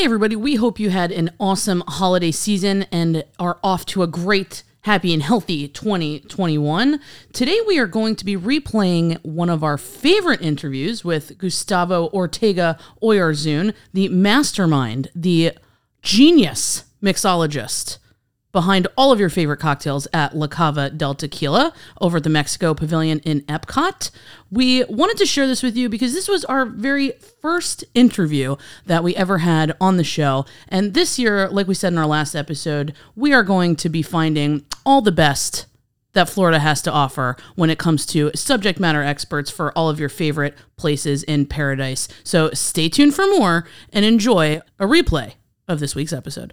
Hey, 0.00 0.06
everybody, 0.06 0.34
we 0.34 0.54
hope 0.54 0.80
you 0.80 0.88
had 0.88 1.12
an 1.12 1.28
awesome 1.38 1.84
holiday 1.86 2.30
season 2.30 2.84
and 2.84 3.22
are 3.38 3.58
off 3.62 3.84
to 3.84 4.02
a 4.02 4.06
great, 4.06 4.62
happy, 4.80 5.12
and 5.12 5.22
healthy 5.22 5.68
2021. 5.68 6.98
Today, 7.34 7.60
we 7.66 7.78
are 7.78 7.86
going 7.86 8.16
to 8.16 8.24
be 8.24 8.34
replaying 8.34 9.22
one 9.22 9.50
of 9.50 9.62
our 9.62 9.76
favorite 9.76 10.40
interviews 10.40 11.04
with 11.04 11.36
Gustavo 11.36 12.08
Ortega 12.14 12.78
Oyarzun, 13.02 13.74
the 13.92 14.08
mastermind, 14.08 15.10
the 15.14 15.52
genius 16.00 16.84
mixologist 17.02 17.98
behind 18.52 18.88
all 18.96 19.12
of 19.12 19.20
your 19.20 19.28
favorite 19.28 19.58
cocktails 19.58 20.08
at 20.12 20.36
La 20.36 20.46
Cava 20.46 20.90
del 20.90 21.14
Tequila 21.14 21.72
over 22.00 22.16
at 22.16 22.24
the 22.24 22.30
Mexico 22.30 22.74
Pavilion 22.74 23.20
in 23.20 23.42
Epcot. 23.42 24.10
We 24.50 24.84
wanted 24.84 25.16
to 25.18 25.26
share 25.26 25.46
this 25.46 25.62
with 25.62 25.76
you 25.76 25.88
because 25.88 26.12
this 26.12 26.28
was 26.28 26.44
our 26.46 26.66
very 26.66 27.12
first 27.40 27.84
interview 27.94 28.56
that 28.86 29.04
we 29.04 29.14
ever 29.16 29.38
had 29.38 29.76
on 29.80 29.96
the 29.96 30.04
show. 30.04 30.44
And 30.68 30.94
this 30.94 31.18
year, 31.18 31.48
like 31.48 31.68
we 31.68 31.74
said 31.74 31.92
in 31.92 31.98
our 31.98 32.06
last 32.06 32.34
episode, 32.34 32.94
we 33.14 33.32
are 33.32 33.44
going 33.44 33.76
to 33.76 33.88
be 33.88 34.02
finding 34.02 34.64
all 34.84 35.00
the 35.00 35.12
best 35.12 35.66
that 36.12 36.28
Florida 36.28 36.58
has 36.58 36.82
to 36.82 36.90
offer 36.90 37.36
when 37.54 37.70
it 37.70 37.78
comes 37.78 38.04
to 38.04 38.32
subject 38.34 38.80
matter 38.80 39.02
experts 39.02 39.48
for 39.48 39.76
all 39.78 39.88
of 39.88 40.00
your 40.00 40.08
favorite 40.08 40.56
places 40.76 41.22
in 41.22 41.46
paradise. 41.46 42.08
So 42.24 42.50
stay 42.52 42.88
tuned 42.88 43.14
for 43.14 43.26
more 43.28 43.66
and 43.92 44.04
enjoy 44.04 44.60
a 44.78 44.86
replay 44.86 45.34
of 45.68 45.78
this 45.78 45.94
week's 45.94 46.12
episode. 46.12 46.52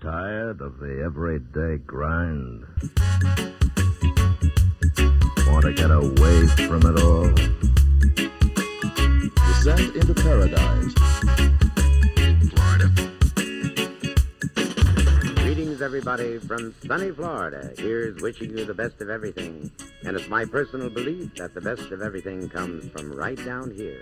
Tired 0.00 0.62
of 0.62 0.78
the 0.78 1.02
everyday 1.04 1.76
grind? 1.76 2.64
Want 5.46 5.66
to 5.66 5.74
get 5.74 5.90
away 5.90 6.46
from 6.66 6.80
it 6.86 7.02
all? 7.02 7.28
Descent 9.34 9.94
into 9.96 10.14
paradise. 10.14 10.94
Florida. 12.48 12.88
Greetings, 15.42 15.82
everybody, 15.82 16.38
from 16.38 16.74
sunny 16.86 17.10
Florida. 17.10 17.70
Here's 17.76 18.22
wishing 18.22 18.56
you 18.56 18.64
the 18.64 18.72
best 18.72 19.02
of 19.02 19.10
everything. 19.10 19.70
And 20.04 20.16
it's 20.16 20.30
my 20.30 20.46
personal 20.46 20.88
belief 20.88 21.34
that 21.34 21.52
the 21.52 21.60
best 21.60 21.92
of 21.92 22.00
everything 22.00 22.48
comes 22.48 22.90
from 22.90 23.12
right 23.12 23.36
down 23.44 23.70
here. 23.70 24.00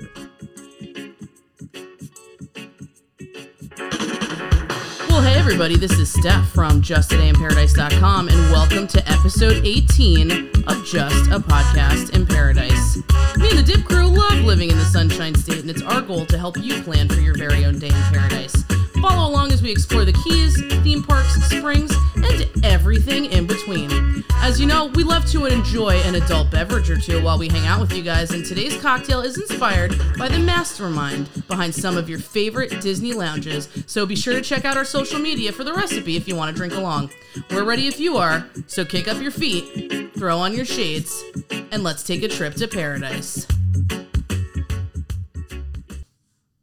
Well, 5.19 5.27
hey, 5.27 5.37
everybody, 5.37 5.77
this 5.77 5.99
is 5.99 6.13
Steph 6.13 6.49
from 6.51 6.81
JustAdayInParadise.com, 6.81 8.29
and 8.29 8.53
welcome 8.53 8.87
to 8.87 9.11
episode 9.11 9.67
18 9.67 10.31
of 10.69 10.85
Just 10.85 11.33
a 11.33 11.41
Podcast 11.41 12.15
in 12.15 12.25
Paradise. 12.25 12.99
Me 13.37 13.51
and 13.51 13.59
the 13.59 13.65
Dip 13.65 13.85
Crew 13.85 14.07
love 14.07 14.45
living 14.45 14.71
in 14.71 14.79
the 14.79 14.85
Sunshine 14.85 15.35
State, 15.35 15.59
and 15.59 15.71
it's 15.71 15.83
our 15.83 16.03
goal 16.03 16.25
to 16.27 16.39
help 16.39 16.57
you 16.59 16.81
plan 16.85 17.09
for 17.09 17.21
your 17.21 17.37
very 17.37 17.65
own 17.65 17.81
day 17.81 17.89
in 17.89 17.95
paradise. 17.95 18.63
Follow 19.01 19.31
along 19.31 19.53
as 19.53 19.63
we 19.63 19.71
explore 19.71 20.05
the 20.05 20.13
Keys, 20.13 20.61
theme 20.83 21.03
parks, 21.03 21.35
springs, 21.45 21.93
and 22.17 22.65
everything 22.65 23.27
in 23.27 23.47
between. 23.47 24.25
As 24.35 24.61
you 24.61 24.67
know, 24.67 24.87
we 24.87 25.05
love 25.05 25.25
to 25.27 25.47
enjoy 25.47 25.97
an 26.01 26.17
adult 26.17 26.51
beverage 26.51 26.91
or 26.91 26.99
two 26.99 27.23
while 27.23 27.39
we 27.39 27.49
hang 27.49 27.67
out 27.67 27.81
with 27.81 27.93
you 27.93 28.03
guys, 28.03 28.33
and 28.33 28.45
today's 28.45 28.81
cocktail 28.81 29.21
is 29.21 29.39
inspired 29.39 29.97
by 30.19 30.29
the 30.29 30.39
mastermind 30.39 31.29
behind 31.47 31.75
some 31.75 31.97
of 31.97 32.09
your 32.09 32.19
favorite 32.19 32.81
Disney 32.81 33.13
lounges. 33.13 33.69
So 33.87 34.05
be 34.05 34.17
sure 34.17 34.35
to 34.35 34.43
check 34.43 34.65
out 34.65 34.77
our 34.77 34.85
social 34.85 35.21
media 35.21 35.53
for 35.53 35.65
the 35.65 35.75
recipe 35.75 36.17
if 36.17 36.27
you 36.27 36.35
want 36.35 36.51
to 36.51 36.57
drink 36.57 36.75
along. 36.75 37.11
We're 37.51 37.65
ready 37.65 37.87
if 37.87 38.01
you 38.01 38.17
are, 38.17 38.47
so 38.67 38.85
kick 38.85 39.07
up 39.07 39.21
your 39.23 39.31
feet, 39.31 40.13
throw 40.15 40.39
on 40.39 40.55
your 40.55 40.65
shades, 40.65 41.23
and 41.71 41.85
let's 41.85 42.03
take 42.03 42.23
a 42.23 42.29
trip 42.29 42.55
to 42.55 42.67
paradise. 42.67 43.47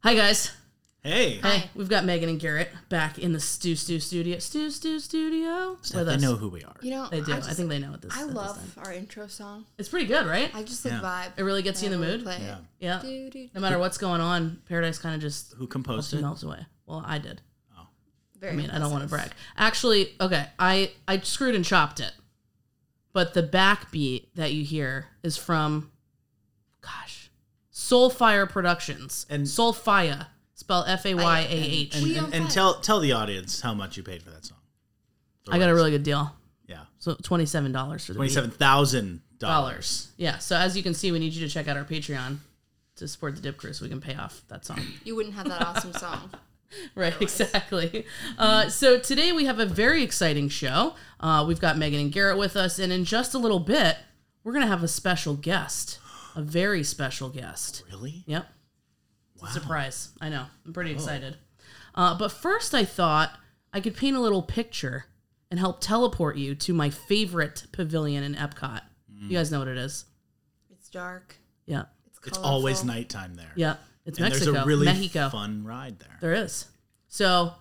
Hi, 0.02 0.14
guys. 0.14 0.55
Hey, 1.06 1.34
Hey, 1.40 1.70
we've 1.76 1.88
got 1.88 2.04
Megan 2.04 2.28
and 2.28 2.40
Garrett 2.40 2.68
back 2.88 3.16
in 3.16 3.32
the 3.32 3.38
Stew 3.38 3.76
Stew 3.76 4.00
studio. 4.00 4.40
Stew 4.40 4.70
Stew 4.72 4.98
studio 4.98 5.76
with 5.94 6.06
they 6.06 6.14
us. 6.14 6.20
know 6.20 6.34
who 6.34 6.48
we 6.48 6.64
are. 6.64 6.74
You 6.82 6.90
know, 6.90 7.06
They 7.08 7.20
do. 7.20 7.32
I, 7.32 7.36
just- 7.36 7.56
think 7.56 7.68
they 7.68 7.78
know 7.78 7.92
what 7.92 8.02
this. 8.02 8.12
I 8.12 8.22
at 8.22 8.26
this 8.26 8.34
love 8.34 8.78
our 8.78 8.92
intro 8.92 9.28
song. 9.28 9.66
It's 9.78 9.88
pretty 9.88 10.06
good, 10.06 10.26
right? 10.26 10.52
I 10.52 10.64
just 10.64 10.84
like 10.84 10.94
Yeah. 10.94 11.00
vibe. 11.00 11.32
It 11.36 11.44
really 11.44 11.62
gets 11.62 11.80
you 11.80 11.92
in 11.92 12.00
the 12.00 12.04
mood? 12.04 12.24
play 12.24 12.38
Yeah. 12.40 12.58
yeah. 12.80 12.98
Do, 13.00 13.30
do, 13.30 13.48
No 13.54 13.60
matter 13.60 13.78
what's 13.78 13.98
going 13.98 14.20
on, 14.20 14.60
Paradise 14.68 14.98
kind 14.98 15.14
of 15.14 15.20
just 15.20 15.52
Who 15.58 15.68
composed 15.68 16.12
it? 16.12 16.22
melts 16.22 16.42
away. 16.42 16.66
Well, 16.86 17.04
I 17.06 17.18
did. 17.18 17.40
Oh. 17.78 17.86
Very 18.40 18.54
I 18.54 18.56
mean, 18.56 18.70
I 18.70 18.80
don't 18.80 18.90
want 18.90 19.04
to 19.04 19.08
brag. 19.08 19.30
Actually, 19.56 20.12
okay, 20.20 20.46
I 20.58 20.90
I 21.06 21.20
screwed 21.20 21.54
and 21.54 21.64
chopped 21.64 22.00
it, 22.00 22.12
but 23.12 23.32
the 23.32 23.44
backbeat 23.44 24.26
that 24.34 24.52
you 24.52 24.64
hear 24.64 25.06
is 25.22 25.36
from, 25.36 25.92
gosh, 26.80 27.30
Soulfire 27.72 28.48
Productions 28.50 29.24
And- 29.30 29.46
Soulfire, 29.46 30.26
spell 30.56 30.82
F 30.88 31.06
A 31.06 31.14
Y 31.14 31.40
A 31.48 31.52
H. 31.54 31.94
And, 31.94 32.02
We 32.04 32.16
and, 32.18 32.34
and 32.34 32.50
tell 32.50 32.80
tell 32.80 32.98
the 32.98 33.12
audience 33.12 33.60
how 33.60 33.72
much 33.74 33.96
you 33.96 34.02
paid 34.02 34.22
for 34.24 34.30
that 34.30 34.44
song. 34.44 34.58
The 35.44 35.52
I 35.52 35.58
got 35.60 35.68
a 35.70 35.74
really 35.74 35.92
good 35.92 36.02
deal. 36.02 36.34
yeah 36.66 36.80
So 36.98 37.14
twenty 37.22 37.46
seven 37.46 37.70
dollars 37.70 38.04
for 38.04 38.12
the 38.12 38.16
twenty 38.16 38.28
beat. 38.30 38.34
seven 38.34 38.50
thousand 38.50 39.20
dollars. 39.38 39.52
dollars. 39.70 40.08
Yeah. 40.16 40.38
So 40.38 40.56
as 40.56 40.76
you 40.76 40.82
can 40.82 40.94
see, 40.94 41.12
we 41.12 41.20
need 41.20 41.32
you 41.34 41.46
to 41.46 41.52
check 41.52 41.68
out 41.68 41.76
our 41.76 41.84
Patreon 41.84 42.38
to 42.96 43.06
support 43.06 43.36
the 43.36 43.42
Dip 43.42 43.56
Crew 43.58 43.72
so 43.72 43.84
we 43.84 43.88
can 43.90 44.00
pay 44.00 44.16
off 44.16 44.42
that 44.48 44.64
song. 44.64 44.80
You 45.04 45.14
wouldn't 45.14 45.34
have 45.36 45.48
that 45.48 45.60
awesome 45.62 45.92
song. 45.92 46.30
right, 46.96 47.14
exactly. 47.20 48.06
Uh, 48.38 48.68
so 48.70 48.98
today 48.98 49.30
we 49.32 49.44
have 49.44 49.60
a 49.60 49.66
very 49.66 50.02
exciting 50.02 50.48
show. 50.48 50.94
Uh, 51.20 51.44
we've 51.46 51.60
got 51.60 51.78
Megan 51.78 52.00
and 52.00 52.10
Garrett 52.12 52.38
with 52.38 52.56
us, 52.56 52.78
and 52.80 52.92
in 52.92 53.04
just 53.04 53.34
a 53.34 53.38
little 53.38 53.60
bit, 53.60 53.98
we're 54.42 54.52
gonna 54.52 54.66
have 54.66 54.82
a 54.82 54.88
special 54.88 55.34
guest, 55.34 55.98
a 56.34 56.42
very 56.42 56.82
special 56.82 57.28
guest. 57.28 57.84
Really? 57.90 58.24
Yep. 58.26 58.48
It's 59.42 59.42
a 59.56 59.60
surprise. 59.60 60.10
I 60.20 60.28
know. 60.28 60.46
I'm 60.64 60.72
pretty 60.72 60.92
excited. 60.92 61.36
Uh, 61.94 62.16
but 62.18 62.30
first, 62.32 62.74
I 62.74 62.84
thought 62.84 63.30
I 63.72 63.80
could 63.80 63.96
paint 63.96 64.16
a 64.16 64.20
little 64.20 64.42
picture 64.42 65.06
and 65.50 65.60
help 65.60 65.80
teleport 65.80 66.36
you 66.36 66.54
to 66.56 66.74
my 66.74 66.90
favorite 66.90 67.64
pavilion 67.72 68.22
in 68.24 68.34
Epcot. 68.34 68.80
You 69.18 69.36
guys 69.36 69.50
know 69.50 69.60
what 69.60 69.68
it 69.68 69.78
is. 69.78 70.04
It's 70.70 70.88
dark. 70.90 71.36
Yeah. 71.64 71.84
It's 72.06 72.18
It's 72.28 72.38
always 72.38 72.84
nighttime 72.84 73.34
there. 73.34 73.52
Yeah. 73.56 73.76
It's 74.04 74.18
And 74.18 74.28
Mexico. 74.28 74.52
there's 74.52 74.64
a 74.64 74.66
really 74.66 74.84
Mexico. 74.86 75.30
fun 75.30 75.64
ride 75.64 75.98
there. 75.98 76.18
There 76.20 76.34
is. 76.34 76.66
So, 77.08 77.54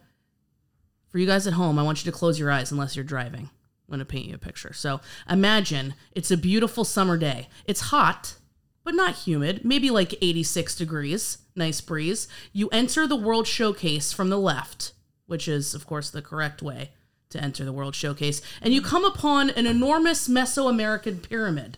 for 1.10 1.18
you 1.18 1.26
guys 1.26 1.48
at 1.48 1.54
home, 1.54 1.80
I 1.80 1.84
want 1.84 2.04
you 2.06 2.12
to 2.12 2.18
close 2.18 2.38
your 2.40 2.52
eyes 2.52 2.72
unless 2.72 2.96
you're 2.96 3.06
driving. 3.06 3.42
I'm 3.88 3.90
going 3.90 4.00
to 4.00 4.06
paint 4.06 4.26
you 4.28 4.36
a 4.36 4.38
picture. 4.38 4.74
So, 4.74 5.00
imagine 5.30 5.94
it's 6.12 6.30
a 6.32 6.38
beautiful 6.38 6.84
summer 6.84 7.18
day. 7.18 7.48
It's 7.66 7.82
hot, 7.82 8.36
but 8.84 8.94
not 8.96 9.16
humid, 9.16 9.64
maybe 9.64 9.90
like 9.90 10.14
86 10.22 10.76
degrees, 10.76 11.38
nice 11.56 11.82
breeze. 11.82 12.28
You 12.52 12.70
enter 12.70 13.08
the 13.08 13.16
World 13.16 13.48
Showcase 13.48 14.12
from 14.12 14.30
the 14.30 14.38
left, 14.38 14.94
which 15.26 15.48
is, 15.48 15.74
of 15.74 15.88
course, 15.88 16.10
the 16.10 16.22
correct 16.22 16.62
way 16.62 16.92
to 17.30 17.42
enter 17.42 17.66
the 17.66 17.74
World 17.74 17.96
Showcase, 17.96 18.42
and 18.62 18.74
you 18.74 18.82
come 18.82 19.04
upon 19.04 19.50
an 19.50 19.66
enormous 19.66 20.28
Mesoamerican 20.28 21.28
pyramid. 21.28 21.78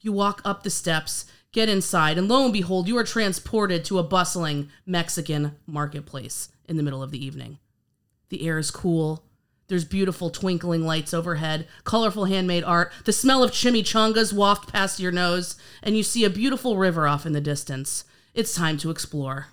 You 0.00 0.12
walk 0.12 0.40
up 0.44 0.62
the 0.62 0.70
steps, 0.70 1.26
get 1.52 1.68
inside, 1.68 2.18
and 2.18 2.28
lo 2.28 2.44
and 2.44 2.52
behold, 2.52 2.88
you 2.88 2.96
are 2.96 3.04
transported 3.04 3.84
to 3.86 3.98
a 3.98 4.02
bustling 4.02 4.70
Mexican 4.86 5.56
marketplace 5.66 6.48
in 6.68 6.76
the 6.76 6.82
middle 6.82 7.02
of 7.02 7.10
the 7.10 7.24
evening. 7.24 7.58
The 8.28 8.46
air 8.46 8.58
is 8.58 8.70
cool. 8.70 9.24
There's 9.68 9.84
beautiful 9.84 10.28
twinkling 10.30 10.84
lights 10.84 11.14
overhead, 11.14 11.66
colorful 11.84 12.26
handmade 12.26 12.64
art. 12.64 12.92
The 13.04 13.12
smell 13.12 13.42
of 13.42 13.50
chimichangas 13.50 14.32
waft 14.32 14.70
past 14.70 15.00
your 15.00 15.12
nose, 15.12 15.56
and 15.82 15.96
you 15.96 16.02
see 16.02 16.24
a 16.24 16.30
beautiful 16.30 16.76
river 16.76 17.08
off 17.08 17.24
in 17.24 17.32
the 17.32 17.40
distance. 17.40 18.04
It's 18.34 18.54
time 18.54 18.76
to 18.78 18.90
explore. 18.90 19.46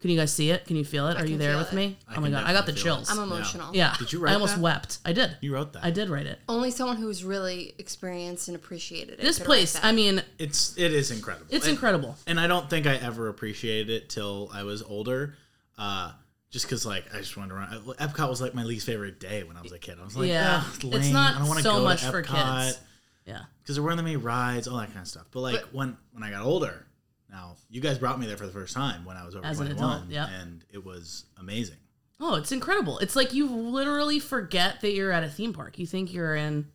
Can 0.00 0.10
you 0.10 0.18
guys 0.18 0.32
see 0.32 0.50
it? 0.50 0.66
Can 0.66 0.76
you 0.76 0.84
feel 0.84 1.08
it? 1.08 1.16
Are 1.16 1.22
you 1.24 1.30
can 1.30 1.38
there 1.38 1.52
feel 1.52 1.58
with 1.60 1.72
it. 1.72 1.76
me? 1.76 1.98
I 2.06 2.16
oh 2.16 2.20
my 2.20 2.26
can 2.28 2.32
god, 2.32 2.44
I 2.44 2.52
got 2.52 2.66
the 2.66 2.72
definitely 2.72 2.82
feel 2.82 2.92
it. 2.94 2.96
chills. 3.06 3.10
I'm 3.18 3.18
emotional. 3.24 3.74
yeah. 3.74 3.94
Did 3.98 4.12
you 4.12 4.18
write 4.20 4.32
I 4.32 4.34
almost 4.34 4.56
that? 4.56 4.60
wept. 4.60 4.98
I 5.06 5.12
did. 5.14 5.36
You 5.40 5.54
wrote 5.54 5.72
that. 5.72 5.82
I 5.84 5.90
did 5.90 6.10
write 6.10 6.26
it. 6.26 6.38
Only 6.48 6.70
someone 6.70 6.98
who's 6.98 7.24
really 7.24 7.74
experienced 7.78 8.48
and 8.48 8.56
appreciated 8.56 9.14
it. 9.18 9.22
This 9.22 9.38
could 9.38 9.44
write 9.44 9.46
place, 9.56 9.72
that. 9.72 9.84
I 9.86 9.92
mean, 9.92 10.22
It's 10.38 10.76
it 10.76 10.92
is 10.92 11.10
incredible. 11.10 11.46
it's 11.50 11.64
And- 11.66 11.72
incredible. 11.74 12.16
And 12.26 12.38
I 12.38 12.46
don't 12.46 12.68
think 12.68 12.86
I 12.86 12.96
ever 12.96 13.28
appreciated 13.28 13.88
it 13.90 14.10
till 14.10 14.50
I 14.52 14.64
was 14.64 14.82
older. 14.82 15.34
Uh, 15.78 16.12
just 16.50 16.66
because 16.66 16.84
like 16.86 17.06
I 17.14 17.18
just 17.18 17.34
wanted 17.36 17.48
to 17.50 17.54
run. 17.54 17.68
Epcot 17.98 18.28
was 18.28 18.40
like 18.42 18.54
my 18.54 18.64
least 18.64 18.84
favorite 18.86 19.18
day 19.18 19.44
when 19.44 19.56
I 19.56 19.62
was 19.62 19.72
a 19.72 19.78
kid. 19.78 19.96
I 20.00 20.04
was 20.04 20.14
like, 20.16 20.28
Yeah. 20.28 20.62
yeah, 20.62 20.64
it's, 20.74 20.84
It's 20.84 20.94
lame. 20.94 21.12
not 21.14 21.34
I 21.36 21.38
don't 21.38 21.48
want 21.48 21.58
to 21.58 21.62
so 21.64 21.78
go 21.78 21.84
much 21.84 22.02
to 22.02 22.10
for 22.10 22.22
Epcot 22.22 22.64
kids. 22.66 22.80
Yeah. 23.26 23.40
because 23.62 23.76
there 23.76 23.82
weren't 23.82 23.96
that 23.96 24.02
many 24.04 24.16
rides, 24.16 24.68
all 24.68 24.76
that 24.76 24.88
kind 24.88 25.00
of 25.00 25.08
stuff. 25.08 25.24
But 25.32 25.40
like 25.40 25.60
But- 25.62 25.74
when 25.74 25.96
when 26.12 26.22
I 26.22 26.30
got 26.30 26.42
older, 26.44 26.86
now 27.30 27.56
you 27.68 27.80
guys 27.80 27.98
brought 27.98 28.18
me 28.20 28.26
there 28.26 28.36
for 28.36 28.46
the 28.46 28.52
first 28.52 28.74
time 28.74 29.04
when 29.04 29.16
I 29.16 29.24
was 29.24 29.34
over 29.34 29.46
As 29.46 29.58
an 29.60 29.66
21, 29.66 29.96
adult, 29.96 30.10
yeah. 30.10 30.28
and 30.40 30.64
it 30.72 30.84
was 30.84 31.26
amazing. 31.38 31.76
Oh, 32.20 32.34
it's 32.36 32.52
incredible. 32.52 32.98
It's 32.98 33.14
like 33.16 33.34
you 33.34 33.46
literally 33.48 34.18
forget 34.20 34.80
that 34.80 34.92
you're 34.92 35.12
at 35.12 35.22
a 35.22 35.28
theme 35.28 35.52
park. 35.52 35.78
You 35.78 35.86
think 35.86 36.12
you're 36.14 36.34
in, 36.34 36.66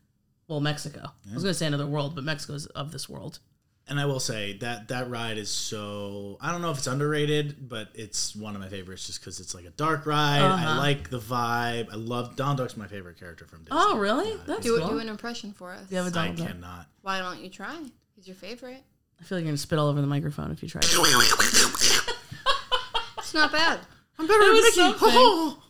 well, 0.47 0.59
Mexico. 0.59 0.99
I 1.29 1.33
was 1.33 1.41
going 1.43 1.51
to 1.53 1.57
say 1.57 1.65
another 1.65 1.87
world, 1.87 2.13
but 2.13 2.23
Mexico's 2.23 2.67
of 2.67 2.91
this 2.91 3.09
world. 3.09 3.39
And 3.87 3.99
I 3.99 4.05
will 4.05 4.19
say 4.19 4.53
that 4.59 4.89
that 4.89 5.09
ride 5.09 5.37
is 5.39 5.49
so 5.49 6.37
I 6.39 6.51
don't 6.51 6.61
know 6.61 6.69
if 6.69 6.77
it's 6.77 6.87
underrated, 6.87 7.67
but 7.67 7.89
it's 7.95 8.35
one 8.35 8.55
of 8.55 8.61
my 8.61 8.69
favorites 8.69 9.07
just 9.07 9.19
because 9.19 9.39
it's 9.39 9.55
like 9.55 9.65
a 9.65 9.71
dark 9.71 10.05
ride. 10.05 10.41
Uh-huh. 10.41 10.69
I 10.69 10.77
like 10.77 11.09
the 11.09 11.19
vibe. 11.19 11.91
I 11.91 11.95
love 11.95 12.35
Donald 12.35 12.59
Duck's 12.59 12.77
my 12.77 12.87
favorite 12.87 13.19
character 13.19 13.45
from 13.45 13.63
Disney. 13.63 13.77
Oh, 13.81 13.97
really? 13.97 14.37
That's 14.45 14.61
do, 14.61 14.77
cool. 14.77 14.89
do 14.89 14.99
an 14.99 15.09
impression 15.09 15.51
for 15.51 15.73
us. 15.73 15.89
you 15.89 15.97
have 15.97 16.05
a 16.05 16.09
I 16.09 16.11
Donald 16.11 16.37
Duck? 16.37 16.47
cannot. 16.47 16.85
Why 17.01 17.19
don't 17.19 17.41
you 17.41 17.49
try? 17.49 17.75
He's 18.15 18.27
your 18.27 18.35
favorite. 18.35 18.83
I 19.21 19.23
feel 19.23 19.37
like 19.37 19.43
you're 19.43 19.49
going 19.49 19.55
to 19.55 19.61
spit 19.61 19.77
all 19.79 19.87
over 19.87 20.01
the 20.01 20.07
microphone 20.07 20.51
if 20.51 20.63
you 20.63 20.69
try. 20.69 20.81
It's 23.17 23.33
not 23.33 23.51
bad. 23.51 23.79
I'm 24.19 24.27
better 24.27 24.39
It 24.41 24.45
than 24.47 24.53
was 24.55 24.63
Mickey. 24.65 24.75
something. 24.75 25.09
Oh, 25.11 25.63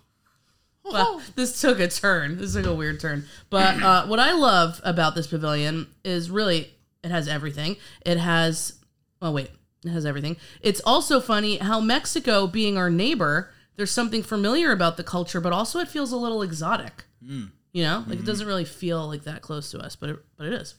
Well, 0.85 1.21
this 1.35 1.61
took 1.61 1.79
a 1.79 1.87
turn. 1.87 2.37
This 2.37 2.53
took 2.53 2.65
a 2.65 2.73
weird 2.73 2.99
turn. 2.99 3.25
But 3.49 3.81
uh, 3.83 4.07
what 4.07 4.19
I 4.19 4.31
love 4.33 4.79
about 4.83 5.15
this 5.15 5.27
pavilion 5.27 5.87
is 6.03 6.31
really 6.31 6.73
it 7.03 7.11
has 7.11 7.27
everything. 7.27 7.77
It 8.05 8.17
has 8.17 8.79
oh 9.21 9.31
wait, 9.31 9.51
it 9.85 9.89
has 9.89 10.05
everything. 10.05 10.37
It's 10.61 10.81
also 10.85 11.19
funny 11.19 11.57
how 11.57 11.79
Mexico 11.79 12.47
being 12.47 12.77
our 12.77 12.89
neighbor, 12.89 13.51
there's 13.75 13.91
something 13.91 14.23
familiar 14.23 14.71
about 14.71 14.97
the 14.97 15.03
culture, 15.03 15.39
but 15.41 15.53
also 15.53 15.79
it 15.79 15.87
feels 15.87 16.11
a 16.11 16.17
little 16.17 16.41
exotic. 16.41 17.03
You 17.73 17.83
know, 17.83 18.03
like 18.07 18.19
it 18.19 18.25
doesn't 18.25 18.47
really 18.47 18.65
feel 18.65 19.07
like 19.07 19.23
that 19.25 19.41
close 19.41 19.69
to 19.71 19.79
us, 19.79 19.95
but 19.95 20.09
it, 20.09 20.19
but 20.35 20.47
it 20.47 20.53
is. 20.53 20.73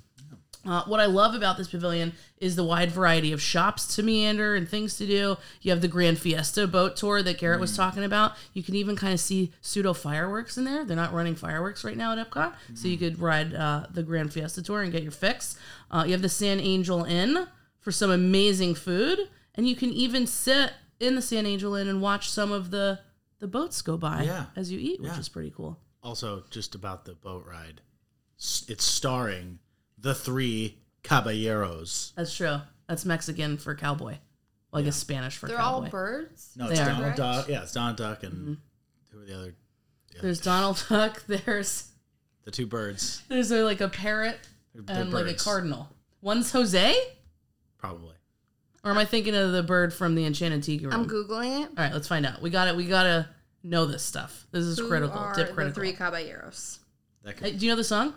Uh, 0.65 0.85
what 0.85 1.01
I 1.01 1.07
love 1.07 1.35
about 1.35 1.57
this 1.57 1.69
pavilion 1.69 2.13
is 2.39 2.55
the 2.55 2.63
wide 2.63 2.93
variety 2.93 3.33
of 3.33 3.43
shops 3.43 3.97
to 3.97 4.03
meander 4.03 4.55
and 4.55 4.69
things 4.69 4.97
to 4.99 5.07
do. 5.07 5.37
You 5.61 5.71
have 5.73 5.81
the 5.81 5.89
Grand 5.89 6.19
Fiesta 6.21 6.67
boat 6.69 6.97
tour 6.97 7.21
that 7.23 7.39
Garrett 7.39 7.61
was 7.61 7.77
talking 7.77 8.05
about. 8.05 8.33
You 8.53 8.63
can 8.63 8.77
even 8.77 8.95
kind 8.95 9.13
of 9.13 9.19
see 9.21 9.53
pseudo 9.61 9.93
fireworks 9.93 10.57
in 10.57 10.65
there. 10.65 10.85
They're 10.85 10.97
not 10.97 11.13
running 11.13 11.35
fireworks 11.35 11.83
right 11.85 11.97
now 11.97 12.17
at 12.17 12.31
Epcot, 12.31 12.55
so 12.75 12.87
you 12.87 12.97
could 12.97 13.19
ride 13.19 13.55
uh, 13.55 13.87
the 13.91 14.03
Grand 14.05 14.33
Fiesta 14.33 14.63
tour 14.63 14.83
and 14.83 14.93
get 14.93 15.03
your 15.03 15.11
fix. 15.13 15.57
Uh, 15.91 16.05
you 16.07 16.13
have 16.13 16.23
the 16.23 16.29
San 16.29 16.61
Angel 16.61 17.03
Inn 17.05 17.49
for 17.81 17.91
some 17.91 18.11
amazing 18.11 18.77
food, 18.77 19.19
and 19.57 19.69
you 19.69 19.75
can 19.75 19.91
even 19.91 20.27
sit 20.29 20.73
in 21.01 21.17
the 21.17 21.23
San 21.23 21.45
Angel 21.45 21.75
Inn 21.75 21.89
and 21.89 22.01
watch 22.01 22.31
some 22.31 22.53
of 22.53 22.71
the 22.71 23.01
the 23.41 23.49
boats 23.49 23.83
go 23.83 23.97
by 23.97 24.23
Yeah. 24.23 24.45
as 24.55 24.71
you 24.71 24.79
eat, 24.79 25.01
which 25.01 25.11
Yeah. 25.11 25.19
is 25.19 25.29
pretty 25.29 25.51
cool. 25.51 25.81
Also, 26.01 26.45
just 26.51 26.77
about 26.77 27.05
the 27.05 27.15
boat 27.15 27.45
ride, 27.45 27.81
it's 28.69 28.85
starring 28.85 29.59
the 30.03 30.15
three 30.15 30.79
caballeros. 31.03 32.13
That's 32.17 32.37
true. 32.37 32.59
That's 32.89 33.05
Mexican 33.05 33.57
for 33.57 33.75
cowboy. 33.75 34.17
Well, 34.73 34.81
I 34.81 34.85
guess 34.85 34.97
Spanish 34.97 35.37
for 35.37 35.47
They're 35.49 35.57
cowboy. 35.57 35.85
all 35.87 35.91
birds. 35.91 36.51
No, 36.57 36.67
They 36.67 36.73
it's 36.73 36.81
are. 36.81 36.87
Donald 36.87 37.15
Duck. 37.17 37.49
Yeah, 37.49 37.63
it's 37.63 37.73
Donald 37.73 37.97
Duck 37.97 38.23
and 38.23 38.33
Mm-hmm. 38.33 38.55
who 39.17 39.23
are 39.23 39.27
the 39.27 39.35
other? 39.39 39.55
There's 40.21 40.41
Donald 40.41 40.85
Duck. 40.89 41.23
There's 41.27 41.89
The 42.45 42.51
two 42.51 42.67
birds. 42.67 43.23
there's 43.29 43.51
a, 43.51 43.63
like 43.63 43.81
a 43.81 43.89
parrot 43.89 44.39
They're- 44.75 44.83
they're 44.83 45.03
and 45.03 45.13
like 45.13 45.25
a 45.25 45.29
birds, 45.31 45.43
cardinal. 45.45 45.89
One's 46.21 46.53
Jose, 46.53 46.95
Probably. 47.79 48.15
or 48.85 48.91
am 48.93 48.99
I 48.99 49.05
thinking 49.05 49.35
of 49.35 49.53
the 49.53 49.63
bird 49.63 49.93
from 49.93 50.15
the 50.15 50.25
Enchanted 50.27 50.63
Tiki 50.63 50.85
Room? 50.87 50.95
I'm 50.95 51.09
googling 51.09 51.63
it. 51.65 51.69
All 51.69 51.85
right, 51.85 51.93
let's 51.93 52.09
find 52.09 52.25
out. 52.27 52.41
We 52.43 52.51
got 52.51 52.69
it. 52.69 52.77
We 52.77 52.85
gotta 52.87 53.29
know 53.65 53.87
this 53.87 54.03
stuff. 54.03 54.47
This 54.53 54.65
is 54.65 54.79
Who 54.79 54.89
critical. 54.89 55.19
are 55.19 55.35
Tip 55.35 55.49
the 55.49 55.55
critical. 55.55 55.75
three 55.81 55.93
caballeros? 55.93 56.79
That 57.25 57.39
Hey, 57.39 57.51
could, 57.53 57.59
do 57.61 57.67
you 57.67 57.73
know 57.73 57.77
the 57.77 57.85
song? 57.85 58.15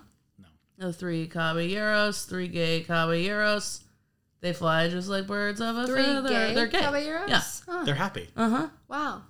No. 0.78 0.88
The 0.88 0.94
three 0.94 1.28
caballeros, 1.28 2.24
three 2.26 2.48
gay 2.48 2.82
caballeros. 2.82 3.82
They 4.42 4.54
fly 4.54 4.90
just 4.90 5.08
like 5.08 5.26
birds 5.26 5.60
of 5.62 5.76
a 5.78 5.88
Three 5.88 6.04
feather. 6.04 6.30
gay 6.30 6.54
They're 6.54 6.68
gay. 6.68 6.80
caballeros. 6.82 7.30
Yeah. 7.30 7.42
Huh. 7.68 7.84
they're 7.86 7.96
happy. 7.96 8.30
Uh 8.36 8.50
huh. 8.50 8.68
Wow. 8.88 9.22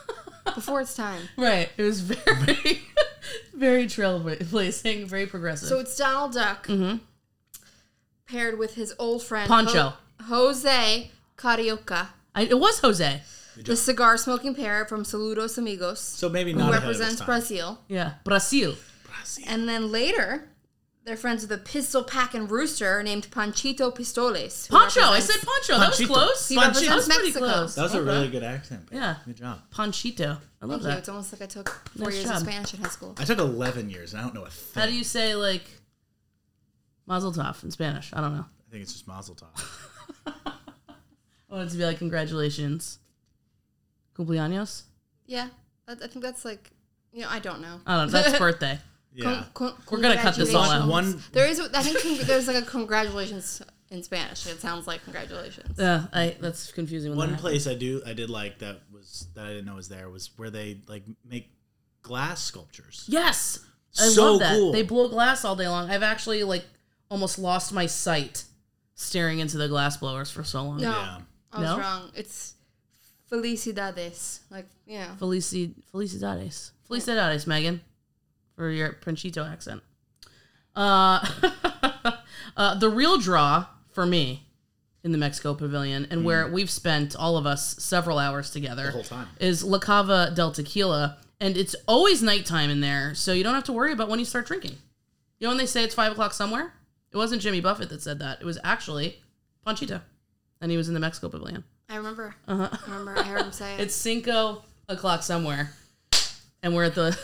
Before 0.54 0.80
its 0.80 0.94
time. 0.94 1.20
Right. 1.36 1.68
It 1.76 1.82
was 1.82 2.00
very, 2.00 2.82
very 3.54 3.84
trailblazing, 3.86 5.06
very 5.06 5.26
progressive. 5.26 5.68
So 5.68 5.78
it's 5.80 5.96
Donald 5.96 6.32
Duck 6.32 6.66
Mhm. 6.66 7.00
paired 8.26 8.58
with 8.58 8.74
his 8.74 8.94
old 8.98 9.22
friend 9.22 9.48
Poncho. 9.48 9.80
Ho- 9.80 9.94
Jose 10.24 11.10
Carioca, 11.36 12.08
I, 12.34 12.42
it 12.42 12.58
was 12.58 12.80
Jose. 12.80 13.22
the 13.56 13.76
cigar 13.76 14.16
smoking 14.16 14.54
parrot 14.54 14.88
from 14.88 15.02
Saludos 15.04 15.58
Amigos, 15.58 16.00
So 16.00 16.28
maybe 16.28 16.52
who 16.52 16.58
not 16.58 16.70
ahead 16.70 16.84
of 16.84 16.90
its 16.90 16.98
represents 17.00 17.20
time. 17.20 17.26
Brazil. 17.26 17.78
Yeah, 17.88 18.14
Brazil. 18.24 18.74
Brazil. 19.04 19.44
And 19.48 19.68
then 19.68 19.90
later, 19.92 20.48
they're 21.04 21.16
friends 21.18 21.42
with 21.42 21.52
a 21.52 21.58
pistol 21.62 22.02
packing 22.02 22.48
rooster 22.48 23.02
named 23.02 23.28
Panchito 23.30 23.94
Pistoles. 23.94 24.66
who 24.66 24.74
Poncho. 24.76 25.02
I 25.02 25.20
said 25.20 25.36
Poncho. 25.46 25.78
That 25.78 25.90
was 25.90 26.00
Panchito. 26.00 26.06
close. 26.06 26.48
He 26.48 26.54
That 26.56 26.60
represents 26.68 26.94
was 26.96 27.06
pretty 27.06 27.22
Mexico. 27.30 27.44
close. 27.46 27.74
That 27.74 27.82
was 27.82 27.94
a 27.94 27.98
Okay. 27.98 28.06
really 28.10 28.28
good 28.30 28.42
accent. 28.42 28.88
Yeah. 28.90 29.16
Good 29.26 29.36
job. 29.36 29.60
Ponchito. 29.70 30.38
I 30.62 30.66
love 30.66 30.80
Thank 30.80 30.82
you. 30.82 30.88
that. 30.88 30.98
It's 31.00 31.08
almost 31.10 31.32
like 31.32 31.42
I 31.42 31.46
took 31.46 31.68
four 31.96 32.06
Nice 32.06 32.14
years 32.14 32.26
job. 32.26 32.36
of 32.36 32.42
Spanish 32.42 32.74
in 32.74 32.80
high 32.80 32.88
school. 32.88 33.14
I 33.18 33.24
took 33.24 33.38
11 33.38 33.90
years 33.90 34.12
and 34.14 34.20
I 34.22 34.24
don't 34.24 34.34
know 34.34 34.44
a 34.44 34.50
thing. 34.50 34.80
How 34.80 34.86
do 34.86 34.94
you 34.94 35.04
say 35.04 35.34
like 35.34 35.64
Mazel 37.06 37.32
Tov 37.32 37.62
in 37.62 37.70
Spanish? 37.70 38.10
I 38.14 38.20
don't 38.22 38.34
know. 38.34 38.46
I 38.66 38.70
think 38.70 38.82
it's 38.82 38.92
just 38.94 39.06
Mazel 39.06 39.34
Tov. 39.36 39.62
I 40.26 41.56
wanted 41.58 41.70
to 41.70 41.76
be 41.76 41.84
like 41.84 41.98
congratulations, 41.98 42.98
cumpleaños. 44.16 44.82
Yeah, 45.26 45.48
I, 45.86 45.92
I 45.92 46.06
think 46.08 46.22
that's 46.22 46.44
like, 46.44 46.70
you 47.12 47.22
know, 47.22 47.28
I 47.30 47.38
don't 47.38 47.60
know. 47.60 47.80
I 47.86 47.96
don't 47.98 48.10
know. 48.12 48.22
That's 48.22 48.38
birthday. 48.40 48.78
Yeah. 49.14 49.44
Con- 49.54 49.72
con- 49.74 49.74
We're 49.90 50.00
gonna 50.00 50.20
cut 50.20 50.36
this 50.36 50.52
all 50.54 50.64
out. 50.64 50.88
One 50.88 51.22
There 51.32 51.46
is, 51.46 51.60
I 51.60 51.82
think, 51.82 52.00
con- 52.00 52.26
there's 52.26 52.46
like 52.48 52.56
a 52.56 52.62
congratulations 52.62 53.62
in 53.90 54.02
Spanish. 54.02 54.44
It 54.46 54.60
sounds 54.60 54.86
like 54.86 55.04
congratulations. 55.04 55.76
Yeah, 55.78 56.06
I 56.12 56.36
that's 56.40 56.72
confusing. 56.72 57.10
When 57.12 57.18
one 57.18 57.30
that 57.32 57.40
place 57.40 57.66
I 57.66 57.74
do 57.74 58.02
I 58.04 58.12
did 58.12 58.28
like 58.30 58.58
that 58.58 58.80
was 58.92 59.28
that 59.34 59.44
I 59.46 59.48
didn't 59.50 59.66
know 59.66 59.76
was 59.76 59.88
there 59.88 60.08
was 60.10 60.30
where 60.36 60.50
they 60.50 60.80
like 60.88 61.04
make 61.24 61.50
glass 62.02 62.42
sculptures. 62.42 63.04
Yes, 63.06 63.60
I 63.98 64.08
So 64.08 64.32
love 64.32 64.40
that. 64.40 64.54
cool. 64.56 64.72
They 64.72 64.82
blow 64.82 65.08
glass 65.08 65.44
all 65.44 65.54
day 65.56 65.68
long. 65.68 65.90
I've 65.90 66.02
actually 66.02 66.42
like 66.42 66.64
almost 67.08 67.38
lost 67.38 67.72
my 67.72 67.86
sight 67.86 68.44
staring 68.96 69.38
into 69.38 69.56
the 69.58 69.68
glass 69.68 69.96
blowers 69.96 70.30
for 70.30 70.42
so 70.42 70.62
long. 70.64 70.78
No, 70.80 70.90
Yeah. 70.90 71.18
I 71.52 71.60
was 71.60 71.68
No? 71.70 71.78
wrong. 71.78 72.10
It's 72.16 72.54
felicidades. 73.30 74.40
Like, 74.50 74.66
yeah. 74.86 75.14
Felici 75.20 75.72
Felicidades. 75.92 76.70
Felicidades, 76.90 77.46
Megan, 77.46 77.80
for 78.56 78.70
your 78.70 78.92
Pranchito 78.92 79.50
accent. 79.50 79.82
Uh, 80.76 81.24
uh, 82.56 82.74
the 82.76 82.88
real 82.88 83.18
draw 83.18 83.66
for 83.90 84.06
me 84.06 84.46
in 85.02 85.12
the 85.12 85.18
Mexico 85.18 85.54
Pavilion 85.54 86.06
and 86.10 86.24
where 86.24 86.48
we've 86.48 86.70
spent 86.70 87.14
all 87.14 87.36
of 87.36 87.46
us 87.46 87.76
several 87.82 88.18
hours 88.18 88.50
together 88.50 88.86
The 88.86 88.90
whole 88.92 89.02
time. 89.02 89.28
is 89.38 89.62
La 89.62 89.78
Cava 89.78 90.32
del 90.34 90.50
Tequila, 90.50 91.18
and 91.40 91.56
it's 91.56 91.76
always 91.86 92.22
nighttime 92.22 92.70
in 92.70 92.80
there, 92.80 93.14
so 93.14 93.32
you 93.32 93.44
don't 93.44 93.54
have 93.54 93.64
to 93.64 93.72
worry 93.72 93.92
about 93.92 94.08
when 94.08 94.18
you 94.18 94.24
start 94.24 94.46
drinking. 94.46 94.72
You 95.38 95.46
know 95.46 95.48
when 95.50 95.58
they 95.58 95.66
say 95.66 95.84
it's 95.84 95.94
five 95.94 96.12
o'clock 96.12 96.32
somewhere? 96.32 96.72
It 97.12 97.16
wasn't 97.16 97.42
Jimmy 97.42 97.60
Buffett 97.60 97.90
that 97.90 98.02
said 98.02 98.18
that. 98.20 98.40
It 98.40 98.44
was 98.44 98.58
actually 98.64 99.22
Panchito, 99.66 100.00
and 100.60 100.70
he 100.70 100.76
was 100.76 100.88
in 100.88 100.94
the 100.94 101.00
Mexico 101.00 101.28
Pavilion. 101.28 101.64
I 101.88 101.96
remember. 101.96 102.34
Uh-huh. 102.48 102.68
I 102.72 102.90
remember. 102.90 103.18
I 103.18 103.24
heard 103.24 103.42
him 103.42 103.52
say 103.52 103.74
it. 103.78 103.80
It's 103.80 103.94
cinco 103.94 104.64
o'clock 104.88 105.22
somewhere, 105.22 105.70
and 106.64 106.74
we're 106.74 106.84
at 106.84 106.94
the 106.96 107.16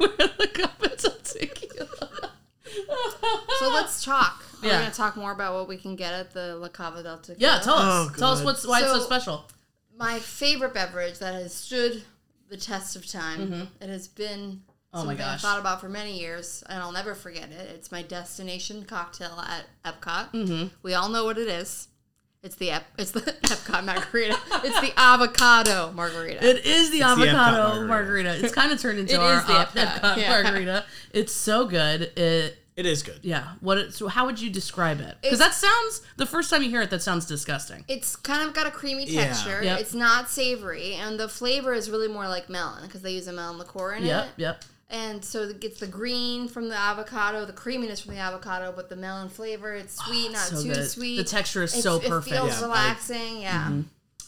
we're 0.00 0.06
at 0.24 0.38
the 0.38 0.46
Cava 0.48 0.88
del 0.96 1.12
Tequila. 1.22 2.30
so 3.58 3.68
let's 3.70 4.02
talk. 4.04 4.44
We're 4.62 4.70
Yeah. 4.70 4.78
going 4.80 4.90
to 4.90 4.96
talk 4.96 5.16
more 5.16 5.32
about 5.32 5.54
what 5.54 5.68
we 5.68 5.76
can 5.76 5.94
get 5.96 6.12
at 6.14 6.32
the 6.32 6.56
La 6.56 6.68
Cava 6.68 7.02
del 7.02 7.18
Tequila. 7.18 7.36
Yeah, 7.38 7.60
tell 7.60 7.74
us. 7.76 8.08
Oh, 8.10 8.18
tell 8.18 8.30
us 8.30 8.42
what's 8.42 8.66
why 8.66 8.80
it's 8.80 8.88
so 8.88 8.98
So- 9.00 9.04
special. 9.04 9.44
My 9.96 10.20
favorite 10.20 10.74
beverage 10.74 11.18
that 11.18 11.34
has 11.34 11.52
stood 11.52 12.04
the 12.48 12.56
test 12.56 12.94
of 12.96 13.04
time. 13.06 13.68
It 13.80 13.88
has 13.88 14.06
been 14.08 14.62
Oh 14.94 14.98
my 14.98 15.00
something 15.02 15.18
gosh. 15.18 15.34
I've 15.34 15.40
thought 15.40 15.58
about 15.60 15.80
for 15.80 15.88
many 15.88 16.18
years, 16.18 16.62
and 16.68 16.80
I'll 16.80 16.92
never 16.92 17.14
forget 17.16 17.50
it. 17.50 17.68
It's 17.74 17.90
my 17.92 18.02
destination 18.02 18.84
cocktail 18.84 19.44
at 19.44 19.64
Epcot. 19.84 20.32
Mm-hmm. 20.32 20.66
We 20.82 20.94
all 20.94 21.08
know 21.08 21.24
what 21.24 21.36
it 21.36 21.48
is. 21.48 21.88
It's 22.42 22.54
the 22.56 22.70
Ep- 22.70 22.86
it's 22.98 23.10
the 23.10 23.20
Epcot 23.42 23.84
margarita. 23.84 24.38
it's 24.64 24.80
the 24.80 24.92
avocado 24.96 25.92
margarita. 25.92 26.44
It 26.46 26.64
is 26.64 26.90
the 26.90 26.98
It's 27.00 27.16
the 27.16 27.28
avocado 27.28 27.86
margarita. 27.86 27.86
margarita. 27.88 28.44
It's 28.44 28.54
kind 28.54 28.72
of 28.72 28.80
turned 28.80 28.98
into 29.00 29.14
It 29.14 29.20
our 29.20 29.38
is 29.40 29.44
the 29.46 29.52
Epcot, 29.54 29.86
Epcot 30.00 30.16
yeah. 30.18 30.42
margarita. 30.42 30.84
It's 31.12 31.32
so 31.32 31.66
good. 31.66 32.02
It 32.16 32.58
It 32.76 32.86
is 32.86 33.02
good. 33.02 33.18
yeah. 33.22 33.54
What? 33.60 33.78
It, 33.78 33.92
so 33.94 34.06
how 34.06 34.24
would 34.26 34.40
you 34.40 34.50
describe 34.50 35.00
it? 35.00 35.16
Because 35.20 35.40
that 35.40 35.52
sounds 35.52 36.00
the 36.16 36.26
first 36.26 36.48
time 36.48 36.62
you 36.62 36.70
hear 36.70 36.80
it, 36.82 36.90
that 36.90 37.02
sounds 37.02 37.26
disgusting. 37.26 37.84
It's 37.88 38.14
kind 38.14 38.46
of 38.46 38.54
got 38.54 38.68
a 38.68 38.70
creamy 38.70 39.06
Yeah. 39.06 39.24
texture. 39.24 39.60
Yep. 39.64 39.80
It's 39.80 39.94
not 39.94 40.30
savory, 40.30 40.94
and 40.94 41.18
the 41.18 41.28
flavor 41.28 41.74
is 41.74 41.90
really 41.90 42.06
more 42.08 42.28
like 42.28 42.48
melon 42.48 42.84
because 42.84 43.02
they 43.02 43.10
use 43.12 43.26
a 43.26 43.32
melon 43.32 43.58
liqueur 43.58 43.94
in 43.94 44.04
Yep. 44.04 44.24
it. 44.24 44.28
Yep. 44.28 44.32
Yep. 44.36 44.64
And 44.90 45.22
so 45.22 45.42
it 45.42 45.60
gets 45.60 45.80
the 45.80 45.86
green 45.86 46.48
from 46.48 46.68
the 46.68 46.74
avocado, 46.76 47.44
the 47.44 47.52
creaminess 47.52 48.00
from 48.00 48.14
the 48.14 48.20
avocado, 48.20 48.72
but 48.74 48.88
the 48.88 48.96
melon 48.96 49.28
flavor. 49.28 49.74
It's 49.74 49.96
sweet, 50.02 50.32
not 50.32 50.48
Oh, 50.52 50.56
so 50.56 50.62
too 50.62 50.72
good. 50.72 50.90
sweet. 50.90 51.16
The 51.18 51.24
texture 51.24 51.62
is 51.62 51.72
It's- 51.72 51.84
so 51.84 52.00
perfect. 52.00 52.34
It 52.34 52.38
feels 52.38 52.50
Yeah, 52.52 52.58
I- 52.58 52.62
relaxing. 52.62 53.42
yeah. 53.42 53.68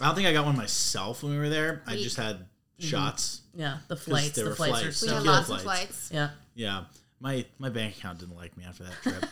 I 0.01 0.05
don't 0.07 0.15
think 0.15 0.29
I 0.29 0.33
got 0.35 0.45
one 0.45 0.57
myself 0.57 1.23
when 1.23 1.33
we 1.33 1.39
were 1.39 1.49
there. 1.49 1.83
I 1.87 1.97
just 1.97 2.17
had 2.17 2.47
shots. 2.79 3.41
Yeah. 3.55 3.79
The 3.89 3.97
flights. 3.97 4.35
there 4.37 4.45
The 4.45 4.51
were 4.51 4.57
flights, 4.57 4.79
are 4.79 4.83
flights. 4.83 5.03
We 5.03 5.09
had 5.09 5.15
good. 5.15 5.19
Tequila 5.21 5.35
lots 5.37 5.49
of 5.51 5.61
flights. 5.63 5.63
flights. 5.63 6.11
Yeah. 6.13 6.31
Yeah. 6.55 6.85
My 7.23 7.45
my 7.59 7.69
bank 7.69 7.97
account 7.99 8.19
didn't 8.21 8.37
like 8.37 8.57
me 8.57 8.65
after 8.65 8.85
that 8.85 9.03
trip. 9.03 9.25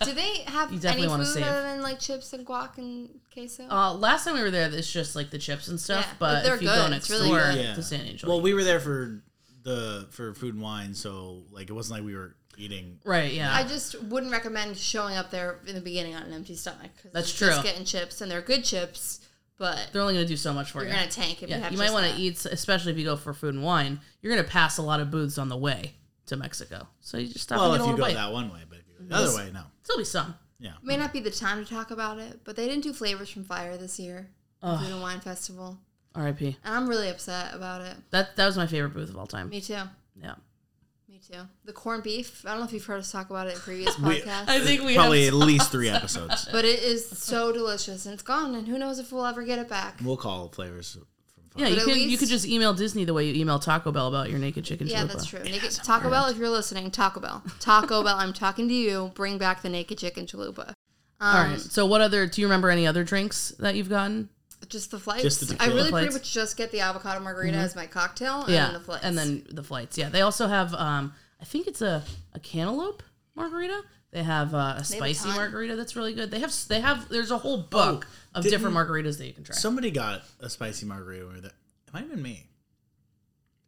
Do 0.04 0.12
they 0.12 0.38
have 0.46 0.72
You 0.72 0.80
any 0.88 1.06
food 1.08 1.26
save. 1.26 1.44
other 1.44 1.62
than 1.62 1.80
like 1.82 1.98
chips 2.00 2.32
and 2.34 2.46
guac 2.46 2.76
and 2.78 3.08
queso? 3.32 3.66
Uh, 3.70 3.94
last 3.94 4.24
time 4.24 4.34
we 4.34 4.42
were 4.42 4.50
there, 4.50 4.68
it's 4.70 4.90
just 4.92 5.16
like 5.16 5.30
the 5.30 5.38
chips 5.38 5.68
and 5.68 5.80
stuff. 5.80 6.04
Yeah, 6.06 6.12
but 6.18 6.44
but 6.44 6.54
if 6.54 6.62
you 6.62 6.68
good. 6.68 6.74
go 6.76 6.82
It's 6.82 6.90
next 6.90 7.10
really 7.10 7.28
door 7.28 7.38
good. 7.52 7.56
yeah. 7.64 7.74
to 7.74 7.82
San 7.82 8.00
Angel, 8.02 8.28
well, 8.28 8.40
we 8.42 8.52
were 8.52 8.64
there 8.64 8.80
for 8.80 9.22
the 9.62 10.08
for 10.10 10.34
food 10.34 10.54
and 10.54 10.62
wine, 10.62 10.94
so 10.94 11.42
like 11.50 11.70
it 11.70 11.72
wasn't 11.72 11.98
like 12.00 12.06
we 12.06 12.14
were 12.16 12.34
eating. 12.58 12.98
right? 13.04 13.32
Yeah. 13.32 13.54
I 13.54 13.64
just 13.64 14.00
wouldn't 14.04 14.30
recommend 14.32 14.76
showing 14.76 15.16
up 15.16 15.30
there 15.30 15.58
in 15.66 15.74
the 15.74 15.80
beginning 15.80 16.14
on 16.14 16.22
an 16.22 16.32
empty 16.32 16.54
stomach. 16.54 16.90
That's 17.12 17.32
true. 17.32 17.48
Just 17.48 17.62
getting 17.62 17.84
chips, 17.84 18.20
and 18.20 18.30
they're 18.30 18.42
good 18.42 18.64
chips, 18.64 19.20
but 19.58 19.88
They're 19.92 20.02
only 20.02 20.14
going 20.14 20.26
to 20.26 20.28
do 20.28 20.36
so 20.36 20.52
much 20.52 20.70
for 20.72 20.80
you're 20.80 20.88
you. 20.88 20.94
gonna 20.94 21.08
tank 21.10 21.42
if 21.42 21.48
you 21.48 21.54
yeah, 21.56 21.62
have. 21.62 21.72
you 21.72 21.78
might 21.78 21.92
want 21.92 22.12
to 22.12 22.20
eat, 22.20 22.44
especially 22.46 22.92
if 22.92 22.98
you 22.98 23.04
go 23.04 23.16
for 23.16 23.32
food 23.32 23.54
and 23.54 23.62
wine. 23.62 24.00
You're 24.20 24.34
going 24.34 24.44
to 24.44 24.50
pass 24.50 24.76
a 24.78 24.82
lot 24.82 25.00
of 25.00 25.10
booths 25.10 25.38
on 25.38 25.48
the 25.48 25.56
way 25.56 25.94
to 26.26 26.36
Mexico, 26.36 26.86
so 27.00 27.16
you 27.18 27.26
just 27.28 27.40
stop 27.40 27.58
Well, 27.58 27.72
and 27.74 27.80
if 27.80 27.86
get 27.86 27.88
a 27.88 27.90
you 27.92 27.96
go 27.96 28.02
bite. 28.02 28.14
that 28.14 28.32
one 28.32 28.52
way, 28.52 28.60
but 28.68 28.78
if 28.78 28.84
you 28.88 29.06
go 29.08 29.16
the 29.16 29.22
other 29.28 29.36
way, 29.36 29.50
no. 29.52 29.62
Still 29.82 29.98
be 29.98 30.04
some. 30.04 30.34
Yeah. 30.58 30.72
May 30.82 30.96
not 30.96 31.12
be 31.12 31.20
the 31.20 31.30
time 31.30 31.64
to 31.64 31.68
talk 31.68 31.90
about 31.90 32.18
it, 32.18 32.40
but 32.44 32.54
they 32.56 32.66
didn't 32.68 32.84
do 32.84 32.92
flavors 32.92 33.28
from 33.30 33.44
Fyre 33.44 33.76
this 33.76 33.98
year. 33.98 34.28
Ugh. 34.62 34.78
Food 34.80 34.92
and 34.92 35.00
Wine 35.02 35.20
Festival. 35.20 35.78
R.I.P. 36.14 36.56
And 36.64 36.74
I'm 36.74 36.88
really 36.88 37.08
upset 37.08 37.54
about 37.54 37.80
it. 37.82 37.96
That 38.10 38.36
that 38.36 38.46
was 38.46 38.56
my 38.56 38.66
favorite 38.66 38.94
booth 38.94 39.08
of 39.10 39.16
all 39.16 39.26
time. 39.26 39.48
Me 39.48 39.60
too. 39.60 39.78
Yeah. 40.22 40.34
Me 41.08 41.18
too. 41.26 41.40
The 41.64 41.72
corned 41.72 42.02
beef. 42.02 42.44
I 42.46 42.50
don't 42.50 42.60
know 42.60 42.64
if 42.66 42.72
you've 42.72 42.84
heard 42.84 42.98
us 43.00 43.10
talk 43.12 43.30
about 43.30 43.46
it 43.46 43.54
in 43.54 43.60
previous 43.60 43.98
We- 43.98 44.20
podcasts. 44.20 44.48
I 44.48 44.60
think 44.60 44.82
we 44.82 44.94
Probably 44.94 45.24
have 45.24 45.34
at 45.34 45.38
least 45.38 45.70
three 45.70 45.88
episodes. 45.88 46.48
but 46.52 46.64
it 46.64 46.82
is 46.82 47.08
so 47.08 47.52
delicious 47.52 48.06
and 48.06 48.14
it's 48.14 48.22
gone 48.22 48.54
and 48.54 48.66
who 48.68 48.78
knows 48.78 48.98
if 48.98 49.12
we'll 49.12 49.26
ever 49.26 49.42
get 49.42 49.58
it 49.58 49.68
back. 49.68 49.98
We'll 50.02 50.16
call 50.16 50.48
flavors 50.48 50.92
from 50.92 51.06
Yeah, 51.56 51.66
But 51.66 51.70
you 51.72 51.76
at 51.78 51.82
can 51.84 51.88
you 51.88 51.94
least- 52.08 52.20
could 52.20 52.28
just 52.28 52.46
email 52.46 52.72
Disney 52.74 53.04
the 53.04 53.14
way 53.14 53.26
you 53.28 53.40
email 53.40 53.58
Taco 53.58 53.92
Bell 53.92 54.08
about 54.08 54.30
your 54.30 54.38
naked 54.38 54.64
chicken 54.64 54.86
Chalupa. 54.86 54.90
Yeah, 54.90 55.04
chalupa. 55.04 55.08
that's 55.12 55.26
true. 55.26 55.40
Naked, 55.42 55.70
Taco 55.82 56.10
Bell, 56.10 56.26
if 56.26 56.36
you're 56.38 56.48
listening, 56.50 56.90
Taco 56.90 57.20
Bell. 57.20 57.42
Taco 57.60 58.02
Bell, 58.02 58.16
I'm 58.16 58.32
talking 58.32 58.68
to 58.68 58.74
you. 58.74 59.12
Bring 59.14 59.38
back 59.38 59.62
the 59.62 59.68
naked 59.68 59.98
chicken 59.98 60.26
chalupa. 60.26 60.68
Um, 61.20 61.36
All 61.36 61.44
right. 61.44 61.60
So 61.60 61.86
what 61.86 62.00
other 62.00 62.26
do 62.26 62.40
you 62.40 62.46
remember 62.46 62.68
any 62.70 62.86
other 62.86 63.04
drinks 63.04 63.50
that 63.60 63.74
you've 63.76 63.88
gotten? 63.90 64.28
Just 64.72 64.90
the 64.90 64.98
flights. 64.98 65.22
Just 65.22 65.46
the 65.48 65.56
I 65.62 65.66
really 65.68 65.90
flights. 65.90 66.06
pretty 66.06 66.14
much 66.14 66.32
just 66.32 66.56
get 66.56 66.72
the 66.72 66.80
avocado 66.80 67.20
margarita 67.20 67.56
as 67.58 67.76
my 67.76 67.86
cocktail 67.86 68.42
and 68.42 68.52
yeah. 68.52 68.64
then 68.66 68.72
the 68.74 68.80
flights. 68.80 69.04
And 69.04 69.18
then 69.18 69.46
the 69.50 69.62
flights. 69.62 69.96
Yeah. 69.98 70.08
They 70.08 70.22
also 70.22 70.48
have 70.48 70.72
um 70.74 71.12
I 71.40 71.44
think 71.44 71.66
it's 71.66 71.82
a, 71.82 72.02
a 72.34 72.40
cantaloupe 72.40 73.02
margarita. 73.34 73.82
They 74.12 74.22
have 74.22 74.54
uh, 74.54 74.56
a 74.56 74.58
They 74.58 74.64
have 74.64 74.80
a 74.80 74.84
spicy 74.84 75.28
margarita 75.30 75.76
that's 75.76 75.94
really 75.96 76.12
good. 76.14 76.30
They 76.30 76.40
have 76.40 76.52
they 76.68 76.80
have 76.80 77.08
there's 77.08 77.30
a 77.30 77.38
whole 77.38 77.58
book 77.58 78.06
of 78.34 78.44
different 78.44 78.74
margaritas 78.76 79.18
that 79.18 79.26
you 79.26 79.32
can 79.32 79.44
try. 79.44 79.54
Somebody 79.54 79.90
got 79.90 80.22
a 80.40 80.48
spicy 80.50 80.86
margarita 80.86 81.26
with 81.26 81.44
it. 81.44 81.52
It 81.86 81.92
might 81.94 82.00
have 82.00 82.10
been 82.10 82.22
me. 82.22 82.48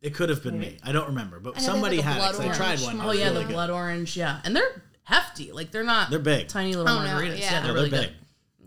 It 0.03 0.15
could 0.15 0.29
have 0.29 0.43
been 0.43 0.59
me. 0.59 0.77
I 0.83 0.93
don't 0.93 1.07
remember, 1.09 1.41
but 1.41 1.55
And 1.55 1.63
somebody 1.63 2.01
had 2.01 2.17
it. 2.17 2.21
'cause 2.21 2.37
blood 2.37 2.51
I 2.51 2.55
tried 2.55 2.67
orange 2.81 2.83
one. 2.85 3.01
oh 3.01 3.05
It 3.05 3.07
was 3.09 3.19
yeah, 3.21 3.31
the 3.31 3.41
good. 3.41 3.49
blood 3.49 3.71
orange. 3.71 4.17
Yeah, 4.17 4.41
and 4.45 4.55
they're 4.55 4.83
hefty. 5.05 5.51
Like 5.53 5.71
they're 5.71 5.83
not 5.83 6.11
They're 6.11 6.19
big. 6.19 6.49
tiny 6.49 6.75
little 6.75 6.93
Oh, 6.93 7.03
no, 7.03 7.09
margaritas. 7.09 7.39
yeah. 7.41 7.53
Yeah, 7.53 7.61
No, 7.61 7.65
they're 7.67 7.75
really 7.75 7.89
they're 7.91 8.01
good. 8.03 8.15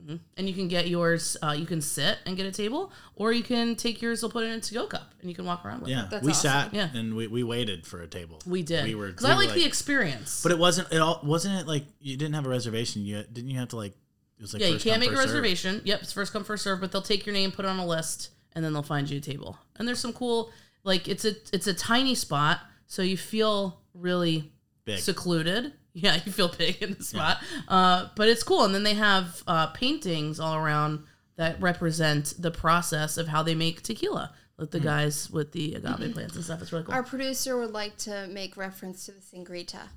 Big. 0.08 0.20
And 0.38 0.48
you 0.48 0.54
can 0.54 0.68
get 0.68 0.88
yours. 0.88 1.38
Uh, 1.44 1.52
you 1.52 1.66
can 1.66 1.82
sit 1.82 2.18
and 2.26 2.36
get 2.38 2.46
a 2.46 2.52
table, 2.52 2.92
or 3.16 3.32
you 3.34 3.44
can 3.44 3.76
take 3.76 4.02
yours. 4.02 4.22
They'll 4.22 4.30
put 4.30 4.44
it 4.44 4.48
in 4.48 4.54
a 4.54 4.62
to-go 4.62 4.88
cup, 4.88 5.14
and 5.22 5.30
you 5.30 5.36
can 5.36 5.46
walk 5.46 5.66
around 5.66 5.82
with 5.82 5.90
Yeah, 5.90 6.06
it. 6.06 6.10
That's 6.10 6.24
we 6.26 6.32
awesome. 6.32 6.50
sat 6.50 6.74
Yeah. 6.74 6.90
and 6.94 7.16
we, 7.16 7.28
we 7.28 7.44
waited 7.44 7.86
for 7.86 8.02
a 8.02 8.08
table. 8.08 8.42
We 8.46 8.64
did 8.64 8.86
We 8.86 8.96
were 8.96 9.08
because 9.08 9.26
we 9.26 9.32
I 9.32 9.36
were 9.36 9.44
like 9.46 9.54
the 9.54 9.66
experience. 9.66 10.42
But 10.42 10.52
it 10.52 10.58
wasn't. 10.58 10.92
It 10.92 10.98
all 11.00 11.20
wasn't 11.24 11.60
it 11.60 11.68
like 11.68 11.86
you 12.00 12.18
didn't 12.18 12.36
have 12.36 12.46
a 12.46 12.50
reservation. 12.50 13.04
You 13.04 13.24
didn't 13.32 13.50
you 13.50 13.60
have 13.60 13.70
to 13.70 13.76
like. 13.76 13.94
It 14.40 14.42
was 14.42 14.54
like 14.54 14.62
yeah, 14.62 14.68
you 14.70 14.80
can't 14.80 14.96
come, 14.96 15.00
make 15.02 15.10
a 15.10 15.14
first 15.14 15.30
served. 15.30 15.34
reservation. 15.44 15.82
Yep, 15.84 16.02
it's 16.04 16.14
first 16.14 16.32
come 16.34 16.44
first 16.44 16.64
serve. 16.64 16.80
But 16.80 16.92
they'll 16.92 17.02
take 17.02 17.26
your 17.26 17.34
name, 17.34 17.52
put 17.52 17.66
it 17.66 17.70
on 17.70 17.80
a 17.80 17.86
list, 17.86 18.30
and 18.54 18.64
then 18.64 18.72
they'll 18.74 18.84
find 18.84 19.10
you 19.10 19.18
a 19.18 19.22
table. 19.22 19.58
And 19.78 19.88
there's 19.88 20.00
some 20.00 20.14
cool, 20.14 20.52
like 20.84 21.08
it's 21.08 21.26
a 21.26 21.32
it's 21.52 21.66
a 21.68 21.74
tiny 21.74 22.14
spot, 22.16 22.60
so 22.86 23.02
you 23.02 23.18
feel 23.18 23.82
really 23.96 24.52
Big. 24.86 25.00
secluded. 25.00 25.74
Yeah, 26.04 26.20
you 26.24 26.32
feel 26.32 26.50
big 26.50 26.82
in 26.84 26.94
the 26.94 27.04
spot. 27.04 27.38
Uh, 27.68 28.10
but 28.16 28.28
it's 28.30 28.44
cool. 28.44 28.64
And 28.66 28.76
then 28.76 28.84
they 28.84 28.94
have 28.94 29.42
uh, 29.48 29.68
paintings 29.68 30.40
all 30.40 30.56
around 30.56 31.04
that 31.38 31.60
represent 31.60 32.36
the 32.38 32.52
process 32.52 33.18
of 33.18 33.28
how 33.28 33.42
they 33.44 33.56
make 33.56 33.82
tequila. 33.82 34.32
Like 34.60 34.70
Hmm. 34.70 34.78
the 34.78 34.84
guys 34.84 35.30
with 35.32 35.52
the 35.54 35.74
agave 35.76 36.14
plants 36.14 36.36
and 36.36 36.44
stuff. 36.46 36.62
It's 36.62 36.72
really 36.72 36.84
cool. 36.86 36.94
Our 36.96 37.04
producer 37.04 37.58
would 37.58 37.72
like 37.74 37.98
to 38.00 38.28
make 38.28 38.58
reference 38.58 39.06
to 39.06 39.12
the 39.12 39.22
Sangrita. 39.22 39.88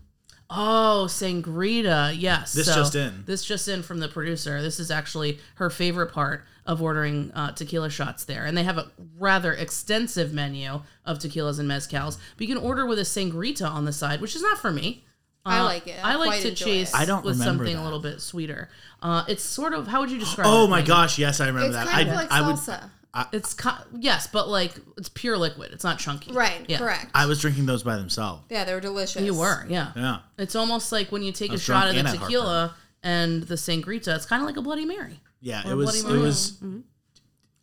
Oh, 0.51 1.07
Sangrita. 1.09 2.15
Yes. 2.19 2.53
This 2.53 2.67
just 2.67 2.95
in. 2.95 3.23
This 3.27 3.45
just 3.45 3.69
in 3.69 3.83
from 3.83 4.01
the 4.01 4.09
producer. 4.09 4.61
This 4.63 4.81
is 4.81 4.91
actually 4.91 5.39
her 5.57 5.71
favorite 5.71 6.13
part 6.13 6.45
of 6.67 6.83
ordering 6.83 7.31
uh, 7.35 7.53
tequila 7.53 7.89
shots 7.91 8.25
there. 8.25 8.45
And 8.47 8.57
they 8.57 8.65
have 8.65 8.79
a 8.79 8.91
rather 9.19 9.53
extensive 9.53 10.33
menu 10.33 10.83
of 11.05 11.19
tequilas 11.19 11.59
and 11.59 11.69
mezcals. 11.71 12.19
But 12.37 12.47
you 12.49 12.55
can 12.55 12.63
order 12.65 12.85
with 12.87 12.99
a 12.99 13.03
Sangrita 13.03 13.69
on 13.71 13.85
the 13.85 13.93
side, 13.93 14.21
which 14.21 14.35
is 14.37 14.43
not 14.43 14.59
for 14.59 14.71
me. 14.73 15.05
I 15.45 15.61
Uh, 15.61 15.65
like 15.65 15.87
it. 15.87 16.05
I 16.05 16.13
I 16.13 16.17
like 16.17 16.43
to 16.43 16.55
chase 16.55 16.91
it. 16.91 16.97
I 16.97 17.05
don't 17.07 17.25
with 17.25 17.39
remember 17.39 17.65
something 17.65 17.77
that. 17.77 17.83
a 17.83 17.85
little 17.85 18.01
bit 18.01 18.21
sweeter. 18.21 18.69
Uh, 19.03 19.25
it's 19.29 19.43
sort 19.43 19.73
of, 19.73 19.87
how 19.87 20.01
would 20.01 20.11
you 20.11 20.19
describe 20.19 20.47
it? 20.47 20.51
Oh 20.51 20.67
my 20.67 20.77
Megan? 20.81 20.87
gosh! 20.89 21.19
Yes, 21.19 21.41
I 21.41 21.47
remember 21.47 21.69
It's 21.69 21.77
that. 21.77 21.87
kind 21.89 22.09
I, 22.09 22.13
of 22.13 22.17
like 22.19 22.31
I 22.33 22.47
would. 22.47 22.57
salsa. 22.57 22.91
It's, 23.33 23.55
ki- 23.55 23.71
yes, 23.99 24.29
but 24.29 24.49
like, 24.49 24.73
it's 24.97 25.09
pure 25.09 25.37
liquid. 25.37 25.73
It's 25.73 25.83
not 25.83 25.99
chunky. 25.99 26.31
right, 26.33 26.65
Yeah. 26.69 26.79
correct. 26.79 27.07
I 27.15 27.27
was 27.27 27.41
drinking 27.41 27.67
those 27.67 27.83
by 27.83 27.97
themselves. 27.97 28.45
yeah, 28.51 28.63
they 28.65 28.73
were 28.73 28.81
delicious. 28.81 29.23
You 29.23 29.35
were, 29.35 29.67
yeah. 29.69 29.91
Yeah. 29.97 30.19
It's 30.39 30.55
almost 30.55 30.93
like 30.93 31.11
when 31.11 31.23
you 31.25 31.33
take 31.33 31.53
a 31.53 31.59
shot 31.59 31.89
of 31.89 31.95
the 31.95 31.99
and 32.01 32.09
had 32.09 32.21
tequila 32.21 32.77
and 33.03 33.43
the 33.43 33.57
Sangrita, 33.57 34.15
it's 34.15 34.27
kind 34.27 34.43
of 34.43 34.47
like 34.47 34.57
a 34.59 34.63
Bloody 34.63 34.85
Mary. 34.85 35.21
Yeah, 35.41 35.69
it 35.69 35.75
was. 35.75 35.87
Bloody 35.87 35.99
It 36.01 36.07
Mary. 36.19 36.19
was. 36.27 36.63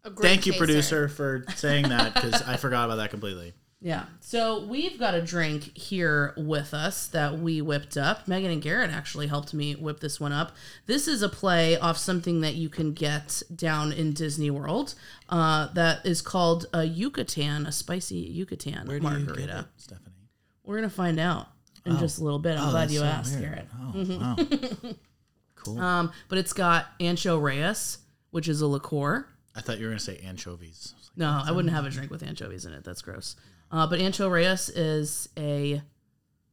A 0.04 0.10
great 0.10 0.28
Thank 0.30 0.46
you, 0.48 0.52
chaser. 0.54 0.66
producer, 0.66 1.08
for 1.10 1.46
saying 1.56 1.90
that 1.90 2.14
because 2.14 2.42
I 2.42 2.58
forgot 2.58 2.86
about 2.86 2.96
that 2.98 3.10
completely. 3.12 3.54
Yeah. 3.80 4.06
So 4.22 4.66
we've 4.66 4.98
got 4.98 5.14
a 5.14 5.22
drink 5.22 5.78
here 5.78 6.34
with 6.36 6.74
us 6.74 7.08
that 7.08 7.38
we 7.38 7.62
whipped 7.62 7.96
up. 7.96 8.28
Megan 8.28 8.50
and 8.50 8.62
Garrett 8.62 8.90
actually 8.90 9.28
helped 9.28 9.54
me 9.54 9.76
whip 9.76 10.00
this 10.00 10.20
one 10.20 10.32
up. 10.32 10.54
This 10.88 11.08
is 11.08 11.22
a 11.22 11.30
play 11.30 11.78
off 11.78 11.98
something 11.98 12.42
that 12.42 12.56
you 12.56 12.70
can 12.70 12.94
get 12.94 13.44
down 13.56 13.92
in 13.94 14.14
Disney 14.14 14.50
World 14.50 14.96
uh, 15.30 15.68
that 15.74 16.06
is 16.06 16.22
called 16.24 16.66
a 16.74 16.86
Yucatan, 16.86 17.68
a 17.68 17.72
spicy 17.72 18.16
Yucatan 18.16 18.88
Where 18.88 19.00
margarita. 19.00 19.36
get 19.36 19.60
it, 19.60 19.66
Stephanie? 19.78 20.16
We're 20.64 20.78
going 20.78 20.90
to 20.90 20.96
find 20.96 21.20
out 21.20 21.48
in 21.86 21.98
just 22.00 22.20
a 22.20 22.24
little 22.24 22.40
bit. 22.40 22.58
I'm 22.58 22.72
glad 22.72 22.92
you 22.92 23.00
so 23.00 23.06
asked, 23.06 23.40
weird. 23.40 23.44
Garrett. 23.44 23.68
Oh, 23.80 24.18
wow. 24.20 24.92
cool. 25.56 25.80
Um, 25.80 26.12
but 26.30 26.40
it's 26.40 26.52
got 26.52 26.88
Ancho 27.00 27.42
Reyes, 27.42 28.00
which 28.32 28.48
is 28.50 28.60
a 28.62 28.68
liqueur. 28.68 29.28
I 29.58 29.62
thought 29.62 29.80
you 29.80 29.86
were 29.86 29.92
gonna 29.92 30.00
say 30.00 30.22
anchovies. 30.24 30.94
I 30.96 31.00
like, 31.02 31.18
No, 31.18 31.42
I 31.46 31.52
wouldn't 31.52 31.74
have 31.74 31.86
a 31.86 31.90
drink 31.90 32.12
with 32.12 32.24
anchovies 32.24 32.66
in 32.66 32.74
it. 32.74 32.84
That's 32.84 33.02
gross. 33.02 33.36
Uh, 33.72 33.88
but 33.88 34.00
Ancho 34.00 34.32
Reyes 34.32 34.70
is 34.70 35.28
a 35.38 35.82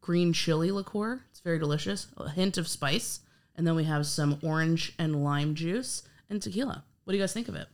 green 0.00 0.32
chili 0.32 0.70
liqueur. 0.70 1.20
It's 1.30 1.40
very 1.40 1.58
delicious. 1.58 2.08
A 2.16 2.30
hint 2.30 2.58
of 2.58 2.66
spice. 2.66 3.20
And 3.56 3.66
then 3.66 3.76
we 3.76 3.84
have 3.84 4.06
some 4.06 4.38
orange 4.42 4.94
and 4.98 5.22
lime 5.22 5.54
juice 5.54 6.02
and 6.28 6.42
tequila. 6.42 6.82
What 7.04 7.12
do 7.12 7.16
you 7.16 7.22
guys 7.22 7.32
think 7.32 7.48
of 7.48 7.54
it? 7.54 7.68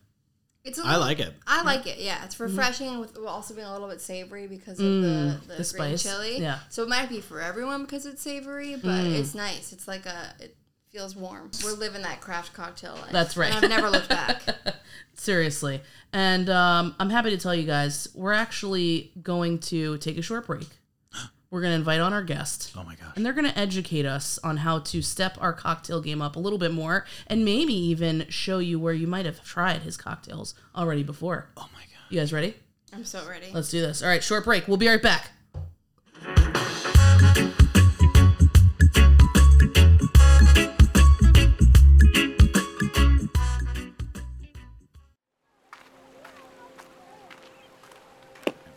It's 0.63 0.77
a 0.77 0.83
I 0.83 0.91
little- 0.91 1.01
like 1.01 1.19
it. 1.19 1.33
I 1.47 1.63
like 1.63 1.87
it. 1.87 1.97
Yeah, 1.99 2.23
it's 2.23 2.35
mm-hmm. 2.35 2.43
refreshing 2.43 2.99
with 2.99 3.17
also 3.17 3.55
being 3.55 3.65
a 3.65 3.73
little 3.73 3.87
bit 3.87 3.99
savory 3.99 4.45
because 4.45 4.79
of 4.79 4.85
mm, 4.85 5.01
the, 5.01 5.07
the, 5.07 5.47
the 5.47 5.53
green 5.55 5.63
spice, 5.63 6.03
chili. 6.03 6.39
yeah. 6.39 6.59
So 6.69 6.83
it 6.83 6.89
might 6.89 7.09
be 7.09 7.19
for 7.19 7.41
everyone 7.41 7.81
because 7.81 8.05
it's 8.05 8.21
savory, 8.21 8.75
but 8.75 9.05
mm. 9.05 9.17
it's 9.17 9.33
nice. 9.33 9.73
It's 9.73 9.87
like 9.87 10.05
a 10.05 10.35
it 10.39 10.55
feels 10.91 11.15
warm. 11.15 11.49
We're 11.63 11.71
living 11.71 12.01
that 12.01 12.19
craft 12.19 12.53
cocktail 12.53 12.93
life. 12.95 13.11
That's 13.11 13.37
right. 13.37 13.53
And 13.53 13.63
I've 13.63 13.69
never 13.69 13.89
looked 13.89 14.09
back. 14.09 14.43
Seriously. 15.13 15.81
And 16.11 16.49
um, 16.49 16.95
I'm 16.99 17.09
happy 17.09 17.29
to 17.29 17.37
tell 17.37 17.55
you 17.55 17.65
guys, 17.65 18.09
we're 18.13 18.33
actually 18.33 19.11
going 19.21 19.59
to 19.59 19.97
take 19.99 20.17
a 20.17 20.21
short 20.21 20.47
break. 20.47 20.67
We're 21.49 21.61
going 21.61 21.71
to 21.71 21.77
invite 21.77 21.99
on 21.99 22.13
our 22.13 22.23
guest. 22.23 22.71
Oh 22.77 22.83
my 22.83 22.95
gosh. 22.95 23.11
And 23.15 23.25
they're 23.25 23.33
going 23.33 23.49
to 23.49 23.57
educate 23.59 24.05
us 24.05 24.39
on 24.41 24.57
how 24.57 24.79
to 24.79 25.01
step 25.01 25.37
our 25.41 25.51
cocktail 25.51 26.01
game 26.01 26.21
up 26.21 26.37
a 26.37 26.39
little 26.39 26.57
bit 26.59 26.71
more 26.73 27.05
and 27.27 27.43
maybe 27.43 27.73
even 27.73 28.25
show 28.29 28.59
you 28.59 28.79
where 28.79 28.93
you 28.93 29.05
might 29.05 29.25
have 29.25 29.43
tried 29.43 29.81
his 29.81 29.97
cocktails 29.97 30.55
already 30.75 31.03
before. 31.03 31.49
Oh 31.57 31.67
my 31.73 31.81
god. 31.81 32.09
You 32.09 32.19
guys 32.19 32.31
ready? 32.31 32.55
I'm 32.93 33.03
so 33.03 33.27
ready. 33.27 33.47
Let's 33.53 33.69
do 33.69 33.81
this. 33.81 34.01
All 34.01 34.07
right, 34.07 34.23
short 34.23 34.45
break. 34.45 34.67
We'll 34.67 34.77
be 34.77 34.87
right 34.87 35.01
back. 35.01 35.31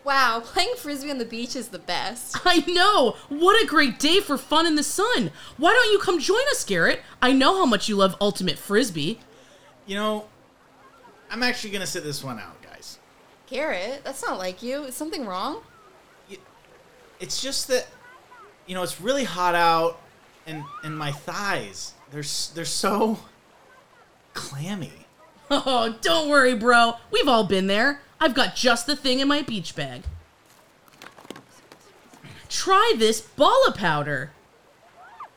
Wow, 0.05 0.41
playing 0.45 0.75
frisbee 0.77 1.11
on 1.11 1.19
the 1.19 1.25
beach 1.25 1.57
is 1.57 1.69
the 1.69 1.79
best. 1.79 2.37
I 2.45 2.59
know. 2.71 3.17
What 3.29 3.63
a 3.63 3.67
great 3.67 3.99
day 3.99 4.21
for 4.21 4.37
fun 4.37 4.67
in 4.67 4.77
the 4.77 4.83
sun. 4.83 5.31
Why 5.57 5.73
don't 5.73 5.93
you 5.93 5.99
come 5.99 6.21
join 6.21 6.43
us, 6.51 6.65
Garrett? 6.65 7.01
I 7.23 7.33
know 7.33 7.57
how 7.57 7.67
much 7.67 7.89
you 7.89 7.97
love 7.97 8.17
ultimate 8.21 8.59
frisbee. 8.59 9.21
You 9.87 9.97
know, 9.97 10.27
I'm 11.31 11.43
actually 11.43 11.71
gonna 11.71 11.87
sit 11.87 12.05
this 12.05 12.23
one 12.23 12.39
out, 12.39 12.61
guys. 12.63 12.99
Garrett, 13.47 14.03
that's 14.05 14.23
not 14.23 14.39
like 14.39 14.63
you. 14.63 14.85
Is 14.85 14.95
something 14.95 15.27
wrong? 15.27 15.63
It's 17.21 17.41
just 17.41 17.69
that, 17.69 17.87
you 18.67 18.75
know, 18.75 18.83
it's 18.83 19.01
really 19.01 19.25
hot 19.25 19.55
out, 19.55 20.01
and 20.47 20.65
and 20.83 20.99
my 20.99 21.13
thighs 21.13 21.95
they're 22.11 22.25
they're 22.55 22.65
so 22.65 23.19
clammy. 24.35 24.93
Oh, 25.51 25.95
don't 26.01 26.31
worry, 26.31 26.55
bro. 26.55 26.95
We've 27.13 27.29
all 27.29 27.45
been 27.45 27.67
there. 27.67 28.01
I've 28.25 28.33
got 28.33 28.57
just 28.57 28.87
the 28.87 28.97
thing 28.97 29.21
in 29.21 29.29
my 29.29 29.43
beach 29.43 29.77
bag. 29.77 30.01
Try 32.49 32.95
this 32.97 33.21
balla 33.21 33.75
powder. 33.77 34.31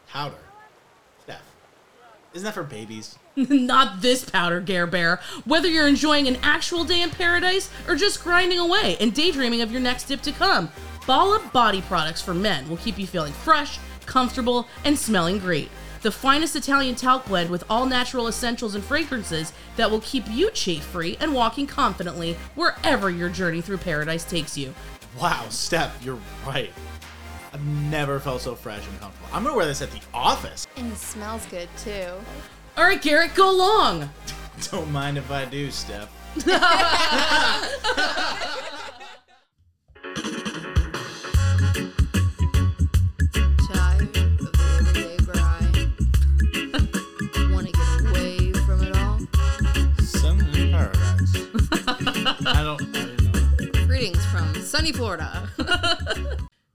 Powder. 0.07 0.37
Steph, 1.21 1.41
isn't 2.33 2.45
that 2.45 2.53
for 2.53 2.63
babies? 2.63 3.19
Not 3.35 4.01
this 4.01 4.29
powder, 4.29 4.61
Gare 4.61 4.87
Bear. 4.87 5.19
Whether 5.43 5.67
you're 5.67 5.85
enjoying 5.85 6.29
an 6.29 6.37
actual 6.41 6.85
day 6.85 7.01
in 7.01 7.09
paradise 7.09 7.69
or 7.89 7.95
just 7.97 8.23
grinding 8.23 8.59
away 8.59 8.95
and 9.01 9.13
daydreaming 9.13 9.61
of 9.61 9.69
your 9.69 9.81
next 9.81 10.05
dip 10.05 10.21
to 10.21 10.31
come, 10.31 10.69
Bala 11.05 11.41
body 11.51 11.81
products 11.81 12.21
for 12.21 12.33
men 12.33 12.69
will 12.69 12.77
keep 12.77 12.97
you 12.97 13.05
feeling 13.05 13.33
fresh, 13.33 13.79
comfortable, 14.05 14.65
and 14.85 14.97
smelling 14.97 15.39
great. 15.39 15.69
The 16.07 16.11
finest 16.11 16.55
Italian 16.55 16.95
talc 16.95 17.25
blend 17.25 17.49
with 17.49 17.65
all 17.69 17.85
natural 17.85 18.29
essentials 18.29 18.75
and 18.75 18.81
fragrances 18.81 19.51
that 19.75 19.91
will 19.91 19.99
keep 19.99 20.23
you 20.29 20.49
chafe 20.51 20.85
free 20.85 21.17
and 21.19 21.33
walking 21.33 21.67
confidently 21.67 22.37
wherever 22.55 23.09
your 23.09 23.27
journey 23.27 23.59
through 23.59 23.79
paradise 23.79 24.23
takes 24.23 24.57
you. 24.57 24.73
Wow, 25.19 25.47
Steph, 25.49 26.01
you're 26.01 26.17
right. 26.45 26.71
I've 27.51 27.65
never 27.65 28.21
felt 28.21 28.39
so 28.39 28.55
fresh 28.55 28.87
and 28.87 28.97
comfortable. 29.01 29.27
I'm 29.33 29.43
gonna 29.43 29.57
wear 29.57 29.65
this 29.65 29.81
at 29.81 29.91
the 29.91 29.99
office. 30.13 30.65
And 30.77 30.93
it 30.93 30.97
smells 30.97 31.45
good 31.47 31.67
too. 31.77 32.13
All 32.77 32.85
right, 32.85 33.01
Garrett, 33.01 33.35
go 33.35 33.51
long. 33.51 34.09
Don't 34.71 34.89
mind 34.93 35.17
if 35.17 35.29
I 35.29 35.43
do, 35.43 35.69
Steph. 35.69 36.09
sunny 54.77 54.91
Florida. 54.91 55.49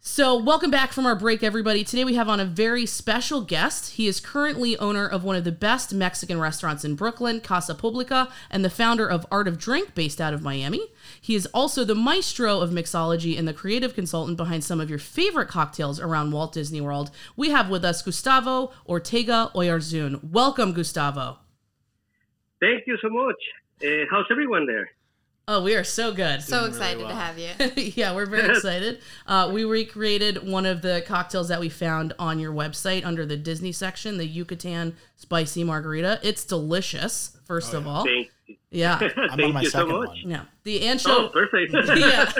So, 0.04 0.36
welcome 0.36 0.72
back 0.72 0.92
from 0.92 1.06
our 1.06 1.14
break, 1.14 1.44
everybody. 1.44 1.84
Today 1.84 2.04
we 2.04 2.16
have 2.16 2.28
on 2.28 2.40
a 2.40 2.44
very 2.44 2.84
special 2.86 3.40
guest. 3.40 3.92
He 3.92 4.08
is 4.08 4.18
currently 4.18 4.76
owner 4.78 5.06
of 5.06 5.22
one 5.22 5.36
of 5.36 5.44
the 5.44 5.52
best 5.52 5.94
Mexican 5.94 6.40
restaurants 6.40 6.84
in 6.84 6.96
Brooklyn, 6.96 7.40
Casa 7.40 7.76
Publica, 7.76 8.28
and 8.50 8.64
the 8.64 8.68
founder 8.68 9.08
of 9.08 9.24
Art 9.30 9.46
of 9.46 9.58
Drink, 9.58 9.94
based 9.94 10.20
out 10.20 10.34
of 10.34 10.42
Miami. 10.42 10.88
He 11.20 11.36
is 11.36 11.46
also 11.54 11.84
the 11.84 11.94
maestro 11.94 12.58
of 12.58 12.70
mixology 12.70 13.38
and 13.38 13.46
the 13.46 13.54
creative 13.54 13.94
consultant 13.94 14.36
behind 14.36 14.64
some 14.64 14.80
of 14.80 14.90
your 14.90 14.98
favorite 14.98 15.48
cocktails 15.48 16.00
around 16.00 16.32
Walt 16.32 16.52
Disney 16.52 16.80
World. 16.80 17.12
We 17.36 17.50
have 17.50 17.70
with 17.70 17.84
us 17.84 18.02
Gustavo 18.02 18.72
Ortega 18.88 19.52
Oyarzun. 19.54 20.24
Welcome, 20.24 20.72
Gustavo. 20.72 21.38
Thank 22.58 22.88
you 22.88 22.98
so 23.00 23.08
much. 23.08 23.36
Uh, 23.80 24.04
how's 24.10 24.26
everyone 24.32 24.66
there? 24.66 24.90
Oh, 25.48 25.62
we 25.62 25.74
are 25.74 25.82
so 25.84 26.12
good. 26.12 26.40
so 26.40 26.58
really 26.58 26.68
excited 26.70 26.98
well. 27.00 27.08
to 27.08 27.14
have 27.14 27.38
you. 27.38 27.50
yeah, 27.96 28.14
we're 28.14 28.26
very 28.26 28.48
excited. 28.56 29.00
Uh, 29.26 29.50
we 29.52 29.64
recreated 29.64 30.48
one 30.48 30.64
of 30.66 30.82
the 30.82 31.02
cocktails 31.06 31.48
that 31.48 31.58
we 31.58 31.68
found 31.68 32.14
on 32.18 32.38
your 32.38 32.52
website 32.52 33.04
under 33.04 33.26
the 33.26 33.36
Disney 33.36 33.72
section, 33.72 34.18
the 34.18 34.26
Yucatan 34.26 34.96
Spicy 35.16 35.64
Margarita. 35.64 36.20
It's 36.22 36.44
delicious, 36.44 37.36
first 37.44 37.74
of 37.74 37.86
all. 37.88 38.04
Thank 38.04 38.30
you. 38.46 38.56
Yeah. 38.70 38.98
I'm 39.16 39.30
on 39.32 39.36
Thank 39.38 39.54
my 39.54 39.60
you 39.62 39.68
so 39.70 39.78
second 39.80 39.92
much. 39.96 40.08
one. 40.08 40.16
Yeah. 40.24 40.44
The 40.62 40.78
Oh, 40.78 40.94
ancho. 40.94 41.32
perfect. 41.32 41.74
yeah. 41.98 42.32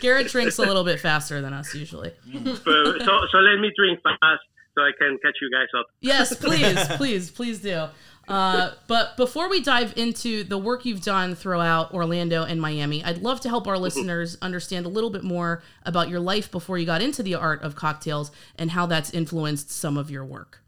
Garrett 0.00 0.28
drinks 0.28 0.56
a 0.58 0.62
little 0.62 0.84
bit 0.84 1.00
faster 1.00 1.40
than 1.40 1.52
us 1.52 1.74
usually. 1.74 2.12
so, 2.32 2.62
so 2.62 3.38
let 3.38 3.60
me 3.60 3.70
drink 3.76 4.00
fast 4.02 4.40
so 4.76 4.82
I 4.82 4.90
can 4.98 5.18
catch 5.22 5.34
you 5.42 5.50
guys 5.50 5.68
up. 5.78 5.86
Yes, 6.00 6.34
please, 6.36 6.78
please, 6.96 7.30
please 7.30 7.58
do. 7.60 7.86
Uh, 8.26 8.70
but 8.86 9.16
before 9.16 9.50
we 9.50 9.60
dive 9.60 9.92
into 9.96 10.44
the 10.44 10.56
work 10.56 10.84
you've 10.84 11.02
done 11.02 11.34
throughout 11.34 11.92
Orlando 11.92 12.44
and 12.44 12.60
Miami, 12.60 13.04
I'd 13.04 13.18
love 13.18 13.40
to 13.42 13.48
help 13.48 13.66
our 13.66 13.78
listeners 13.78 14.38
understand 14.40 14.86
a 14.86 14.88
little 14.88 15.10
bit 15.10 15.22
more 15.22 15.62
about 15.84 16.08
your 16.08 16.20
life 16.20 16.50
before 16.50 16.78
you 16.78 16.86
got 16.86 17.02
into 17.02 17.22
the 17.22 17.34
art 17.34 17.62
of 17.62 17.74
cocktails 17.74 18.30
and 18.56 18.70
how 18.70 18.86
that's 18.86 19.10
influenced 19.10 19.70
some 19.70 19.96
of 19.96 20.10
your 20.10 20.24
work. 20.24 20.62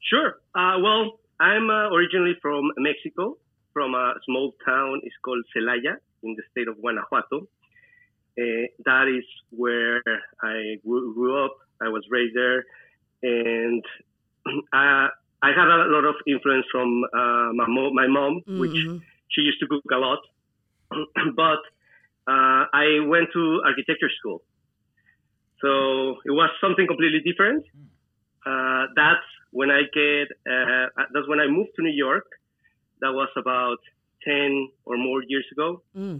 Sure. 0.00 0.36
Uh, 0.54 0.78
well, 0.82 1.18
I'm 1.40 1.70
uh, 1.70 1.88
originally 1.94 2.34
from 2.42 2.70
Mexico, 2.76 3.38
from 3.72 3.94
a 3.94 4.14
small 4.26 4.54
town. 4.64 5.00
It's 5.02 5.16
called 5.24 5.44
Celaya 5.56 5.96
in 6.22 6.36
the 6.36 6.42
state 6.50 6.68
of 6.68 6.80
Guanajuato. 6.80 7.48
Uh, 8.36 8.66
that 8.84 9.06
is 9.08 9.24
where 9.50 10.02
I 10.42 10.76
grew, 10.84 11.14
grew 11.14 11.44
up. 11.44 11.56
I 11.80 11.88
was 11.88 12.04
raised 12.10 12.36
there, 12.36 12.64
and 13.22 13.82
uh, 14.72 15.08
I 15.46 15.48
had 15.58 15.68
a 15.68 15.78
lot 15.96 16.04
of 16.12 16.16
influence 16.26 16.66
from 16.72 16.88
uh, 17.20 17.48
my, 17.60 17.66
mo- 17.76 17.92
my 18.00 18.06
mom, 18.16 18.34
which 18.62 18.78
Mhm. 18.84 19.02
she 19.32 19.40
used 19.50 19.60
to 19.62 19.66
cook 19.72 19.84
a 19.98 20.00
lot. 20.06 20.20
but 21.42 21.62
uh, 22.32 22.62
I 22.84 22.86
went 23.12 23.26
to 23.36 23.42
architecture 23.70 24.12
school. 24.18 24.38
So 25.62 25.70
it 26.28 26.34
was 26.40 26.50
something 26.64 26.86
completely 26.92 27.20
different. 27.28 27.62
Uh, 28.50 28.82
that's 29.00 29.28
when 29.58 29.70
I 29.70 29.82
get, 30.00 30.26
uh, 30.52 30.86
that's 31.12 31.28
when 31.28 31.40
I 31.44 31.46
moved 31.56 31.72
to 31.76 31.82
New 31.82 31.96
York. 32.06 32.26
That 33.02 33.12
was 33.20 33.28
about 33.36 33.80
10 34.24 34.68
or 34.88 34.96
more 34.96 35.20
years 35.32 35.46
ago. 35.54 35.82
Mm. 35.96 36.18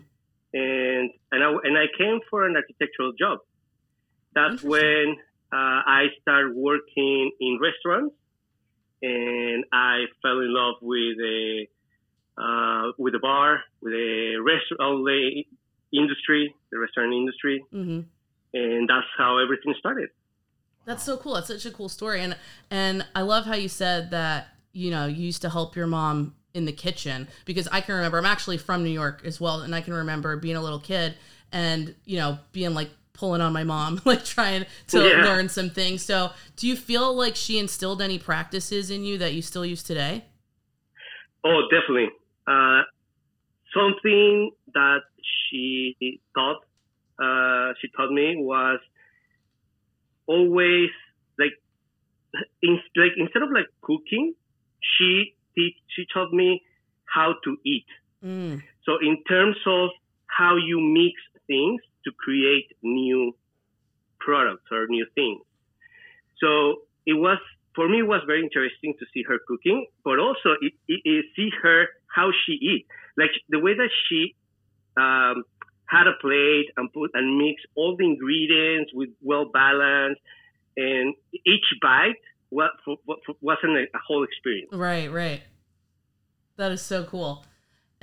And, 0.53 1.11
and, 1.33 1.41
I, 1.47 1.49
and 1.67 1.75
I 1.85 1.87
came 2.01 2.19
for 2.31 2.39
an 2.49 2.55
architectural 2.57 3.13
job. 3.23 3.39
That's 4.35 4.63
when 4.63 5.17
uh, 5.53 5.81
I 6.01 6.03
started 6.21 6.53
working 6.71 7.31
in 7.41 7.53
restaurants 7.69 8.15
and 9.03 9.65
I 9.73 10.05
fell 10.23 10.41
in 10.41 10.53
love 10.53 10.77
with 10.83 11.19
a, 11.19 11.67
uh, 12.41 12.93
with 12.99 13.13
the 13.13 13.19
bar, 13.21 13.61
with 13.81 13.93
the 13.93 14.37
restaurant 14.45 15.05
the 15.05 15.45
industry, 15.97 16.55
the 16.73 16.79
restaurant 16.79 17.13
industry, 17.13 17.65
hmm 17.71 18.01
and 18.53 18.89
that's 18.89 19.07
how 19.19 19.39
everything 19.39 19.75
started. 19.79 20.11
That's 20.85 21.03
so 21.03 21.17
cool. 21.17 21.35
That's 21.35 21.49
such 21.49 21.67
a 21.67 21.71
cool 21.71 21.89
story, 21.89 22.23
and 22.23 22.37
and 22.71 23.07
I 23.15 23.23
love 23.23 23.47
how 23.47 23.55
you 23.55 23.69
said 23.69 24.11
that 24.11 24.49
you 24.73 24.91
know 24.91 25.07
you 25.07 25.25
used 25.25 25.43
to 25.43 25.51
help 25.51 25.77
your 25.77 25.87
mom 25.87 26.35
in 26.53 26.67
the 26.67 26.73
kitchen 26.73 27.27
because 27.45 27.67
I 27.69 27.81
can 27.81 27.97
remember 27.97 28.19
I'm 28.19 28.27
actually 28.27 28.59
from 28.59 28.85
New 28.85 28.91
York 28.91 29.23
as 29.25 29.41
well, 29.41 29.63
and 29.63 29.75
I 29.75 29.81
can 29.81 29.95
remember 29.95 30.37
being 30.37 30.57
a 30.57 30.63
little 30.63 30.79
kid 30.79 31.17
and 31.53 31.95
you 32.05 32.19
know 32.19 32.39
being 32.53 32.75
like 32.75 32.91
pulling 33.15 33.41
on 33.41 33.53
my 33.53 33.65
mom, 33.65 34.01
like 34.05 34.25
trying 34.25 34.67
to 34.89 34.99
Yeah. 34.99 35.25
learn 35.25 35.49
some 35.49 35.71
things. 35.71 36.05
So, 36.05 36.31
do 36.57 36.69
you 36.69 36.77
feel 36.77 37.15
like 37.15 37.37
she 37.37 37.59
instilled 37.59 38.03
any 38.03 38.19
practices 38.19 38.91
in 38.91 39.05
you 39.05 39.17
that 39.19 39.33
you 39.33 39.41
still 39.41 39.65
use 39.65 39.83
today? 39.83 40.25
Oh, 41.43 41.63
definitely. 41.71 42.11
Uh, 42.47 42.83
something 43.73 44.51
that 44.75 45.01
she 45.23 46.21
taught, 46.35 46.61
uh, 47.19 47.73
she 47.81 47.89
taught 47.97 48.11
me 48.11 48.35
was 48.37 48.81
always 50.27 50.91
like, 51.39 51.53
in, 52.63 52.81
like 52.97 53.13
instead 53.17 53.43
of 53.43 53.51
like 53.51 53.67
cooking, 53.83 54.35
she 54.81 55.35
teach, 55.55 55.77
she 55.89 56.05
taught 56.13 56.33
me 56.33 56.63
how 57.05 57.35
to 57.45 57.57
eat. 57.65 57.87
Mm. 58.25 58.63
So 58.85 58.99
in 59.01 59.23
terms 59.29 59.57
of 59.67 59.91
how 60.27 60.57
you 60.57 60.81
mix 60.81 61.15
things 61.47 61.81
to 62.05 62.13
create 62.13 62.69
new 62.83 63.37
products 64.21 64.65
or 64.71 64.87
new 64.89 65.07
things. 65.15 65.41
So 66.41 66.83
it 67.07 67.15
was 67.15 67.39
for 67.75 67.89
me 67.89 68.01
it 68.01 68.07
was 68.07 68.23
very 68.27 68.43
interesting 68.43 68.95
to 68.99 69.07
see 69.13 69.23
her 69.29 69.39
cooking, 69.47 69.87
but 70.05 70.19
also 70.19 70.57
it, 70.61 70.73
it, 70.89 71.01
it 71.05 71.25
see 71.37 71.51
her 71.63 71.87
how 72.15 72.31
she 72.45 72.53
eat, 72.53 72.87
like 73.17 73.31
the 73.49 73.59
way 73.59 73.75
that 73.75 73.91
she 74.09 74.35
um, 74.97 75.45
had 75.87 76.07
a 76.07 76.15
plate 76.21 76.67
and 76.77 76.93
put 76.93 77.11
and 77.15 77.39
mix 77.39 77.63
all 77.75 77.97
the 77.97 78.05
ingredients 78.05 78.93
with 78.95 79.11
well 79.23 79.47
balanced, 79.53 80.21
and 80.77 81.15
each 81.45 81.67
bite 81.83 82.21
wa- 82.51 82.69
wa- 82.87 82.97
wa- 83.07 83.35
wasn't 83.41 83.77
a, 83.77 83.83
a 83.83 84.01
whole 84.07 84.25
experience. 84.25 84.71
Right, 84.73 85.11
right. 85.11 85.43
That 86.57 86.71
is 86.71 86.83
so 86.83 87.05
cool. 87.05 87.45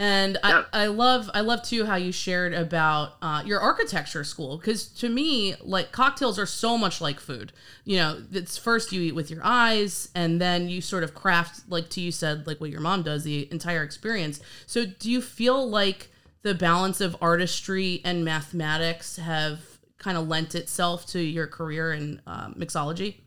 And 0.01 0.39
Yeah. 0.43 0.63
I, 0.73 0.85
I 0.85 0.87
love 0.87 1.29
I 1.31 1.41
love 1.41 1.61
too 1.61 1.85
how 1.85 1.95
you 1.95 2.11
shared 2.11 2.55
about 2.55 3.17
uh, 3.21 3.43
your 3.45 3.59
architecture 3.59 4.23
school 4.23 4.57
because 4.57 4.87
to 4.93 5.07
me 5.07 5.53
like 5.61 5.91
cocktails 5.91 6.39
are 6.39 6.47
so 6.47 6.75
much 6.75 7.01
like 7.01 7.19
food. 7.19 7.53
You 7.85 7.97
know, 7.97 8.23
it's 8.31 8.57
first 8.57 8.91
you 8.91 8.99
eat 9.01 9.13
with 9.13 9.29
your 9.29 9.41
eyes 9.43 10.09
and 10.15 10.41
then 10.41 10.69
you 10.69 10.81
sort 10.81 11.03
of 11.03 11.13
craft 11.13 11.69
like 11.69 11.89
to 11.89 12.01
you 12.01 12.11
said 12.11 12.47
like 12.47 12.59
what 12.59 12.71
your 12.71 12.81
mom 12.81 13.03
does 13.03 13.25
the 13.25 13.47
entire 13.51 13.83
experience. 13.83 14.41
So 14.65 14.87
do 14.87 15.11
you 15.11 15.21
feel 15.21 15.69
like 15.69 16.09
the 16.41 16.55
balance 16.55 16.99
of 16.99 17.15
artistry 17.21 18.01
and 18.03 18.25
mathematics 18.25 19.17
have 19.17 19.59
kind 19.99 20.17
of 20.17 20.27
lent 20.27 20.55
itself 20.55 21.05
to 21.09 21.19
your 21.19 21.45
career 21.45 21.93
in 21.93 22.23
uh, 22.25 22.49
mixology? 22.55 23.17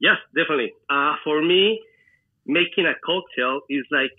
Yes, 0.00 0.16
definitely. 0.34 0.72
Uh, 0.88 1.16
for 1.22 1.42
me, 1.42 1.82
making 2.46 2.86
a 2.86 2.94
cocktail 3.04 3.60
is 3.68 3.84
like 3.90 4.12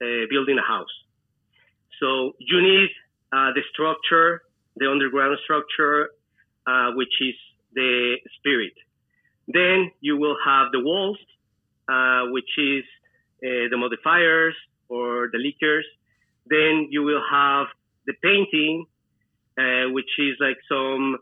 building 0.00 0.58
a 0.58 0.66
house. 0.66 0.94
So 2.00 2.32
you 2.38 2.60
need 2.62 2.90
uh, 3.32 3.52
the 3.54 3.62
structure, 3.72 4.42
the 4.76 4.90
underground 4.90 5.38
structure, 5.44 6.10
uh, 6.66 6.92
which 6.92 7.14
is 7.20 7.34
the 7.74 8.16
spirit. 8.38 8.72
Then 9.48 9.90
you 10.00 10.16
will 10.16 10.36
have 10.44 10.72
the 10.72 10.80
walls, 10.80 11.18
uh, 11.88 12.30
which 12.30 12.50
is 12.58 12.84
uh, 13.44 13.68
the 13.70 13.76
modifiers 13.76 14.54
or 14.88 15.28
the 15.32 15.38
liquors. 15.38 15.84
Then 16.46 16.88
you 16.90 17.02
will 17.02 17.22
have 17.30 17.66
the 18.06 18.14
painting, 18.22 18.86
uh, 19.58 19.90
which 19.90 20.10
is 20.18 20.36
like 20.40 20.58
some 20.68 21.18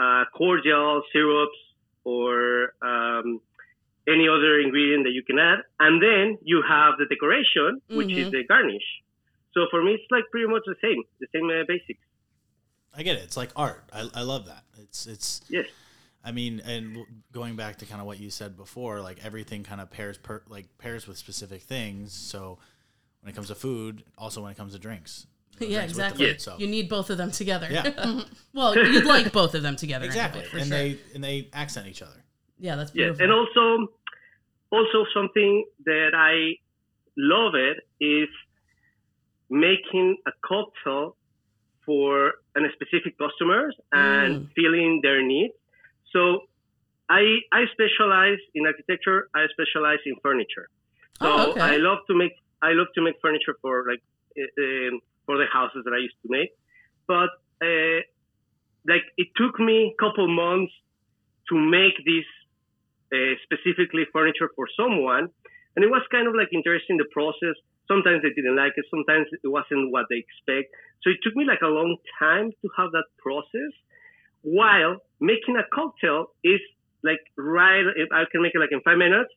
uh, 0.00 0.24
cordial 0.36 1.02
syrups 1.12 1.58
or 2.04 2.74
um, 2.82 3.40
any 4.08 4.28
other 4.28 4.60
ingredient 4.60 5.04
that 5.04 5.12
you 5.12 5.22
can 5.22 5.38
add. 5.38 5.60
And 5.80 6.00
then 6.02 6.38
you 6.42 6.62
have 6.68 6.94
the 6.98 7.06
decoration, 7.06 7.80
which 7.88 8.12
is 8.12 8.28
Mhm. 8.28 8.30
the 8.32 8.44
garnish. 8.44 8.84
So 9.54 9.66
for 9.70 9.82
me, 9.82 9.92
it's 9.94 10.10
like 10.10 10.24
pretty 10.30 10.46
much 10.46 10.62
the 10.66 10.76
same, 10.82 11.02
the 11.20 11.26
same 11.34 11.48
uh, 11.50 11.64
basics. 11.66 12.00
I 12.94 13.02
get 13.02 13.16
it. 13.16 13.24
It's 13.24 13.36
like 13.36 13.50
art. 13.56 13.84
I, 13.92 14.08
I 14.14 14.22
love 14.22 14.46
that. 14.46 14.64
It's 14.82 15.06
it's. 15.06 15.40
Yes. 15.48 15.66
I 16.24 16.32
mean, 16.32 16.60
and 16.64 16.98
going 17.32 17.54
back 17.56 17.76
to 17.78 17.86
kind 17.86 18.00
of 18.00 18.06
what 18.06 18.18
you 18.18 18.30
said 18.30 18.56
before, 18.56 19.00
like 19.00 19.24
everything 19.24 19.62
kind 19.62 19.80
of 19.80 19.90
pairs 19.90 20.18
per 20.18 20.42
like 20.48 20.66
pairs 20.78 21.06
with 21.06 21.16
specific 21.18 21.62
things. 21.62 22.12
So 22.12 22.58
when 23.20 23.30
it 23.32 23.34
comes 23.34 23.48
to 23.48 23.54
food, 23.54 24.02
also 24.18 24.42
when 24.42 24.50
it 24.52 24.56
comes 24.56 24.72
to 24.72 24.78
drinks. 24.78 25.26
the 25.58 25.66
Yeah, 25.66 25.78
drinks 25.78 25.92
exactly. 25.92 26.26
food, 26.32 26.40
so 26.40 26.56
You 26.58 26.66
need 26.66 26.88
both 26.88 27.10
of 27.10 27.16
them 27.18 27.30
together. 27.30 27.68
yeah, 27.70 28.22
well, 28.54 28.74
you'd 28.76 29.04
like 29.06 29.32
both 29.32 29.54
of 29.54 29.62
them 29.62 29.76
together. 29.76 30.04
exactly. 30.04 30.40
anyway, 30.42 30.60
and 30.60 30.68
sure. 30.68 30.78
they 30.78 30.98
and 31.14 31.24
they 31.24 31.48
accent 31.52 31.86
each 31.86 32.02
other. 32.02 32.22
yeah, 32.58 32.76
that's 32.76 32.90
Yes. 32.94 33.16
beautiful. 33.18 33.24
And 33.24 33.32
also, 33.32 33.92
also 34.76 34.98
something 35.18 35.64
that 35.84 36.12
I 36.14 36.34
love 37.16 37.54
it 37.54 37.78
is 38.00 38.28
making 39.48 40.08
a 40.26 40.32
cocktail 40.44 41.16
for 41.84 42.34
a 42.56 42.60
specific 42.76 43.16
customers 43.24 43.74
and 43.92 44.48
filling 44.56 45.00
their 45.02 45.22
needs. 45.22 45.54
So 46.12 46.20
I 47.08 47.22
I 47.52 47.62
specialize 47.76 48.42
in 48.54 48.66
architecture. 48.66 49.28
I 49.34 49.42
specialize 49.56 50.02
in 50.10 50.16
furniture. 50.22 50.68
So 51.22 51.28
Oh, 51.28 51.50
okay. 51.50 51.60
I 51.60 51.76
love 51.76 52.00
to 52.08 52.14
make 52.22 52.34
I 52.62 52.72
love 52.72 52.88
to 52.96 53.02
make 53.06 53.16
furniture 53.22 53.56
for 53.62 53.84
like 53.90 54.02
uh, 54.38 54.92
for 55.26 55.34
the 55.42 55.46
houses 55.52 55.82
that 55.84 55.94
I 55.98 56.00
used 56.08 56.20
to 56.24 56.28
make. 56.38 56.50
But 57.06 57.30
uh, 57.68 57.98
like 58.92 59.06
it 59.16 59.28
took 59.40 59.54
me 59.60 59.94
a 59.94 59.96
couple 60.02 60.26
months 60.28 60.72
to 61.50 61.54
make 61.56 61.96
this 62.04 62.28
uh, 63.12 63.34
specifically 63.44 64.04
furniture 64.12 64.50
for 64.54 64.66
someone, 64.76 65.28
and 65.74 65.84
it 65.84 65.88
was 65.88 66.02
kind 66.10 66.26
of 66.26 66.34
like 66.34 66.48
interesting 66.52 66.96
the 66.96 67.08
process. 67.12 67.54
Sometimes 67.86 68.22
they 68.22 68.34
didn't 68.34 68.56
like 68.56 68.72
it. 68.76 68.84
Sometimes 68.90 69.26
it 69.30 69.46
wasn't 69.46 69.92
what 69.92 70.06
they 70.10 70.18
expect. 70.18 70.74
So 71.02 71.10
it 71.10 71.18
took 71.22 71.36
me 71.36 71.44
like 71.44 71.62
a 71.62 71.70
long 71.70 71.96
time 72.18 72.50
to 72.50 72.66
have 72.76 72.90
that 72.92 73.06
process. 73.18 73.72
While 74.42 74.98
making 75.20 75.56
a 75.56 75.66
cocktail 75.72 76.34
is 76.42 76.60
like 77.04 77.22
right, 77.36 77.86
if 77.94 78.10
I 78.10 78.24
can 78.30 78.42
make 78.42 78.54
it 78.54 78.58
like 78.58 78.72
in 78.72 78.80
five 78.82 78.98
minutes. 78.98 79.30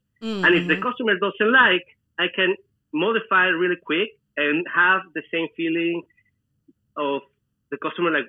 And 0.43 0.55
if 0.55 0.67
the 0.67 0.75
customer 0.81 1.13
doesn't 1.15 1.51
like, 1.53 1.85
I 2.17 2.27
can 2.33 2.55
modify 2.93 3.47
it 3.47 3.55
really 3.55 3.77
quick 3.77 4.09
and 4.35 4.65
have 4.73 5.01
the 5.13 5.21
same 5.31 5.47
feeling 5.55 6.03
of 6.97 7.21
the 7.71 7.77
customer 7.77 8.11
like 8.11 8.27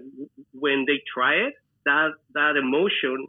when 0.53 0.85
they 0.87 1.01
try 1.13 1.35
it. 1.49 1.55
That 1.87 2.11
that 2.35 2.57
emotion, 2.57 3.27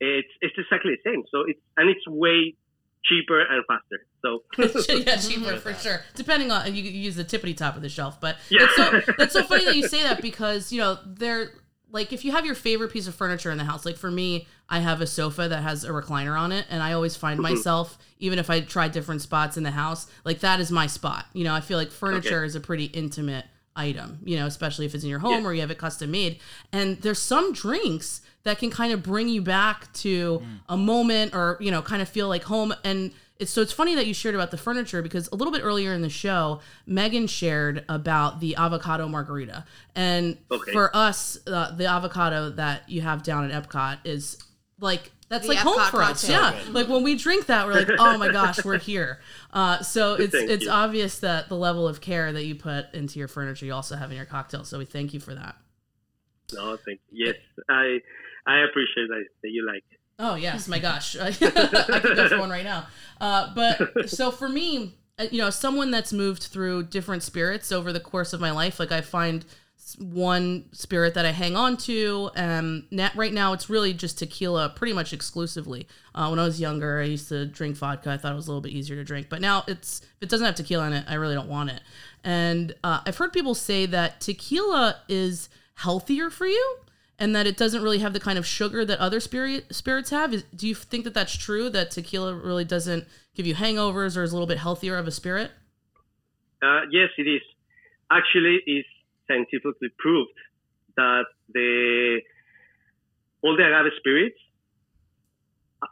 it's 0.00 0.28
it's 0.40 0.54
exactly 0.58 0.92
the 1.02 1.10
same. 1.10 1.22
So 1.30 1.44
it's 1.46 1.60
and 1.76 1.88
it's 1.90 2.06
way 2.08 2.56
cheaper 3.04 3.40
and 3.40 3.64
faster. 3.66 4.06
So 4.22 4.42
yeah, 4.94 5.16
cheaper 5.16 5.56
for 5.58 5.72
sure. 5.74 6.00
Depending 6.14 6.50
on 6.50 6.74
you, 6.74 6.82
you 6.82 6.90
use 6.90 7.16
the 7.16 7.24
tippity 7.24 7.56
top 7.56 7.76
of 7.76 7.82
the 7.82 7.88
shelf, 7.88 8.20
but 8.20 8.36
Yeah. 8.50 8.60
it's 8.64 8.76
so 9.06 9.12
that's 9.18 9.32
so 9.32 9.42
funny 9.44 9.64
that 9.64 9.76
you 9.76 9.88
say 9.88 10.02
that 10.02 10.20
because 10.22 10.72
you 10.72 10.80
know 10.80 10.98
they're 11.06 11.50
like 11.92 12.12
if 12.12 12.24
you 12.24 12.30
have 12.32 12.46
your 12.46 12.54
favorite 12.54 12.92
piece 12.92 13.06
of 13.08 13.14
furniture 13.14 13.50
in 13.50 13.58
the 13.58 13.64
house. 13.64 13.84
Like 13.86 13.96
for 13.96 14.10
me, 14.10 14.46
I 14.68 14.78
have 14.80 15.00
a 15.00 15.06
sofa 15.06 15.48
that 15.48 15.62
has 15.62 15.84
a 15.84 15.90
recliner 15.90 16.38
on 16.38 16.52
it, 16.52 16.66
and 16.70 16.82
I 16.82 16.92
always 16.92 17.16
find 17.16 17.40
Mm-hmm. 17.40 17.54
myself 17.54 17.98
even 18.18 18.38
if 18.38 18.50
I 18.50 18.60
try 18.60 18.86
different 18.88 19.22
spots 19.22 19.56
in 19.56 19.62
the 19.62 19.70
house, 19.70 20.06
like 20.24 20.40
that 20.40 20.60
is 20.60 20.70
my 20.70 20.86
spot. 20.86 21.24
You 21.32 21.44
know, 21.44 21.54
I 21.54 21.60
feel 21.60 21.78
like 21.78 21.90
furniture 21.90 22.44
is 22.44 22.54
a 22.54 22.60
pretty 22.60 22.84
intimate 22.84 23.46
item. 23.74 24.18
You 24.24 24.36
know, 24.38 24.46
especially 24.46 24.84
if 24.84 24.94
it's 24.94 25.04
in 25.04 25.10
your 25.10 25.20
home 25.20 25.42
Yeah. 25.42 25.48
or 25.48 25.54
you 25.54 25.62
have 25.62 25.70
it 25.70 25.78
custom 25.78 26.10
made. 26.10 26.38
And 26.70 26.98
there's 27.00 27.18
some 27.18 27.52
drinks 27.54 28.20
that 28.44 28.58
can 28.58 28.70
kind 28.70 28.92
of 28.92 29.02
bring 29.02 29.28
you 29.28 29.42
back 29.42 29.92
to 29.94 30.42
a 30.68 30.76
moment 30.76 31.34
or 31.34 31.56
you 31.60 31.70
know 31.70 31.82
kind 31.82 32.00
of 32.02 32.08
feel 32.08 32.28
like 32.28 32.42
home. 32.44 32.74
And 32.84 33.12
it's 33.38 33.50
so 33.50 33.62
it's 33.62 33.72
funny 33.72 33.94
that 33.94 34.06
you 34.06 34.12
shared 34.14 34.34
about 34.34 34.50
the 34.50 34.58
furniture 34.58 35.00
because 35.02 35.28
a 35.32 35.34
little 35.34 35.52
bit 35.52 35.62
earlier 35.62 35.94
in 35.94 36.02
the 36.02 36.10
show 36.10 36.60
megan 36.86 37.26
shared 37.26 37.84
about 37.88 38.40
the 38.40 38.54
avocado 38.56 39.08
margarita. 39.08 39.64
And 39.94 40.36
Okay. 40.50 40.72
for 40.72 40.94
us 40.94 41.38
uh, 41.46 41.74
the 41.74 41.86
avocado 41.86 42.50
that 42.50 42.88
you 42.88 43.00
have 43.00 43.22
down 43.22 43.50
at 43.50 43.62
epcot 43.68 43.98
is 44.04 44.36
like 44.78 45.10
that's 45.30 45.46
The 45.46 45.54
like 45.54 45.58
home 45.58 45.78
Epcot 45.78 45.90
for 45.90 46.02
us. 46.02 46.20
cocktail. 46.26 46.40
yeah. 46.66 46.72
Like 46.72 46.88
when 46.88 47.02
we 47.02 47.14
drink 47.14 47.46
that 47.46 47.66
we're 47.66 47.74
like 47.74 47.88
oh 47.98 48.18
my 48.18 48.30
gosh 48.30 48.62
we're 48.64 48.78
here. 48.78 49.20
Uh, 49.52 49.80
so 49.80 50.14
it's 50.18 50.32
Thank 50.34 50.50
it's 50.50 50.64
you. 50.64 50.70
obvious 50.70 51.20
that 51.20 51.48
the 51.48 51.56
level 51.56 51.86
of 51.88 52.00
care 52.02 52.32
that 52.32 52.44
you 52.44 52.54
put 52.56 52.92
into 52.94 53.18
your 53.18 53.28
furniture 53.28 53.64
you 53.64 53.72
also 53.72 53.96
have 53.96 54.10
in 54.10 54.16
your 54.18 54.26
cocktail. 54.26 54.64
So 54.64 54.78
we 54.78 54.84
thank 54.84 55.14
you 55.14 55.20
for 55.20 55.34
that 55.34 55.56
no, 56.52 56.76
thank 56.76 57.00
you. 57.10 57.26
Yes, 57.26 57.36
I 57.68 57.98
I 58.46 58.60
appreciate 58.60 59.08
that, 59.08 59.24
that 59.42 59.50
you 59.50 59.66
like. 59.66 59.84
Oh 60.18 60.34
yes, 60.34 60.68
my 60.68 60.78
gosh, 60.78 61.16
I 61.20 61.32
could 61.32 61.54
go 61.54 62.28
for 62.28 62.38
one 62.38 62.50
right 62.50 62.64
now. 62.64 62.86
Uh, 63.20 63.52
but 63.54 64.10
so 64.10 64.30
for 64.30 64.48
me, 64.48 64.94
uh, 65.18 65.26
you 65.30 65.38
know, 65.38 65.50
someone 65.50 65.90
that's 65.90 66.12
moved 66.12 66.44
through 66.44 66.84
different 66.84 67.22
spirits 67.22 67.72
over 67.72 67.92
the 67.92 68.00
course 68.00 68.32
of 68.32 68.40
my 68.40 68.50
life, 68.50 68.78
like 68.78 68.92
I 68.92 69.00
find 69.00 69.44
one 69.98 70.66
spirit 70.72 71.14
that 71.14 71.26
I 71.26 71.32
hang 71.32 71.56
on 71.56 71.76
to. 71.78 72.30
Um, 72.36 72.86
na- 72.90 73.10
right 73.14 73.32
now, 73.32 73.52
it's 73.52 73.68
really 73.68 73.92
just 73.92 74.18
tequila, 74.18 74.70
pretty 74.70 74.92
much 74.92 75.12
exclusively. 75.12 75.88
Uh, 76.14 76.28
when 76.28 76.38
I 76.38 76.44
was 76.44 76.60
younger, 76.60 77.00
I 77.00 77.04
used 77.04 77.28
to 77.30 77.46
drink 77.46 77.76
vodka. 77.76 78.10
I 78.10 78.16
thought 78.16 78.32
it 78.32 78.36
was 78.36 78.46
a 78.46 78.50
little 78.50 78.60
bit 78.60 78.72
easier 78.72 78.96
to 78.96 79.04
drink, 79.04 79.28
but 79.28 79.40
now 79.40 79.64
it's 79.66 80.00
if 80.00 80.22
it 80.22 80.28
doesn't 80.28 80.44
have 80.46 80.54
tequila 80.54 80.86
in 80.86 80.92
it, 80.92 81.04
I 81.08 81.14
really 81.14 81.34
don't 81.34 81.48
want 81.48 81.70
it. 81.70 81.80
And 82.24 82.74
uh, 82.84 83.00
I've 83.06 83.16
heard 83.16 83.32
people 83.32 83.54
say 83.54 83.86
that 83.86 84.20
tequila 84.20 85.00
is 85.08 85.48
healthier 85.74 86.30
for 86.30 86.46
you 86.46 86.76
and 87.18 87.36
that 87.36 87.46
it 87.46 87.56
doesn't 87.56 87.82
really 87.82 87.98
have 87.98 88.14
the 88.14 88.20
kind 88.20 88.38
of 88.38 88.46
sugar 88.46 88.84
that 88.84 88.98
other 88.98 89.20
spirit 89.20 89.66
spirits 89.74 90.10
have. 90.10 90.32
Is, 90.32 90.42
do 90.54 90.66
you 90.66 90.74
think 90.74 91.04
that 91.04 91.14
that's 91.14 91.36
true? 91.36 91.68
That 91.68 91.90
tequila 91.90 92.34
really 92.34 92.64
doesn't 92.64 93.06
give 93.34 93.46
you 93.46 93.54
hangovers 93.54 94.16
or 94.16 94.22
is 94.22 94.32
a 94.32 94.34
little 94.34 94.46
bit 94.46 94.58
healthier 94.58 94.96
of 94.96 95.06
a 95.06 95.10
spirit? 95.10 95.50
Uh, 96.62 96.82
yes, 96.90 97.10
it 97.18 97.28
is. 97.28 97.42
Actually, 98.10 98.60
it's 98.66 98.88
scientifically 99.28 99.88
proved 99.98 100.32
that 100.96 101.24
the 101.52 102.20
all 103.42 103.56
the 103.56 103.64
agave 103.64 103.92
spirits 103.98 104.36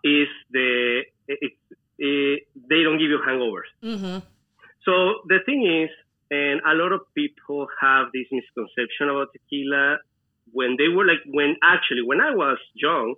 is 0.04 0.28
the 0.50 1.02
it, 1.28 1.52
it, 1.98 2.42
they 2.68 2.82
don't 2.82 2.98
give 2.98 3.10
you 3.10 3.20
hangovers. 3.26 3.70
Mm-hmm. 3.82 4.18
So 4.84 4.92
the 5.28 5.38
thing 5.44 5.84
is, 5.84 5.90
and 6.30 6.60
a 6.66 6.74
lot 6.74 6.92
of 6.92 7.00
people 7.14 7.66
have 7.80 8.06
this 8.12 8.26
misconception 8.30 9.08
about 9.08 9.28
tequila 9.32 9.98
when 10.52 10.76
they 10.78 10.88
were 10.88 11.04
like 11.06 11.20
when 11.26 11.56
actually 11.62 12.02
when 12.02 12.20
I 12.20 12.34
was 12.34 12.58
young, 12.74 13.14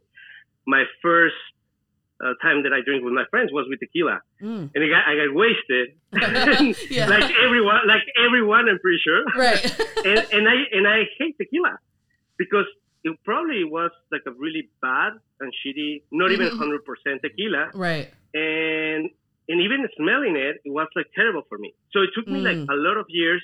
my 0.67 0.85
first 1.03 1.35
uh, 2.23 2.35
time 2.43 2.65
that 2.65 2.73
I 2.73 2.81
drank 2.85 3.03
with 3.03 3.15
my 3.15 3.25
friends 3.31 3.51
was 3.53 3.67
with 3.69 3.81
tequila, 3.81 4.21
Mm. 4.43 4.71
and 4.75 4.85
I 4.85 4.89
got, 4.89 5.03
I 5.09 5.15
got 5.17 5.35
wasted, 5.35 5.89
Yeah. 6.91 7.07
like 7.09 7.31
everyone, 7.45 7.81
like 7.87 8.03
everyone, 8.27 8.69
I'm 8.69 8.79
pretty 8.79 8.99
sure, 9.03 9.23
Right. 9.37 9.65
and, 10.05 10.19
and 10.33 10.49
I 10.49 10.57
and 10.73 10.87
I 10.87 11.05
hate 11.19 11.37
tequila 11.39 11.79
because 12.37 12.67
it 13.05 13.17
probably 13.25 13.65
was 13.65 13.91
like 14.13 14.21
a 14.27 14.33
really 14.33 14.69
bad 14.83 15.13
and 15.41 15.53
shitty, 15.65 16.03
not 16.13 16.31
even 16.33 16.49
Mhm. 16.49 16.59
hundred 16.59 16.85
percent 16.85 17.23
tequila, 17.23 17.71
right. 17.75 18.13
and 18.35 19.09
and 19.51 19.61
even 19.67 19.81
smelling 19.97 20.37
it, 20.37 20.55
it 20.65 20.73
was 20.79 20.89
like 20.99 21.09
terrible 21.15 21.43
for 21.49 21.59
me. 21.59 21.71
So 21.93 21.97
it 22.07 22.11
took 22.15 22.27
me 22.35 22.41
like 22.49 22.59
Mm. 22.59 22.75
a 22.75 22.77
lot 22.87 22.97
of 23.03 23.07
years 23.21 23.43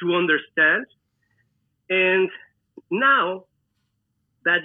to 0.00 0.06
understand. 0.22 0.86
And 1.90 2.28
now 2.90 3.24
that 4.46 4.60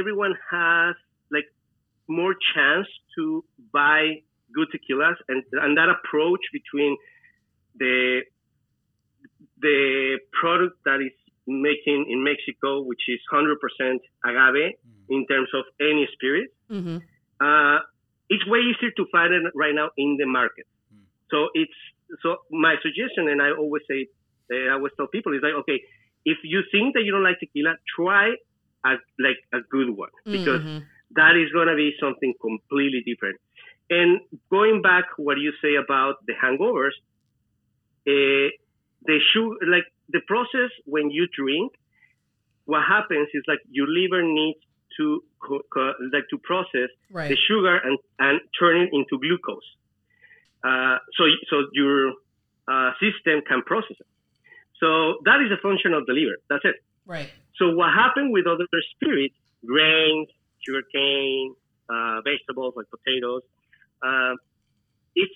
everyone 0.00 0.34
has 0.50 0.94
like 1.36 1.48
more 2.20 2.34
chance 2.54 2.88
to 3.16 3.44
buy 3.72 4.02
good 4.56 4.68
tequilas 4.72 5.16
and, 5.28 5.42
and 5.64 5.76
that 5.78 5.88
approach 5.96 6.44
between 6.58 6.92
the 7.82 8.22
the 9.60 10.18
product 10.40 10.76
that 10.84 11.00
is 11.00 11.12
making 11.46 12.00
in 12.10 12.22
Mexico, 12.22 12.80
which 12.82 13.04
is 13.08 13.20
100% 13.32 13.98
agave 14.24 14.74
in 15.08 15.26
terms 15.26 15.48
of 15.54 15.64
any 15.80 16.06
spirit, 16.14 16.48
Mm-hmm. 16.70 16.98
uh, 17.40 17.78
it's 18.36 18.46
way 18.46 18.60
easier 18.60 18.92
to 19.00 19.04
find 19.10 19.32
it 19.32 19.42
right 19.54 19.74
now 19.74 19.88
in 19.96 20.16
the 20.20 20.26
market. 20.26 20.66
So 21.30 21.48
it's 21.54 21.72
so 22.22 22.36
my 22.50 22.74
suggestion, 22.82 23.28
and 23.32 23.40
I 23.42 23.50
always 23.50 23.82
say, 23.90 24.06
uh, 24.52 24.70
I 24.70 24.72
always 24.78 24.92
tell 24.96 25.08
people 25.08 25.32
is 25.34 25.42
like, 25.42 25.54
okay, 25.62 25.80
if 26.24 26.38
you 26.44 26.62
think 26.70 26.94
that 26.94 27.02
you 27.04 27.12
don't 27.12 27.24
like 27.24 27.38
tequila, 27.40 27.74
try 27.96 28.26
a, 28.84 28.92
like 29.18 29.40
a 29.52 29.60
good 29.70 29.90
one 29.90 30.14
because 30.30 30.62
Mhm. 30.62 30.82
that 31.18 31.34
is 31.36 31.50
going 31.56 31.68
to 31.68 31.74
be 31.74 31.90
something 31.98 32.32
completely 32.40 33.02
different. 33.06 33.38
And 33.90 34.20
going 34.50 34.82
back, 34.82 35.06
what 35.16 35.38
you 35.38 35.52
say 35.62 35.74
about 35.76 36.14
the 36.26 36.34
hangovers, 36.34 36.96
uh, 38.06 38.50
the 39.08 39.18
sugar, 39.32 39.56
like 39.66 39.86
the 40.08 40.20
process 40.26 40.70
when 40.84 41.10
you 41.10 41.26
drink, 41.40 41.72
what 42.64 42.82
happens 42.84 43.28
is 43.34 43.42
like 43.46 43.62
your 43.70 43.86
liver 43.86 44.22
needs 44.22 44.58
to 44.98 45.22
like 46.12 46.28
to 46.30 46.38
process 46.38 46.90
Right. 47.10 47.28
the 47.28 47.36
sugar 47.48 47.76
and, 47.76 47.98
and 48.18 48.40
turn 48.58 48.82
it 48.82 48.90
into 48.92 49.18
glucose. 49.18 49.68
Uh, 50.64 50.98
so 51.16 51.24
so 51.50 51.56
your 51.72 52.12
uh, 52.68 52.90
system 53.00 53.42
can 53.46 53.62
process 53.62 53.96
it. 54.00 54.06
So 54.80 55.18
that 55.24 55.40
is 55.40 55.50
a 55.52 55.60
function 55.62 55.94
of 55.94 56.06
the 56.06 56.12
liver. 56.12 56.36
That's 56.50 56.64
it. 56.64 56.76
Right. 57.06 57.30
So 57.58 57.70
what 57.70 57.92
happened 57.92 58.32
with 58.32 58.46
other 58.46 58.66
spirits, 58.94 59.34
grains, 59.64 60.28
sugarcane, 60.66 61.54
uh, 61.88 62.20
vegetables 62.22 62.74
like 62.76 62.86
potatoes, 62.90 63.42
uh, 64.02 64.34
it's 65.14 65.34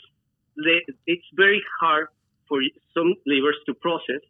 it's 1.07 1.25
very 1.35 1.63
hard 1.81 2.09
for 2.49 2.61
some 2.93 3.15
livers 3.27 3.57
to 3.67 3.75
process. 3.75 4.21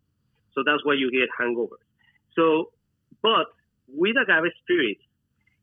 So 0.55 0.63
that's 0.65 0.85
why 0.85 0.95
you 0.95 1.11
get 1.11 1.29
hangovers. 1.39 1.83
So, 2.37 2.71
but 3.23 3.47
with 3.89 4.17
agave 4.17 4.53
spirits, 4.63 5.01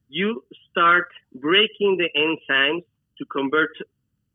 you 0.10 0.44
start 0.70 1.08
breaking 1.36 1.98
the 1.98 2.10
enzymes 2.16 2.84
to 3.18 3.26
convert 3.26 3.72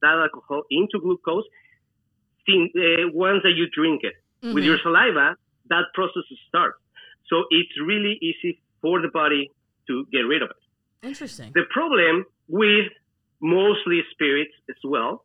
that 0.03 0.15
alcohol 0.15 0.63
into 0.71 0.99
glucose. 1.01 1.45
Sin- 2.47 2.71
uh, 2.77 3.09
once 3.13 3.41
that 3.45 3.53
you 3.53 3.69
drink 3.71 4.03
it 4.03 4.15
with 4.43 4.65
Mhm. 4.65 4.67
your 4.67 4.79
saliva, 4.79 5.37
that 5.69 5.85
process 5.95 6.25
starts. 6.49 6.79
So 7.27 7.45
it's 7.51 7.81
really 7.81 8.19
easy 8.21 8.61
for 8.81 9.01
the 9.01 9.09
body 9.09 9.51
to 9.87 10.05
get 10.11 10.23
rid 10.27 10.43
of 10.43 10.51
it. 10.51 10.57
Interesting. 11.07 11.53
The 11.55 11.65
problem 11.71 12.25
with 12.49 12.91
mostly 13.41 14.03
spirits 14.11 14.55
as 14.69 14.77
well 14.85 15.25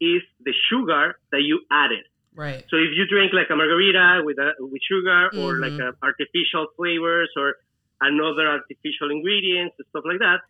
is 0.00 0.22
the 0.40 0.52
sugar 0.68 1.18
that 1.32 1.42
you 1.42 1.60
added. 1.70 2.04
Right. 2.34 2.64
So 2.70 2.76
if 2.76 2.90
you 2.96 3.06
drink 3.06 3.32
like 3.32 3.48
a 3.50 3.56
margarita 3.56 4.22
with 4.24 4.38
a, 4.38 4.52
with 4.58 4.82
sugar 4.82 5.30
or 5.38 5.54
Mhm. 5.54 5.60
like 5.64 5.78
a 5.86 5.94
artificial 6.02 6.66
flavors 6.76 7.30
or 7.36 7.56
another 8.00 8.46
artificial 8.48 9.10
ingredients 9.10 9.74
and 9.78 9.86
stuff 9.90 10.04
like 10.06 10.18
that, 10.18 10.40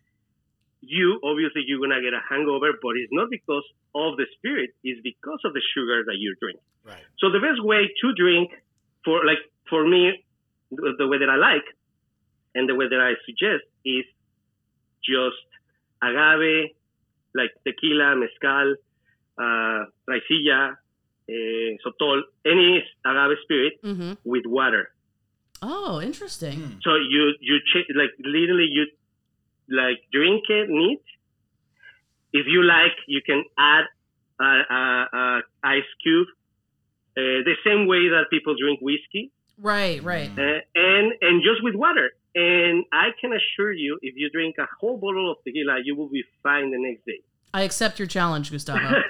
you 0.81 1.19
obviously 1.23 1.63
you're 1.65 1.79
gonna 1.79 2.01
get 2.01 2.13
a 2.13 2.21
hangover, 2.29 2.71
but 2.81 2.93
it's 2.97 3.11
not 3.11 3.29
because 3.29 3.63
of 3.95 4.17
the 4.17 4.25
spirit, 4.37 4.71
it's 4.83 5.01
because 5.01 5.39
of 5.43 5.53
the 5.53 5.61
sugar 5.73 6.03
that 6.05 6.17
you 6.17 6.35
drink. 6.41 6.59
Right. 6.83 7.03
So 7.19 7.31
the 7.31 7.39
best 7.39 7.63
way 7.63 7.89
to 8.01 8.13
drink 8.13 8.51
for 9.03 9.25
like 9.25 9.39
for 9.69 9.87
me, 9.87 10.23
the, 10.71 10.93
the 10.97 11.07
way 11.07 11.17
that 11.17 11.29
I 11.29 11.35
like 11.35 11.65
and 12.55 12.67
the 12.69 12.75
way 12.75 12.87
that 12.87 12.99
I 12.99 13.13
suggest 13.25 13.63
is 13.85 14.05
just 15.03 15.41
agave, 16.03 16.71
like 17.33 17.51
tequila, 17.65 18.15
mezcal, 18.15 18.75
uh, 19.37 19.85
raicilla, 20.09 20.75
uh, 21.29 21.71
sotol, 21.85 22.21
any 22.45 22.83
agave 23.05 23.37
spirit 23.43 23.73
Mm-hmm. 23.83 24.13
with 24.23 24.45
water. 24.45 24.89
Oh, 25.61 26.01
interesting. 26.01 26.59
Mm. 26.59 26.79
So 26.83 26.95
you 26.95 27.33
you 27.39 27.59
ch- 27.59 27.89
like 27.95 28.11
literally 28.19 28.67
you 28.71 28.85
like 29.69 29.99
drink 30.11 30.43
it 30.49 30.69
neat. 30.69 31.01
If 32.33 32.45
you 32.47 32.63
like, 32.63 32.91
you 33.07 33.21
can 33.25 33.43
add 33.57 33.85
a, 34.39 34.43
a, 34.43 35.05
a 35.13 35.41
ice 35.63 35.89
cube, 36.03 36.27
uh, 37.17 37.41
the 37.49 37.55
same 37.65 37.87
way 37.87 38.09
that 38.09 38.25
people 38.29 38.55
drink 38.59 38.79
whiskey, 38.81 39.31
Right, 39.57 40.03
right. 40.03 40.29
uh, 40.37 40.59
and 40.75 41.13
and 41.21 41.41
just 41.41 41.63
with 41.63 41.73
water. 41.75 42.11
And 42.35 42.83
I 42.93 43.09
can 43.19 43.31
assure 43.33 43.71
you, 43.71 43.97
if 44.03 44.13
you 44.15 44.29
drink 44.29 44.55
a 44.59 44.67
whole 44.79 44.97
bottle 44.97 45.31
of 45.31 45.37
tequila, 45.43 45.79
you 45.83 45.95
will 45.95 46.09
be 46.09 46.23
fine 46.43 46.69
the 46.69 46.77
next 46.77 47.03
day. 47.05 47.21
I 47.53 47.63
accept 47.63 47.97
your 47.97 48.07
challenge, 48.07 48.51
Gustavo. 48.51 48.79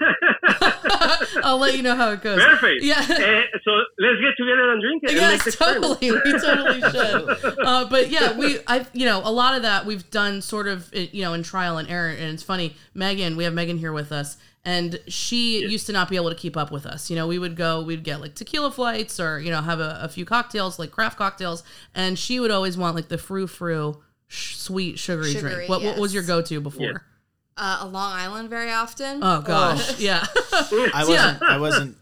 I'll 1.44 1.58
let 1.60 1.76
you 1.76 1.84
know 1.84 1.96
how 1.96 2.12
it 2.12 2.22
goes. 2.22 2.42
Perfect. 2.44 2.84
Yeah. 2.84 3.00
Uh, 3.00 3.58
so 3.64 3.72
let's 4.00 4.20
get 4.22 4.36
together 4.38 4.72
and 4.72 4.82
drink 4.82 5.04
it. 5.04 5.10
and 5.12 5.18
Yes, 5.18 5.44
the 5.44 5.50
experiment. 5.50 5.84
totally. 6.00 6.12
We 6.12 6.40
totally 6.40 6.82
should. 6.82 7.58
Uh, 7.68 7.86
but 7.90 8.10
yeah, 8.10 8.38
we, 8.38 8.60
I, 8.68 8.86
you 8.94 9.06
know, 9.06 9.22
a 9.24 9.32
lot 9.32 9.56
of 9.56 9.62
that 9.64 9.86
we've 9.86 10.10
done 10.12 10.42
sort 10.42 10.68
of, 10.68 10.92
uh, 10.96 11.00
you 11.12 11.22
know, 11.22 11.34
in 11.34 11.44
trial 11.44 11.78
and 11.78 11.90
error. 11.90 12.10
And 12.10 12.34
it's 12.34 12.44
funny, 12.44 12.76
Megan, 12.94 13.36
we 13.36 13.44
have 13.44 13.54
Megan 13.54 13.78
here 13.78 13.92
with 13.92 14.12
us, 14.12 14.38
and 14.64 15.00
she 15.08 15.60
used 15.60 15.86
to 15.88 15.94
not 15.94 16.10
be 16.10 16.16
able 16.16 16.30
to 16.30 16.36
keep 16.36 16.56
up 16.56 16.72
with 16.72 16.86
us. 16.86 17.10
You 17.10 17.16
know, 17.16 17.28
we 17.28 17.40
would 17.40 17.56
go, 17.56 17.82
we'd 17.84 18.04
get 18.04 18.22
like 18.22 18.36
tequila 18.36 18.72
flights 18.72 19.20
or 19.20 19.40
you 19.40 19.52
know 19.52 19.62
have 19.62 19.80
a, 19.80 20.00
a 20.02 20.08
few 20.10 20.24
cocktails 20.26 20.80
like 20.80 20.92
craft 20.92 21.18
cocktails, 21.18 21.64
and 21.94 22.18
she 22.18 22.40
would 22.40 22.52
always 22.52 22.78
want 22.78 22.96
like 22.96 23.10
the 23.10 23.18
frou 23.18 23.48
frou. 23.48 24.02
Sh- 24.30 24.56
sweet 24.58 25.00
sugary, 25.00 25.32
Sugary, 25.32 25.54
drink. 25.54 25.70
What, 25.70 25.82
what 25.84 25.98
was 25.98 26.14
your 26.14 26.24
go-to 26.24 26.60
before? 26.60 27.06
Uh, 27.58 27.80
a 27.82 27.88
Long 27.88 28.14
Island 28.14 28.50
very 28.50 28.72
often. 28.72 29.20
Oh 29.24 29.42
gosh, 29.42 30.00
yeah. 30.00 30.24
I 30.54 31.04
wasn't. 31.08 31.42
I 31.42 31.58
wasn't 31.58 31.98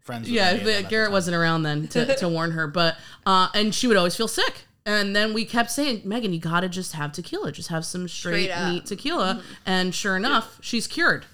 friends. 0.00 0.22
With 0.26 0.34
Yeah, 0.34 0.48
any 0.48 0.60
of 0.60 0.64
them 0.66 0.82
but 0.82 0.90
Garrett 0.90 1.12
wasn't 1.12 1.36
around 1.36 1.62
then 1.62 1.88
to, 1.88 2.14
to 2.18 2.28
warn 2.28 2.50
her. 2.52 2.66
But 2.66 2.96
uh, 3.24 3.48
and 3.54 3.74
she 3.74 3.86
would 3.86 3.96
always 3.96 4.16
feel 4.16 4.28
sick. 4.28 4.64
And 4.84 5.16
then 5.16 5.34
we 5.34 5.44
kept 5.44 5.70
saying, 5.72 6.02
Megan, 6.04 6.32
you 6.32 6.38
gotta 6.38 6.68
just 6.68 6.92
have 6.92 7.10
tequila, 7.12 7.50
just 7.50 7.70
have 7.70 7.84
some 7.84 8.06
straight, 8.06 8.44
Straight 8.44 8.50
up. 8.52 8.72
neat 8.72 8.86
tequila. 8.86 9.42
And 9.64 9.92
sure 9.94 10.16
enough, 10.16 10.58
she's 10.62 10.86
cured. 10.86 11.26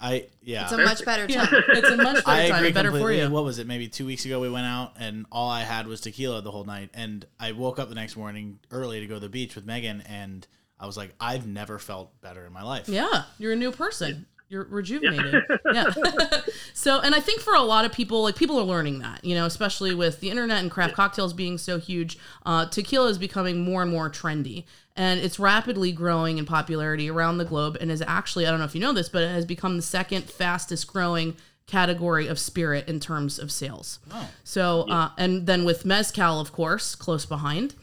I 0.00 0.26
yeah. 0.42 0.64
It's 0.64 0.72
a 0.72 0.78
much 0.78 1.04
better 1.06 1.26
Yeah, 1.28 1.44
time. 1.46 1.62
it's 1.68 1.88
a 1.88 1.96
much 1.96 2.22
I 2.26 2.48
better 2.48 2.48
time, 2.48 2.56
agree 2.56 2.66
and 2.68 2.74
better 2.74 2.90
for 2.90 2.96
completely. 2.98 3.22
you. 3.24 3.30
What 3.30 3.44
was 3.44 3.58
it? 3.58 3.66
Maybe 3.66 3.88
two 3.88 4.06
weeks 4.06 4.24
ago 4.24 4.40
we 4.40 4.48
went 4.50 4.66
out 4.66 4.94
and 4.98 5.24
all 5.30 5.48
I 5.50 5.62
had 5.62 5.86
was 5.86 6.00
tequila 6.00 6.40
the 6.42 6.50
whole 6.50 6.64
night. 6.64 6.90
And 6.94 7.26
I 7.38 7.52
woke 7.52 7.78
up 7.78 7.88
the 7.90 7.94
next 7.94 8.16
morning 8.16 8.58
early 8.70 9.00
to 9.00 9.06
go 9.06 9.14
to 9.14 9.20
the 9.20 9.28
beach 9.28 9.54
with 9.54 9.64
Megan, 9.66 10.02
and 10.02 10.46
I 10.84 10.86
was 10.86 10.98
like, 10.98 11.14
I've 11.18 11.46
never 11.46 11.78
felt 11.78 12.20
better 12.20 12.44
in 12.44 12.52
my 12.52 12.62
life. 12.62 12.90
Yeah, 12.90 13.22
you're 13.38 13.54
a 13.54 13.56
new 13.56 13.72
person. 13.72 14.26
You're 14.50 14.64
rejuvenated. 14.64 15.42
Yeah. 15.72 15.90
so, 16.74 17.00
and 17.00 17.14
I 17.14 17.20
think 17.20 17.40
for 17.40 17.54
a 17.54 17.62
lot 17.62 17.86
of 17.86 17.92
people, 17.92 18.22
like 18.22 18.36
people 18.36 18.58
are 18.58 18.64
learning 18.64 18.98
that, 18.98 19.24
you 19.24 19.34
know, 19.34 19.46
especially 19.46 19.94
with 19.94 20.20
the 20.20 20.28
internet 20.28 20.60
and 20.60 20.70
craft 20.70 20.92
cocktails 20.92 21.32
being 21.32 21.56
so 21.56 21.78
huge, 21.78 22.18
uh, 22.44 22.66
tequila 22.66 23.08
is 23.08 23.16
becoming 23.16 23.64
more 23.64 23.80
and 23.80 23.90
more 23.90 24.10
trendy. 24.10 24.64
And 24.94 25.20
it's 25.20 25.38
rapidly 25.38 25.90
growing 25.90 26.36
in 26.36 26.44
popularity 26.44 27.08
around 27.08 27.38
the 27.38 27.46
globe 27.46 27.78
and 27.80 27.90
is 27.90 28.02
actually, 28.06 28.46
I 28.46 28.50
don't 28.50 28.58
know 28.58 28.66
if 28.66 28.74
you 28.74 28.82
know 28.82 28.92
this, 28.92 29.08
but 29.08 29.22
it 29.22 29.30
has 29.30 29.46
become 29.46 29.76
the 29.76 29.82
second 29.82 30.24
fastest 30.24 30.86
growing 30.86 31.34
category 31.66 32.26
of 32.26 32.38
spirit 32.38 32.86
in 32.88 33.00
terms 33.00 33.38
of 33.38 33.50
sales. 33.50 34.00
So, 34.44 34.82
uh, 34.90 35.10
and 35.16 35.46
then 35.46 35.64
with 35.64 35.86
Mezcal, 35.86 36.38
of 36.40 36.52
course, 36.52 36.94
close 36.94 37.24
behind. 37.24 37.74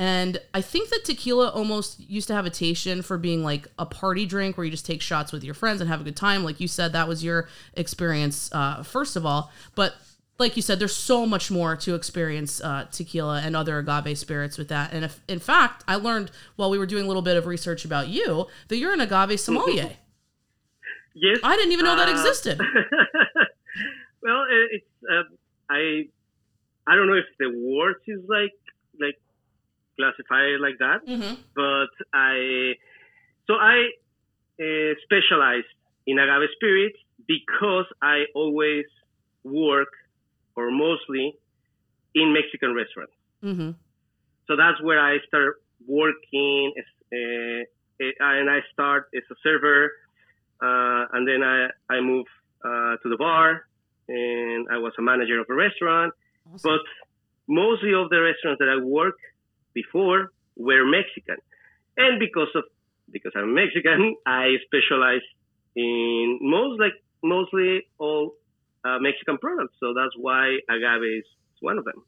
And 0.00 0.40
I 0.54 0.62
think 0.62 0.88
that 0.88 1.04
tequila 1.04 1.50
almost 1.50 2.00
used 2.00 2.26
to 2.28 2.34
have 2.34 2.46
a 2.46 2.50
tation 2.50 3.04
for 3.04 3.18
being 3.18 3.44
like 3.44 3.68
a 3.78 3.84
party 3.84 4.24
drink 4.24 4.56
where 4.56 4.64
you 4.64 4.70
just 4.70 4.86
take 4.86 5.02
shots 5.02 5.30
with 5.30 5.44
your 5.44 5.52
friends 5.52 5.82
and 5.82 5.90
have 5.90 6.00
a 6.00 6.04
good 6.04 6.16
time. 6.16 6.42
Like 6.42 6.58
you 6.58 6.68
said, 6.68 6.94
that 6.94 7.06
was 7.06 7.22
your 7.22 7.50
experience, 7.74 8.50
uh, 8.54 8.82
first 8.82 9.14
of 9.14 9.26
all. 9.26 9.52
But 9.74 9.92
like 10.38 10.56
you 10.56 10.62
said, 10.62 10.78
there's 10.78 10.96
so 10.96 11.26
much 11.26 11.50
more 11.50 11.76
to 11.76 11.94
experience 11.94 12.62
uh, 12.62 12.86
tequila 12.90 13.42
and 13.44 13.54
other 13.54 13.78
agave 13.78 14.16
spirits 14.16 14.56
with 14.56 14.68
that. 14.68 14.94
And 14.94 15.04
if, 15.04 15.20
in 15.28 15.38
fact, 15.38 15.84
I 15.86 15.96
learned 15.96 16.30
while 16.56 16.70
we 16.70 16.78
were 16.78 16.86
doing 16.86 17.04
a 17.04 17.06
little 17.06 17.20
bit 17.20 17.36
of 17.36 17.44
research 17.44 17.84
about 17.84 18.08
you 18.08 18.46
that 18.68 18.78
you're 18.78 18.94
an 18.94 19.02
agave 19.02 19.38
sommelier. 19.38 19.90
Yes. 21.12 21.40
I 21.42 21.56
didn't 21.56 21.72
even 21.72 21.84
know 21.84 21.96
that 21.96 22.08
Uh, 22.08 22.12
existed. 22.12 22.58
well, 24.22 24.44
it's 24.70 24.86
uh, 25.12 25.24
I 25.68 26.08
I 26.86 26.94
don't 26.94 27.08
know 27.08 27.14
if 27.14 27.26
the 27.38 27.50
word 27.50 27.96
is 28.06 28.20
like 28.28 28.52
classified 30.00 30.60
like 30.66 30.78
that, 30.84 31.00
hmm 31.06 31.34
but 31.54 31.92
I 32.14 32.74
so 33.46 33.54
I 33.54 33.76
uh, 34.64 34.92
specialize 35.06 35.68
in 36.06 36.18
agave 36.18 36.48
spirits 36.56 36.98
because 37.26 37.88
I 38.02 38.16
always 38.34 38.86
work 39.44 39.92
or 40.56 40.70
mostly 40.70 41.26
in 42.14 42.26
Mexican 42.38 42.74
restaurants. 42.74 43.16
hmm 43.42 43.70
So 44.46 44.52
that's 44.62 44.80
where 44.86 45.00
I 45.10 45.14
start 45.28 45.52
working, 45.86 46.72
as, 46.80 46.88
uh, 47.18 47.62
uh, 48.04 48.38
and 48.38 48.48
I 48.56 48.60
start 48.72 49.02
as 49.18 49.24
a 49.34 49.36
server, 49.44 49.80
uh, 50.66 51.02
and 51.14 51.22
then 51.28 51.40
I 51.54 51.58
I 51.94 51.98
move 52.00 52.26
uh, 52.68 52.94
to 53.02 53.06
the 53.12 53.18
bar, 53.26 53.48
and 54.08 54.62
I 54.74 54.78
was 54.84 54.92
a 54.98 55.04
manager 55.10 55.38
of 55.40 55.46
a 55.54 55.56
restaurant. 55.66 56.12
But 56.68 56.82
mostly 57.48 57.92
of 57.94 58.10
the 58.10 58.20
restaurants 58.30 58.58
that 58.62 58.68
I 58.68 58.78
worked 58.82 59.24
before 59.74 60.32
were 60.56 60.84
Mexican, 60.84 61.36
and 61.96 62.18
because 62.18 62.48
of 62.54 62.64
because 63.10 63.32
I'm 63.34 63.54
Mexican, 63.54 64.16
I 64.26 64.56
specialize 64.66 65.22
in 65.76 66.38
most 66.40 66.80
like 66.80 66.94
mostly 67.22 67.82
all 67.98 68.34
uh, 68.84 68.98
Mexican 69.00 69.38
products. 69.38 69.74
So 69.80 69.94
that's 69.94 70.14
why 70.16 70.58
agave 70.68 71.18
is 71.18 71.24
one 71.60 71.78
of 71.78 71.84
them. 71.84 72.02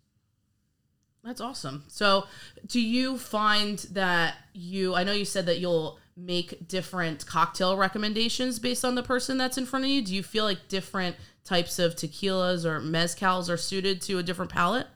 That's 1.25 1.41
awesome. 1.41 1.85
So, 1.87 2.27
do 2.67 2.81
you 2.81 3.17
find 3.17 3.79
that 3.93 4.35
you, 4.55 4.97
I 4.97 5.05
know 5.05 5.13
you 5.13 5.25
said 5.25 5.47
that 5.47 5.61
you'll 5.61 6.01
make 6.17 6.69
different 6.69 7.27
cocktail 7.27 7.77
recommendations 7.77 8.59
based 8.59 8.85
on 8.85 8.95
the 8.95 9.03
person 9.03 9.39
that's 9.39 9.57
in 9.57 9.67
front 9.67 9.85
of 9.85 9.91
you. 9.91 10.03
Do 10.03 10.15
you 10.15 10.23
feel 10.23 10.45
like 10.45 10.69
different 10.69 11.17
types 11.45 11.79
of 11.79 11.97
tequilas 11.97 12.65
or 12.65 12.81
mezcals 12.81 13.49
are 13.49 13.57
suited 13.57 14.01
to 14.03 14.19
a 14.19 14.23
different 14.23 14.51
palate? 14.51 14.87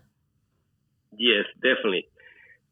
Yes, 1.16 1.44
definitely. 1.62 2.07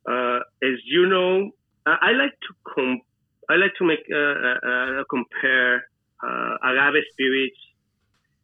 Uh, 0.08 0.38
as 0.62 0.76
you 0.84 1.06
know, 1.06 1.50
I, 1.86 1.96
I 2.08 2.12
like 2.12 2.32
to 2.46 2.52
com- 2.74 3.00
I 3.48 3.56
like 3.56 3.72
to 3.78 3.84
make 3.84 4.00
uh, 4.12 4.16
uh, 4.18 4.58
uh, 4.70 5.04
compare 5.08 5.84
uh, 6.22 6.54
agave 6.62 7.02
spirits 7.12 7.56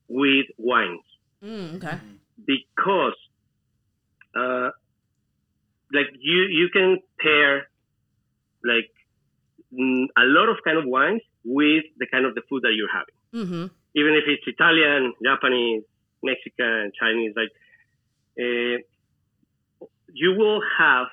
with 0.08 0.46
wines 0.58 1.00
Mm, 1.42 1.76
okay. 1.76 1.98
because, 2.46 3.16
uh, 4.36 4.68
like 5.92 6.10
you 6.20 6.42
you 6.58 6.68
can 6.72 6.98
pair 7.18 7.68
like 8.62 8.90
mm, 9.72 10.04
a 10.16 10.24
lot 10.36 10.48
of 10.50 10.56
kind 10.64 10.76
of 10.78 10.84
wines 10.84 11.22
with 11.44 11.84
the 11.98 12.06
kind 12.12 12.26
of 12.26 12.34
the 12.34 12.42
food 12.48 12.62
that 12.62 12.74
you're 12.76 12.92
having 12.92 13.16
Mm-hmm. 13.32 13.66
even 13.94 14.12
if 14.14 14.24
it's 14.26 14.42
Italian, 14.46 15.14
Japanese, 15.24 15.82
Mexican, 16.22 16.92
Chinese, 17.00 17.32
like 17.36 17.52
uh, 18.44 18.76
you 20.12 20.30
will 20.36 20.60
have 20.78 21.06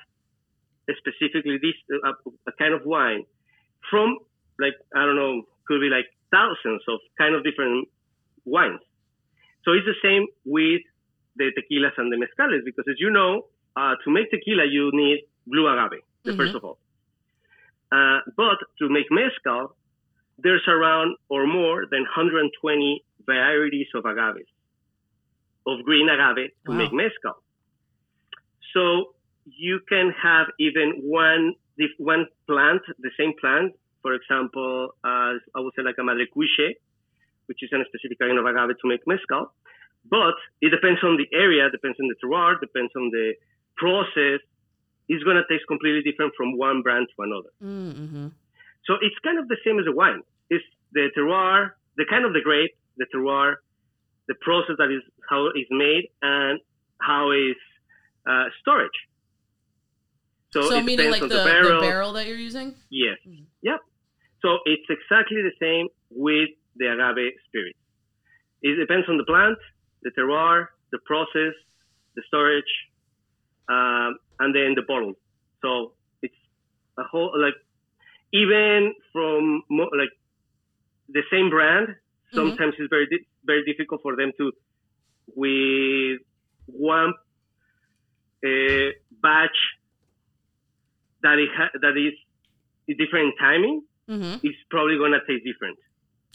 specifically 0.96 1.58
this 1.60 1.76
uh, 1.92 2.12
a 2.46 2.52
kind 2.58 2.72
of 2.74 2.82
wine 2.84 3.24
from 3.90 4.16
like 4.58 4.74
I 4.94 5.04
don't 5.04 5.16
know, 5.16 5.42
could 5.66 5.80
be 5.80 5.88
like 5.88 6.06
thousands 6.30 6.82
of 6.88 6.98
kind 7.18 7.34
of 7.34 7.44
different 7.44 7.88
wines. 8.44 8.80
So 9.64 9.72
it's 9.72 9.86
the 9.86 9.98
same 10.02 10.26
with 10.44 10.80
the 11.36 11.52
tequilas 11.56 11.92
and 11.96 12.12
the 12.12 12.16
mezcales 12.16 12.64
because 12.64 12.84
as 12.88 12.96
you 12.98 13.10
know, 13.10 13.46
uh, 13.76 13.94
to 14.04 14.10
make 14.10 14.30
tequila 14.30 14.64
you 14.68 14.90
need 14.92 15.24
blue 15.46 15.68
agave, 15.68 16.00
the 16.24 16.32
first 16.32 16.54
of 16.54 16.64
all. 16.64 16.78
Uh, 17.92 18.20
but 18.36 18.58
to 18.78 18.88
make 18.88 19.06
mezcal, 19.10 19.76
there's 20.38 20.66
around 20.68 21.16
or 21.28 21.46
more 21.46 21.84
than 21.90 22.02
120 22.02 23.04
varieties 23.24 23.86
of 23.94 24.04
agaves, 24.04 24.48
of 25.66 25.82
green 25.84 26.08
agave 26.08 26.50
to 26.66 26.72
Wow. 26.72 26.78
make 26.78 26.92
mezcal. 26.92 27.42
So 28.74 29.14
you 29.56 29.80
can 29.88 30.12
have 30.22 30.46
even 30.58 31.00
one 31.02 31.54
one 31.98 32.26
plant, 32.46 32.82
the 32.98 33.10
same 33.18 33.32
plant, 33.40 33.72
for 34.02 34.14
example, 34.14 34.94
as 35.04 35.38
I 35.54 35.60
would 35.60 35.72
say 35.76 35.82
like 35.82 35.96
a 35.98 36.02
madrecuixe, 36.02 36.74
which 37.46 37.62
is 37.62 37.70
a 37.72 37.84
specific 37.86 38.18
kind 38.18 38.38
of 38.38 38.46
agave 38.46 38.76
to 38.82 38.88
make 38.88 39.06
mezcal. 39.06 39.52
but 40.10 40.34
it 40.60 40.70
depends 40.70 41.00
on 41.02 41.16
the 41.16 41.26
area, 41.36 41.70
depends 41.70 41.98
on 42.00 42.08
the 42.08 42.16
terroir, 42.22 42.60
depends 42.60 42.92
on 42.96 43.10
the 43.10 43.34
process. 43.76 44.40
It's 45.08 45.24
going 45.24 45.36
to 45.36 45.46
taste 45.48 45.66
completely 45.68 46.02
different 46.02 46.32
from 46.36 46.56
one 46.56 46.82
brand 46.82 47.06
to 47.16 47.22
another. 47.22 47.52
Mm-hmm. 47.62 48.28
So 48.86 48.94
it's 49.00 49.18
kind 49.24 49.38
of 49.38 49.48
the 49.48 49.56
same 49.64 49.78
as 49.78 49.86
a 49.86 49.92
wine. 49.92 50.22
It's 50.50 50.64
the 50.92 51.08
terroir, 51.16 51.72
the 51.96 52.04
kind 52.08 52.24
of 52.24 52.32
the 52.32 52.40
grape, 52.40 52.76
the 52.96 53.06
terroir, 53.14 53.56
the 54.28 54.34
process 54.40 54.76
that 54.78 54.90
is 54.90 55.02
how 55.28 55.46
it's 55.54 55.70
made, 55.70 56.08
and 56.22 56.60
how 57.00 57.32
is 57.32 57.56
uh, 58.28 58.44
storage. 58.60 58.98
So, 60.52 60.62
So 60.68 60.76
it 60.76 60.84
meaning 60.84 61.10
like 61.10 61.22
on 61.22 61.28
the, 61.28 61.36
the, 61.36 61.44
the 61.44 61.50
barrel. 61.50 61.80
barrel 61.80 62.12
that 62.14 62.26
you're 62.26 62.36
using? 62.36 62.74
Yes. 62.90 63.18
Yep. 63.62 63.80
So 64.42 64.58
it's 64.64 64.86
exactly 64.88 65.42
the 65.42 65.52
same 65.60 65.88
with 66.10 66.48
the 66.76 66.86
agave 66.86 67.32
spirit. 67.48 67.76
It 68.62 68.76
depends 68.76 69.08
on 69.08 69.18
the 69.18 69.24
plant, 69.24 69.58
the 70.02 70.10
terroir, 70.10 70.66
the 70.90 70.98
process, 71.04 71.54
the 72.16 72.22
storage, 72.28 72.72
um, 73.68 74.16
and 74.40 74.54
then 74.54 74.74
the 74.74 74.82
bottle. 74.86 75.14
So 75.62 75.92
it's 76.22 76.34
a 76.98 77.02
whole 77.02 77.32
like 77.40 77.54
even 78.32 78.94
from 79.12 79.62
mo- 79.70 79.90
like 79.96 80.10
the 81.08 81.22
same 81.30 81.50
brand. 81.50 81.88
Sometimes 82.32 82.74
it's 82.78 82.90
very 82.90 83.06
di- 83.06 83.26
very 83.44 83.64
difficult 83.64 84.02
for 84.02 84.16
them 84.16 84.32
to 84.38 84.52
with 85.34 86.20
one 86.66 87.14
uh, 88.44 88.90
batch 89.22 89.56
that 91.22 91.38
it 91.38 91.48
ha- 91.56 91.78
that 91.80 91.96
is 91.96 92.14
different 92.96 93.34
timing. 93.38 93.82
Mm-hmm. 94.08 94.46
It's 94.46 94.58
probably 94.70 94.96
gonna 94.98 95.18
taste 95.26 95.44
different. 95.44 95.78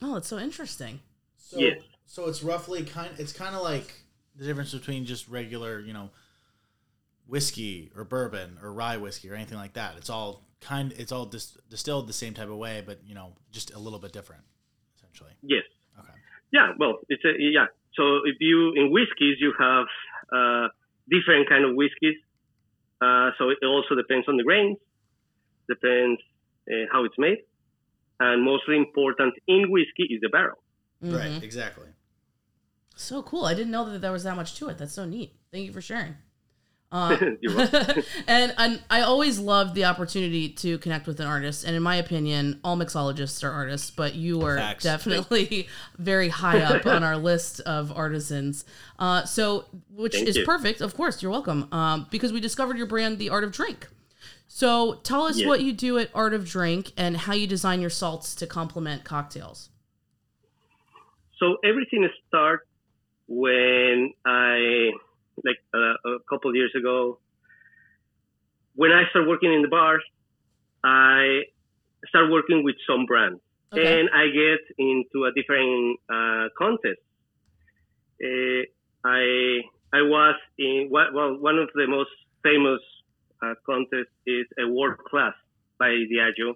Oh, 0.01 0.15
it's 0.17 0.27
so 0.27 0.37
interesting. 0.39 0.99
So, 1.37 1.59
Yes. 1.59 1.79
So 2.05 2.27
it's 2.27 2.43
roughly 2.43 2.83
kind. 2.83 3.11
It's 3.17 3.33
kind 3.33 3.55
of 3.55 3.63
like 3.63 3.93
the 4.35 4.45
difference 4.45 4.73
between 4.73 5.05
just 5.05 5.27
regular, 5.27 5.79
you 5.79 5.93
know, 5.93 6.09
whiskey 7.27 7.91
or 7.95 8.03
bourbon 8.03 8.59
or 8.61 8.73
rye 8.73 8.97
whiskey 8.97 9.29
or 9.29 9.35
anything 9.35 9.57
like 9.57 9.73
that. 9.73 9.95
It's 9.97 10.09
all 10.09 10.45
kind. 10.61 10.93
It's 10.97 11.11
all 11.11 11.25
dis- 11.25 11.57
distilled 11.69 12.07
the 12.07 12.13
same 12.13 12.33
type 12.33 12.49
of 12.49 12.57
way, 12.57 12.83
but 12.85 12.99
you 13.05 13.15
know, 13.15 13.33
just 13.51 13.73
a 13.73 13.79
little 13.79 13.99
bit 13.99 14.11
different, 14.11 14.43
essentially. 14.97 15.31
Yes. 15.41 15.63
Okay. 15.97 16.13
Yeah. 16.51 16.73
Well, 16.77 16.99
it's 17.09 17.23
a 17.25 17.31
yeah. 17.39 17.67
So 17.95 18.17
if 18.25 18.35
you 18.39 18.73
in 18.75 18.91
whiskeys 18.91 19.37
you 19.39 19.53
have 19.57 19.85
uh, 20.31 20.67
different 21.09 21.49
kind 21.49 21.65
of 21.65 21.75
whiskeys. 21.75 22.15
Uh, 23.03 23.31
so 23.37 23.49
it 23.49 23.57
also 23.65 23.95
depends 23.95 24.27
on 24.27 24.37
the 24.37 24.43
grains, 24.43 24.77
depends 25.67 26.21
uh, 26.71 26.85
how 26.91 27.03
it's 27.03 27.17
made, 27.17 27.39
and 28.19 28.43
mostly 28.43 28.77
important 28.77 29.33
in 29.47 29.61
whiskey 29.69 30.05
is 30.13 30.21
the 30.21 30.29
barrel. 30.29 30.59
Mm-hmm. 31.03 31.15
Right. 31.15 31.43
Exactly. 31.43 31.87
So 32.95 33.23
cool. 33.23 33.45
I 33.45 33.53
didn't 33.53 33.71
know 33.71 33.89
that 33.89 33.99
there 33.99 34.11
was 34.11 34.23
that 34.23 34.35
much 34.35 34.55
to 34.59 34.69
it. 34.69 34.77
That's 34.77 34.93
so 34.93 35.05
neat. 35.05 35.35
Thank 35.51 35.65
you 35.65 35.73
for 35.73 35.81
sharing. 35.81 36.15
Uh, 36.93 37.17
You're 37.41 37.59
and, 38.27 38.53
and 38.57 38.81
I 38.89 39.01
always 39.01 39.39
loved 39.39 39.73
the 39.73 39.85
opportunity 39.85 40.47
to 40.49 40.77
connect 40.77 41.07
with 41.07 41.19
an 41.19 41.25
artist. 41.25 41.65
And 41.65 41.75
in 41.75 41.81
my 41.81 41.95
opinion, 41.95 42.59
all 42.63 42.77
mixologists 42.77 43.43
are 43.43 43.49
artists, 43.51 43.89
but 43.89 44.13
you 44.13 44.43
are 44.43 44.57
Facts. 44.57 44.83
definitely 44.83 45.67
very 45.97 46.29
high 46.29 46.61
up 46.61 46.85
on 46.85 47.03
our 47.03 47.17
list 47.17 47.59
of 47.61 47.91
artisans. 47.91 48.63
Uh, 48.99 49.25
so, 49.25 49.65
which 49.89 50.13
Thank 50.13 50.27
is 50.27 50.37
you. 50.37 50.45
perfect. 50.45 50.81
Of 50.81 50.95
course, 50.95 51.21
you're 51.23 51.31
welcome. 51.31 51.67
Um, 51.73 52.07
because 52.11 52.31
we 52.31 52.39
discovered 52.39 52.77
your 52.77 52.87
brand, 52.87 53.17
The 53.17 53.29
Art 53.31 53.43
of 53.43 53.51
Drink. 53.51 53.87
So, 54.47 54.95
tell 55.03 55.23
us 55.23 55.39
Yes. 55.39 55.47
what 55.47 55.61
you 55.61 55.73
do 55.73 55.97
at 55.97 56.11
Art 56.13 56.35
of 56.35 56.47
Drink 56.47 56.91
and 56.95 57.17
how 57.17 57.33
you 57.33 57.47
design 57.47 57.81
your 57.81 57.89
salts 57.89 58.35
to 58.35 58.45
complement 58.45 59.03
cocktails. 59.03 59.69
So 61.39 61.57
everything 61.63 62.07
starts 62.27 62.67
when 63.27 64.13
I, 64.25 64.91
like 65.43 65.57
uh, 65.73 65.95
a 66.05 66.19
couple 66.29 66.49
of 66.49 66.55
years 66.55 66.71
ago, 66.77 67.19
when 68.75 68.91
I 68.91 69.03
started 69.09 69.27
working 69.29 69.53
in 69.53 69.61
the 69.61 69.67
bars, 69.67 70.03
I 70.83 71.43
started 72.07 72.31
working 72.31 72.63
with 72.63 72.75
some 72.87 73.05
brands, 73.05 73.41
Okay. 73.71 73.99
and 74.01 74.09
I 74.13 74.27
get 74.27 74.61
into 74.77 75.25
a 75.25 75.31
different 75.33 75.99
uh, 76.09 76.49
contest. 76.57 77.01
Uh, 78.23 78.63
I 79.05 79.61
I 79.91 80.01
was 80.01 80.35
in 80.57 80.89
well 80.91 81.37
one 81.39 81.57
of 81.59 81.69
the 81.75 81.87
most 81.87 82.11
famous 82.43 82.81
uh, 83.41 83.55
contests 83.65 84.13
is 84.25 84.45
a 84.59 84.67
world 84.67 84.97
class 85.09 85.33
by 85.79 85.89
Diageo. 86.11 86.51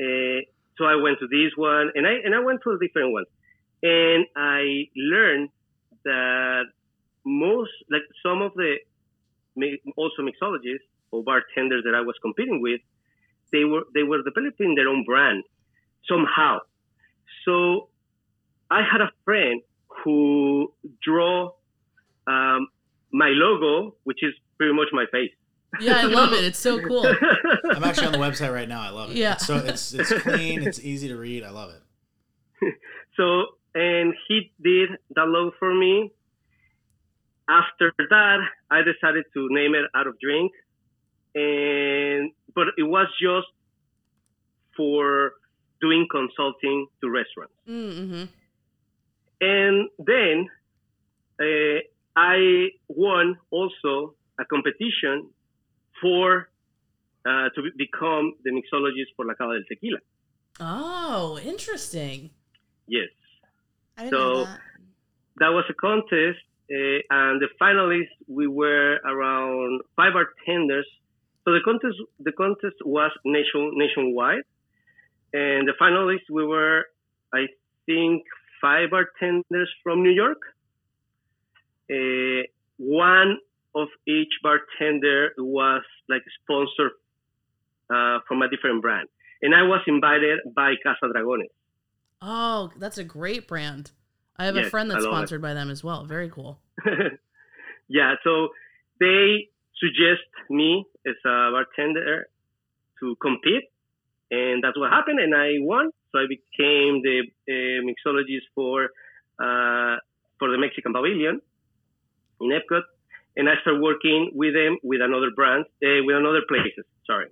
Uh, 0.00 0.42
so 0.76 0.84
I 0.84 0.94
went 0.96 1.18
to 1.18 1.26
this 1.26 1.52
one, 1.56 1.90
and 1.94 2.06
I 2.06 2.14
and 2.24 2.34
I 2.34 2.40
went 2.40 2.60
to 2.62 2.70
a 2.70 2.78
different 2.78 3.12
one, 3.12 3.24
and 3.82 4.26
I 4.36 4.88
learned 4.96 5.50
that 6.04 6.64
most 7.24 7.70
like 7.90 8.02
some 8.22 8.42
of 8.42 8.52
the 8.54 8.76
also 9.96 10.22
mixologists 10.22 10.86
or 11.10 11.22
bartenders 11.22 11.82
that 11.84 11.94
I 11.94 12.00
was 12.00 12.14
competing 12.22 12.60
with, 12.62 12.80
they 13.52 13.64
were 13.64 13.82
they 13.94 14.02
were 14.02 14.22
developing 14.22 14.74
their 14.74 14.88
own 14.88 15.04
brand 15.04 15.44
somehow. 16.08 16.58
So 17.44 17.88
I 18.70 18.82
had 18.82 19.00
a 19.00 19.10
friend 19.24 19.62
who 20.04 20.72
draw 21.02 21.52
um, 22.26 22.68
my 23.12 23.28
logo, 23.28 23.96
which 24.04 24.22
is 24.22 24.34
pretty 24.56 24.74
much 24.74 24.88
my 24.92 25.06
face. 25.10 25.30
Yeah, 25.80 25.98
I 25.98 26.02
love 26.04 26.32
it. 26.32 26.44
It's 26.44 26.58
so 26.58 26.80
cool. 26.86 27.06
I'm 27.06 27.84
actually 27.84 28.06
on 28.06 28.12
the 28.12 28.18
website 28.18 28.52
right 28.52 28.68
now. 28.68 28.80
I 28.80 28.90
love 28.90 29.10
it. 29.10 29.16
Yeah. 29.16 29.34
It's 29.34 29.46
so 29.46 29.56
it's 29.56 29.92
it's 29.92 30.12
clean. 30.22 30.62
It's 30.62 30.80
easy 30.80 31.08
to 31.08 31.16
read. 31.16 31.44
I 31.44 31.50
love 31.50 31.70
it. 31.70 32.74
So, 33.16 33.46
and 33.74 34.14
he 34.28 34.52
did 34.62 34.90
that 35.16 35.26
logo 35.26 35.52
for 35.58 35.74
me. 35.74 36.12
After 37.48 37.92
that, 37.98 38.38
I 38.70 38.82
decided 38.82 39.24
to 39.34 39.48
name 39.50 39.74
it 39.74 39.86
Art 39.94 40.06
of 40.06 40.18
Drink, 40.20 40.52
and 41.34 42.30
but 42.54 42.68
it 42.76 42.82
was 42.82 43.08
just 43.20 43.46
for 44.76 45.32
doing 45.80 46.06
consulting 46.10 46.86
to 47.00 47.10
restaurants. 47.10 47.54
Mm-hmm. 47.68 48.24
And 49.40 49.88
then 49.98 50.48
uh, 51.40 51.80
I 52.16 52.68
won 52.88 53.38
also 53.50 54.14
a 54.38 54.44
competition 54.44 55.30
for 56.02 56.48
uh, 57.24 57.48
to 57.54 57.62
be- 57.62 57.70
become 57.86 58.34
the 58.44 58.50
mixologist 58.50 59.14
for 59.16 59.24
La 59.24 59.34
Cava 59.34 59.54
del 59.54 59.62
Tequila. 59.68 59.98
Oh, 60.60 61.38
interesting. 61.44 62.30
Yes. 62.88 63.08
I 63.96 64.04
didn't 64.04 64.18
So- 64.18 64.32
know 64.32 64.44
that. 64.44 64.60
that 65.38 65.48
was 65.50 65.64
a 65.68 65.74
contest, 65.74 66.38
uh, 66.70 67.00
and 67.10 67.40
the 67.40 67.48
finalists 67.60 68.12
we 68.26 68.46
were 68.46 68.98
around 69.04 69.80
five 69.96 70.12
bartenders. 70.12 70.86
So 71.44 71.52
the 71.52 71.60
contest 71.64 71.96
the 72.20 72.32
contest 72.32 72.76
was 72.84 73.10
nation 73.24 73.72
nationwide, 73.74 74.44
and 75.32 75.66
the 75.66 75.72
finalists 75.80 76.28
we 76.30 76.44
were, 76.44 76.84
I 77.32 77.46
think, 77.86 78.24
five 78.60 78.90
bartenders 78.90 79.70
from 79.82 80.02
New 80.02 80.10
York. 80.10 80.42
Uh, 81.90 82.44
one 82.76 83.38
of 83.74 83.88
each 84.06 84.32
bartender 84.42 85.30
was 85.38 85.82
like 86.08 86.22
sponsored 86.42 86.92
uh, 87.88 88.18
from 88.28 88.42
a 88.42 88.50
different 88.50 88.82
brand, 88.82 89.08
and 89.40 89.54
I 89.54 89.62
was 89.62 89.80
invited 89.86 90.40
by 90.54 90.74
Casa 90.82 91.10
Dragones. 91.14 91.48
Oh, 92.20 92.72
that's 92.76 92.98
a 92.98 93.04
great 93.04 93.48
brand. 93.48 93.92
I 94.38 94.44
have 94.46 94.56
a 94.56 94.70
friend 94.70 94.90
that's 94.90 95.04
I 95.04 95.08
love 95.08 95.12
it. 95.12 95.16
sponsored 95.16 95.42
by 95.42 95.54
them 95.54 95.70
as 95.70 95.82
well. 95.82 96.04
Very 96.04 96.30
cool. 96.30 96.58
yeah, 97.88 98.14
so 98.22 98.48
they 99.00 99.48
suggest 99.78 100.28
me 100.48 100.86
as 101.06 101.14
a 101.24 101.50
bartender 101.50 102.28
to 103.00 103.16
compete, 103.20 103.64
and 104.30 104.62
that's 104.62 104.78
what 104.78 104.90
happened, 104.90 105.18
and 105.20 105.34
I 105.34 105.54
won. 105.58 105.90
So 106.12 106.20
I 106.20 106.26
became 106.28 107.02
the 107.02 107.22
uh, 107.48 107.82
mixologist 107.84 108.46
for 108.54 108.84
uh, 109.38 109.96
for 110.38 110.50
the 110.50 110.58
Mexican 110.58 110.92
Pavilion 110.92 111.40
in 112.40 112.50
Epcot, 112.50 112.82
and 113.36 113.48
I 113.48 113.54
started 113.62 113.82
working 113.82 114.30
with 114.34 114.54
them 114.54 114.78
with 114.82 115.00
another 115.02 115.30
brand, 115.34 115.64
uh, 115.82 116.02
with 116.04 116.16
another 116.16 116.42
places. 116.48 116.84
Sorry. 117.06 117.26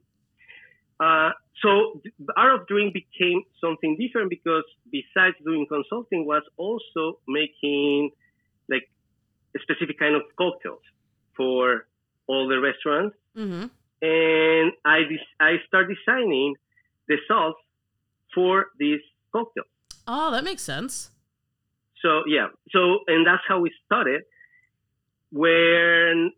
So 1.63 2.01
the 2.19 2.33
art 2.37 2.61
of 2.61 2.67
drink 2.67 2.95
became 2.95 3.43
something 3.61 3.97
different 3.99 4.31
because 4.31 4.65
besides 4.93 5.37
doing 5.45 5.67
consulting, 5.69 6.27
was 6.27 6.43
also 6.57 7.19
making 7.27 8.11
like 8.69 8.89
a 9.57 9.61
specific 9.61 9.99
kind 9.99 10.15
of 10.15 10.23
cocktails 10.37 10.83
for 11.37 11.87
all 12.27 12.47
the 12.49 12.61
restaurants. 12.61 13.17
Mm-hmm. 13.37 13.67
And 14.03 14.73
I 14.85 14.99
des- 15.09 15.35
I 15.41 15.57
start 15.67 15.87
designing 15.89 16.57
the 17.09 17.17
sauce 17.27 17.55
for 18.35 18.67
these 18.79 19.01
cocktails. 19.33 19.67
Oh, 20.07 20.31
that 20.33 20.45
makes 20.45 20.63
sense. 20.63 21.11
So 22.03 22.23
yeah, 22.27 22.49
so 22.71 23.01
and 23.07 23.27
that's 23.27 23.43
how 23.49 23.61
we 23.61 23.73
started. 23.87 24.23
When 25.33 26.33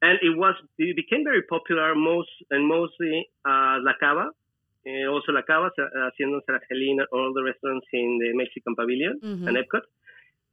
and 0.00 0.18
it 0.22 0.36
was 0.36 0.54
it 0.78 0.96
became 0.96 1.24
very 1.24 1.42
popular 1.42 1.94
most 1.94 2.30
and 2.50 2.66
mostly 2.66 3.28
uh, 3.44 3.78
La 3.82 3.92
Cava, 4.00 4.30
and 4.88 5.08
also 5.14 5.28
La 5.38 5.42
Cava, 5.50 5.68
uh, 5.78 5.82
Haciendas 6.08 6.46
Argelina, 6.56 7.02
all 7.14 7.30
the 7.36 7.42
restaurants 7.50 7.86
in 7.92 8.08
the 8.22 8.30
Mexican 8.42 8.74
Pavilion 8.80 9.14
Mhm. 9.30 9.46
and 9.48 9.54
Epcot. 9.62 9.84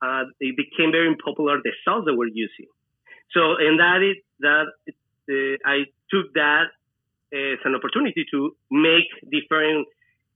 uh, 0.06 0.24
it 0.48 0.54
became 0.64 0.90
very 0.92 1.14
popular 1.28 1.56
the 1.68 1.74
sauce 1.84 2.04
that 2.08 2.16
we're 2.20 2.36
using. 2.46 2.68
So, 3.36 3.42
and 3.66 3.80
that 3.84 4.00
is 4.10 4.18
that 4.48 4.68
uh, 5.36 5.56
I 5.76 5.78
took 6.12 6.26
that 6.42 6.68
as 7.34 7.60
an 7.68 7.74
opportunity 7.80 8.24
to 8.34 8.40
make 8.90 9.08
different 9.36 9.88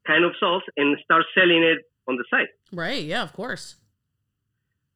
kind 0.10 0.24
of 0.28 0.32
sauce 0.42 0.64
and 0.80 0.88
start 1.06 1.24
selling 1.36 1.62
it 1.74 1.80
on 2.08 2.14
the 2.20 2.26
site. 2.32 2.52
Right. 2.84 3.04
Yeah, 3.14 3.22
of 3.28 3.34
course. 3.42 3.66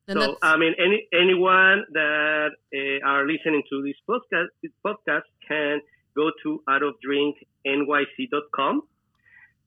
And 0.07 0.15
so 0.15 0.21
that's- 0.21 0.39
I 0.51 0.53
mean, 0.61 0.73
any 0.85 0.99
anyone 1.23 1.79
that 1.99 2.51
uh, 2.79 2.99
are 3.11 3.23
listening 3.33 3.63
to 3.71 3.75
this 3.87 3.97
podcast, 4.09 4.49
this 4.63 4.73
podcast 4.87 5.27
can 5.47 5.75
go 6.19 6.25
to 6.43 6.49
artofdrinknyc.com, 7.65 8.73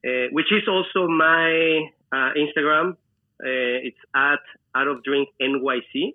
uh, 0.06 0.28
which 0.30 0.52
is 0.52 0.62
also 0.68 1.08
my 1.08 1.90
uh, 2.12 2.30
Instagram. 2.36 2.92
Uh, 3.38 3.84
it's 3.84 3.98
at 4.14 4.40
artofdrinknyc, 4.74 6.14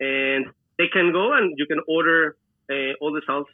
and 0.00 0.46
they 0.78 0.88
can 0.88 1.12
go 1.12 1.32
and 1.32 1.54
you 1.58 1.66
can 1.66 1.80
order 1.88 2.36
uh, 2.70 2.92
all 3.00 3.12
the 3.12 3.22
salts 3.26 3.50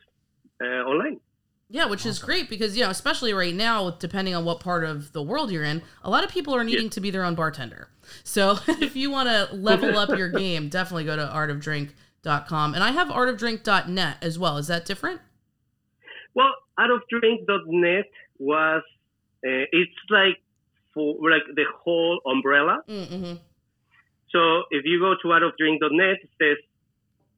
uh, 0.63 0.65
online. 0.65 1.21
Yeah, 1.69 1.87
which 1.87 2.07
is 2.07 2.21
great 2.21 2.49
because 2.49 2.77
you 2.77 2.85
know, 2.85 2.91
especially 2.91 3.33
right 3.33 3.55
now, 3.55 3.91
depending 3.91 4.35
on 4.37 4.45
what 4.45 4.61
part 4.61 4.85
of 4.85 5.13
the 5.13 5.23
world 5.23 5.51
you're 5.51 5.65
in, 5.65 5.83
a 6.05 6.11
lot 6.11 6.23
of 6.23 6.31
people 6.31 6.55
are 6.55 6.63
needing 6.63 6.89
to 6.91 7.01
be 7.01 7.11
their 7.11 7.25
own 7.25 7.35
bartender. 7.35 7.89
So 8.23 8.59
if 8.69 8.95
you 8.95 9.11
want 9.11 9.29
to 9.29 9.55
level 9.55 9.99
up 9.99 10.17
your 10.17 10.29
game, 10.45 10.69
definitely 10.69 11.05
go 11.05 11.17
to 11.17 11.27
artofdrink.com. 11.27 12.75
And 12.75 12.85
I 12.85 12.93
have 12.93 13.09
artofdrink.net 13.09 14.17
as 14.23 14.39
well. 14.39 14.59
Is 14.59 14.69
that 14.69 14.85
different? 14.85 15.21
Well, 16.35 16.53
artofdrink.net 16.79 18.05
was 18.39 18.83
uh, 19.45 19.67
it's 19.73 19.99
like 20.11 20.39
for 20.95 21.15
like 21.31 21.45
the 21.55 21.65
whole 21.83 22.21
umbrella. 22.27 22.81
Mm-hmm. 22.89 23.35
So 24.31 24.41
if 24.71 24.85
you 24.85 24.99
go 25.01 25.15
to 25.23 25.29
artofdrink.net, 25.29 26.17
it 26.23 26.31
says 26.41 26.57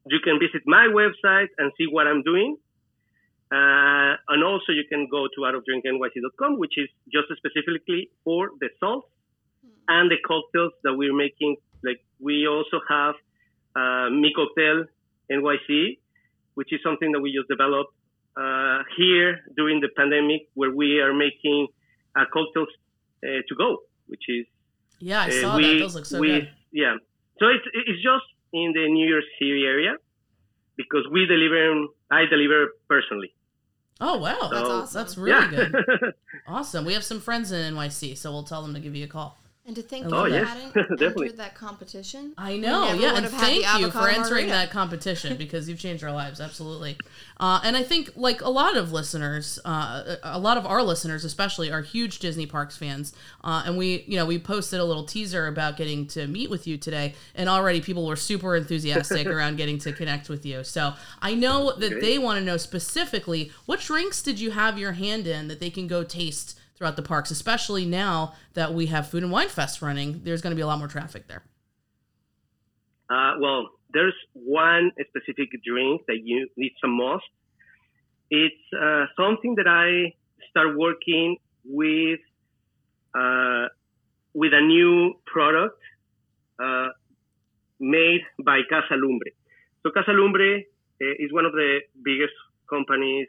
you 0.07 0.21
can 0.23 0.39
visit 0.39 0.63
my 0.67 0.89
website 0.89 1.49
and 1.59 1.73
see 1.77 1.87
what 1.91 2.07
I'm 2.07 2.23
doing. 2.23 2.57
Uh, 3.51 4.15
and 4.29 4.45
also 4.45 4.73
you 4.73 4.85
can 4.89 5.09
go 5.11 5.27
to 5.27 5.41
artofdrinknyc.com, 5.41 6.59
which 6.59 6.77
is 6.77 6.89
just 7.13 7.29
specifically 7.37 8.11
for 8.25 8.51
the 8.61 8.69
salt 8.79 9.09
and 9.89 10.11
the 10.11 10.17
cocktails 10.27 10.73
that 10.85 10.95
we're 10.95 11.17
making. 11.17 11.57
Like 11.83 12.01
we 12.21 12.47
also 12.47 12.81
have 12.89 13.15
uh, 13.75 14.11
Mi 14.11 14.33
Cocktail 14.35 14.85
NYC, 15.31 15.99
which 16.55 16.73
is 16.73 16.81
something 16.83 17.13
that 17.13 17.21
we 17.21 17.33
just 17.33 17.49
developed 17.49 17.93
uh, 18.39 18.83
here 18.97 19.41
during 19.57 19.81
the 19.81 19.89
pandemic, 19.97 20.49
where 20.55 20.71
we 20.71 21.01
are 21.01 21.13
making 21.13 21.69
uh, 22.17 22.25
cocktails 22.33 22.69
uh, 23.25 23.43
to 23.49 23.55
go, 23.57 23.79
which 24.07 24.25
is 24.29 24.47
Yeah, 25.01 25.23
I 25.23 25.29
uh, 25.29 25.41
saw 25.41 25.57
we, 25.57 25.63
that. 25.67 25.79
Those 25.81 25.95
look 25.95 26.07
so 26.07 26.21
we, 26.21 26.29
good. 26.29 26.51
Yeah. 26.73 26.97
So 27.39 27.47
it's 27.49 27.67
it's 27.73 28.03
just 28.03 28.27
in 28.53 28.73
the 28.73 28.87
New 28.89 29.09
York 29.09 29.25
City 29.39 29.65
area 29.65 29.95
because 30.77 31.05
we 31.13 31.27
deliver. 31.27 31.87
I 32.11 32.25
deliver 32.25 32.73
personally. 32.89 33.35
Oh 34.01 34.17
wow, 34.19 34.49
That's 34.51 34.69
awesome. 34.69 34.99
that's 34.99 35.19
really 35.19 35.57
yeah. 35.57 35.69
good. 35.69 36.15
Awesome. 36.47 36.85
We 36.87 36.95
have 36.95 37.05
some 37.05 37.21
friends 37.21 37.53
in 37.53 37.75
NYC, 37.75 38.17
so 38.17 38.31
we'll 38.31 38.45
tell 38.45 38.63
them 38.63 38.73
to 38.73 38.81
give 38.81 38.95
you 38.95 39.05
a 39.05 39.09
call. 39.09 39.37
And 39.69 39.77
to 39.77 39.83
think 39.83 40.07
Oh, 40.11 40.25
you 40.25 40.33
yes, 40.33 40.49
hadn't 40.49 40.73
definitely. 40.99 41.27
entered 41.27 41.37
that 41.41 41.55
competition. 41.55 42.33
I 42.39 42.57
know, 42.57 42.95
yeah, 42.95 43.15
and 43.17 43.25
have 43.25 43.33
had 43.35 43.41
the 43.43 43.63
thank 43.63 43.81
you 43.81 43.91
for 43.91 43.99
avocado 43.99 44.07
entering 44.07 44.23
margarita. 44.47 44.51
that 44.53 44.71
competition 44.71 45.37
because 45.45 45.69
you've 45.69 45.79
changed 45.79 46.03
our 46.03 46.11
lives, 46.11 46.41
absolutely. 46.41 46.97
Uh, 47.39 47.61
and 47.63 47.77
I 47.77 47.83
think, 47.83 48.11
like 48.17 48.41
a 48.41 48.49
lot 48.49 48.79
of 48.79 48.93
listeners, 48.93 49.59
uh, 49.67 50.17
a 50.23 50.39
lot 50.39 50.57
of 50.57 50.65
our 50.65 50.83
listeners, 50.83 51.23
especially, 51.23 51.71
are 51.71 51.83
huge 51.83 52.19
Disney 52.19 52.47
Parks 52.47 52.79
fans. 52.79 53.13
Uh, 53.45 53.63
and 53.67 53.77
we, 53.77 54.05
you 54.07 54.17
know, 54.17 54.25
we 54.25 54.39
posted 54.39 54.81
a 54.81 54.85
little 54.87 55.05
teaser 55.05 55.47
about 55.47 55.77
getting 55.77 56.07
to 56.07 56.27
meet 56.27 56.49
with 56.49 56.67
you 56.67 56.79
today, 56.79 57.15
and 57.35 57.47
already 57.51 57.83
people 57.83 58.07
were 58.07 58.17
super 58.17 58.57
enthusiastic 58.57 59.27
around 59.37 59.57
getting 59.59 59.77
to 59.81 59.93
connect 59.93 60.31
with 60.31 60.47
you. 60.47 60.65
So 60.65 60.95
I 61.21 61.35
know 61.35 61.75
that 61.77 62.01
they 62.01 62.19
want 62.19 62.39
to 62.39 62.45
know 62.45 62.57
specifically 62.57 63.53
what 63.67 63.81
drinks 63.81 64.23
did 64.23 64.41
you 64.41 64.53
have 64.53 64.79
your 64.79 64.93
hand 64.93 65.27
in 65.27 65.49
that 65.49 65.61
they 65.61 65.69
can 65.69 65.87
go 65.87 66.05
taste 66.05 66.58
throughout 66.79 66.95
the 66.95 67.03
parks, 67.03 67.31
especially 67.33 67.85
now 67.85 68.35
that 68.55 68.73
we 68.73 68.87
have 68.87 69.09
Food 69.09 69.25
and 69.25 69.33
Wine 69.33 69.49
Fest 69.49 69.83
running. 69.83 70.21
There's 70.23 70.41
going 70.41 70.53
to 70.53 70.57
be 70.57 70.63
a 70.63 70.67
lot 70.67 70.79
more 70.79 70.87
traffic 70.87 71.27
there. 71.27 71.43
Uh, 73.11 73.35
well, 73.41 73.69
there's 73.93 74.15
one 74.33 74.93
specific 75.09 75.49
drink 75.65 76.03
that 76.07 76.21
you 76.23 76.49
need 76.57 76.73
some 76.81 76.93
must. 76.97 77.25
It's 78.31 78.55
uh, 78.79 79.07
something 79.17 79.57
that 79.57 79.67
I 79.67 80.15
start 80.51 80.77
working 80.77 81.39
with 81.65 82.21
uh, 83.19 83.67
with 84.35 84.53
a 84.53 84.61
new 84.61 85.15
product 85.27 85.81
uh, 86.63 86.89
made 87.81 88.21
by 88.45 88.61
Casa 88.69 88.95
Lumbre. 88.95 89.31
So 89.83 89.91
Casa 89.91 90.13
Lumbre 90.13 90.59
uh, 90.59 91.05
is 91.19 91.33
one 91.33 91.47
of 91.47 91.53
the 91.53 91.81
biggest 92.05 92.35
companies. 92.69 93.27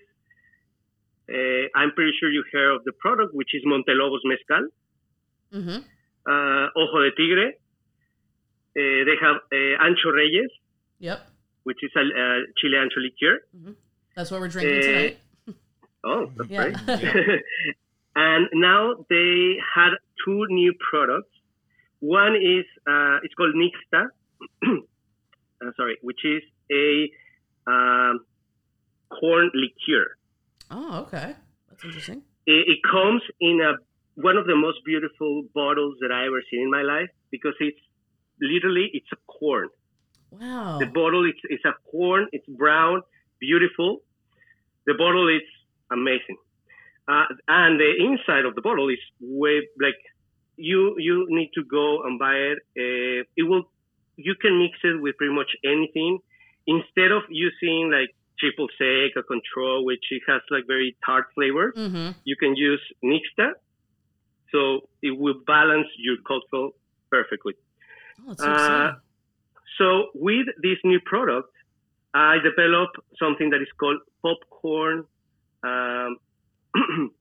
Uh, 1.30 1.67
I'm 1.80 1.91
pretty 1.91 2.11
sure 2.19 2.30
you 2.32 2.43
heard 2.51 2.75
of 2.77 2.84
the 2.86 2.93
product, 2.93 3.34
which 3.34 3.53
is 3.53 3.63
Montelobos 3.65 4.23
Mezcal 4.25 4.67
Mm-hmm. 5.53 5.80
uh, 6.32 6.67
Ojo 6.82 6.99
de 7.05 7.11
Tigre. 7.17 7.47
Uh, 8.77 9.03
they 9.07 9.15
have 9.21 9.38
uh, 9.51 9.84
Ancho 9.86 10.13
Reyes, 10.13 10.49
Yep. 10.99 11.19
which 11.63 11.77
is 11.84 11.91
a 11.95 12.01
uh, 12.01 12.39
chile 12.57 12.77
ancho 12.77 12.99
liqueur. 13.01 13.39
That's 14.15 14.32
what 14.32 14.41
we're 14.41 14.47
drinking 14.49 14.77
Eh, 14.77 14.82
tonight. 14.82 15.19
Oh, 16.03 16.32
that's 16.38 16.49
Yeah. 16.49 16.71
great. 16.71 16.75
and 18.15 18.47
now 18.53 19.05
they 19.09 19.57
had 19.75 19.91
two 20.25 20.45
new 20.49 20.73
products. 20.89 21.30
One 21.99 22.36
is 22.36 22.65
uh, 22.88 23.17
it's 23.23 23.34
called 23.34 23.53
Nixta, 23.55 24.07
uh, 24.65 25.71
sorry, 25.75 25.97
which 26.01 26.23
is 26.23 26.41
a 26.71 27.09
um, 27.67 28.19
corn 29.19 29.51
liqueur. 29.53 30.07
Oh, 30.70 31.01
okay. 31.07 31.36
That's 31.70 31.84
interesting. 31.84 32.24
It, 32.45 32.67
it 32.67 32.80
comes 32.89 33.22
in 33.39 33.61
a 33.61 33.74
one 34.15 34.36
of 34.38 34.45
the 34.45 34.55
most 34.55 34.80
beautiful 34.86 35.43
bottles 35.53 35.95
that 36.01 36.11
I 36.11 36.26
ever 36.26 36.41
seen 36.51 36.63
in 36.63 36.72
my 36.72 36.82
life 36.82 37.09
because 37.32 37.53
it's 37.59 37.80
literally 38.41 38.89
it's 38.93 39.07
a 39.13 39.17
corn. 39.32 39.70
Wow. 40.32 40.80
The 40.80 40.88
bottle 40.88 41.26
is 41.26 41.36
it's 41.45 41.65
a 41.65 41.74
corn. 41.89 42.28
It's 42.32 42.45
brown, 42.47 43.01
beautiful. 43.39 43.99
The 44.86 44.93
bottle 44.93 45.28
is 45.30 45.43
amazing, 45.91 46.38
uh, 47.07 47.26
and 47.47 47.80
the 47.80 47.91
inside 47.99 48.45
of 48.45 48.55
the 48.55 48.61
bottle 48.61 48.89
is 48.89 48.99
way 49.20 49.61
like 49.82 49.99
you 50.57 50.95
you 50.97 51.26
need 51.30 51.51
to 51.55 51.63
go 51.63 52.03
and 52.03 52.20
buy 52.20 52.36
it. 52.36 52.59
Uh, 52.78 53.24
it 53.38 53.43
will 53.43 53.63
you 54.17 54.36
can 54.36 54.59
mix 54.59 54.78
it 54.84 55.01
with 55.01 55.15
pretty 55.17 55.34
much 55.34 55.51
anything 55.63 56.20
instead 56.67 57.11
of 57.11 57.24
using 57.30 57.89
like 57.91 58.11
triple 58.39 58.67
sec 58.77 59.15
or 59.15 59.23
Cointreau, 59.23 59.83
which 59.83 60.05
it 60.11 60.21
has 60.27 60.41
like 60.49 60.65
very 60.67 60.95
tart 61.05 61.25
flavor. 61.35 61.73
Mm-hmm. 61.75 62.11
You 62.23 62.35
can 62.35 62.55
use 62.55 62.81
Nixta, 63.03 63.51
so 64.51 64.81
it 65.01 65.17
will 65.17 65.39
balance 65.45 65.87
your 65.97 66.17
cocktail 66.25 66.71
perfectly. 67.09 67.53
Oh, 68.27 68.35
Uh. 68.43 68.93
So 69.77 70.07
with 70.13 70.47
this 70.61 70.77
new 70.83 70.99
product, 70.99 71.53
I 72.13 72.37
developed 72.43 72.97
something 73.17 73.49
that 73.51 73.61
is 73.61 73.71
called 73.79 74.01
popcorn, 74.21 75.05
um, 75.63 76.17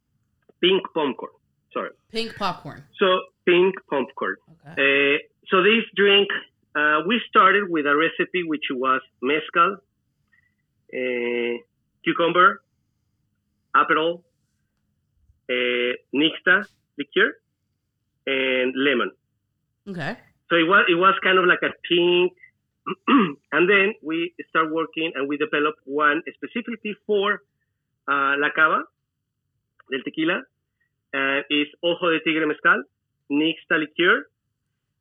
pink 0.61 0.83
popcorn. 0.95 1.33
Sorry. 1.73 1.91
Pink 2.11 2.35
popcorn. 2.37 2.83
So 2.99 3.21
pink 3.47 3.75
popcorn. 3.89 4.37
Okay. 4.67 5.15
Uh, 5.15 5.19
so 5.51 5.63
this 5.63 5.85
drink, 5.95 6.29
uh, 6.75 7.01
we 7.07 7.21
started 7.29 7.69
with 7.69 7.87
a 7.87 7.97
recipe 7.97 8.43
which 8.45 8.65
was 8.71 9.01
mezcal, 9.23 9.77
uh, 10.95 11.59
cucumber, 12.05 12.63
apple, 13.75 14.25
uh, 15.51 15.93
Nixta 16.15 16.65
liqueur, 16.99 17.33
and 18.27 18.75
lemon. 18.77 19.11
Okay. 19.89 20.17
So 20.51 20.57
it 20.57 20.67
was 20.67 20.85
it 20.89 20.95
was 20.95 21.15
kind 21.23 21.39
of 21.39 21.45
like 21.45 21.63
a 21.63 21.73
pink, 21.89 22.33
and 23.53 23.69
then 23.69 23.95
we 24.03 24.35
start 24.49 24.73
working 24.73 25.13
and 25.15 25.29
we 25.29 25.37
develop 25.37 25.75
one 25.85 26.23
specifically 26.35 26.95
for 27.07 27.43
uh, 28.09 28.35
La 28.39 28.51
Cava 28.55 28.85
del 29.91 30.03
tequila. 30.05 30.43
Uh, 31.15 31.41
is 31.49 31.69
Ojo 31.83 32.11
de 32.11 32.21
Tigre 32.21 32.47
Mezcal, 32.47 32.83
Nixta 33.33 33.81
liqueur, 33.81 34.29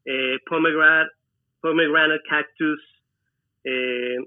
uh, 0.08 0.38
pomegranate 0.48 1.12
pomegranate 1.62 2.22
cactus 2.30 2.80
uh, 3.68 4.24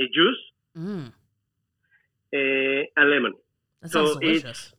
a 0.00 0.04
juice, 0.14 0.42
Mm. 0.78 1.08
uh, 1.08 2.84
and 2.96 3.10
lemon. 3.10 3.32
That 3.82 3.90
So 3.90 4.06
sounds 4.06 4.18
it's- 4.22 4.42
delicious. 4.42 4.72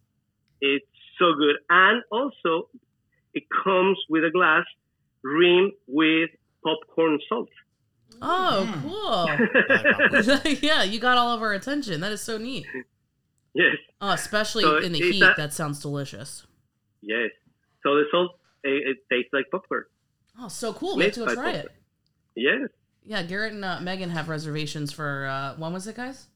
It's 0.62 0.86
so 1.18 1.34
good, 1.36 1.56
and 1.70 2.04
also 2.12 2.70
it 3.34 3.44
comes 3.64 3.98
with 4.10 4.24
a 4.26 4.30
glass 4.32 4.66
rimmed 5.24 5.72
with 5.88 6.30
popcorn 6.64 7.20
salt. 7.30 7.50
Oh, 8.22 9.30
I 9.32 9.40
cool. 10.44 10.54
yeah, 10.62 10.84
you 10.84 11.00
got 11.00 11.18
all 11.18 11.32
of 11.34 11.42
our 11.42 11.54
attention. 11.54 12.02
That 12.02 12.12
is 12.12 12.22
so 12.22 12.38
neat. 12.38 12.66
Yes. 13.54 13.78
Oh, 14.02 14.12
especially 14.12 14.64
So 14.64 14.78
in 14.78 14.92
the 14.92 15.00
heat. 15.00 15.22
a- 15.24 15.34
that 15.38 15.54
sounds 15.54 15.80
delicious. 15.82 16.46
Yes. 17.02 17.30
So 17.84 17.96
the 17.96 18.04
salt, 18.12 18.32
it, 18.64 18.88
it 18.90 18.98
tastes 19.10 19.32
like 19.32 19.46
popcorn. 19.52 19.86
Oh, 20.40 20.50
so 20.50 20.74
cool. 20.74 20.98
We 20.98 21.06
have 21.06 21.14
to 21.14 21.20
go 21.22 21.34
try 21.34 21.54
cocktail. 21.54 21.66
it. 21.66 21.72
Yes. 22.36 22.70
Yeah, 23.04 23.24
Garrett 23.24 23.54
and 23.54 23.66
uh, 23.66 23.80
Megan 23.82 24.10
have 24.12 24.30
reservations 24.30 24.92
for 24.92 25.26
uh, 25.28 25.56
when 25.58 25.74
was 25.74 25.88
it, 25.88 25.96
guys? 25.96 26.28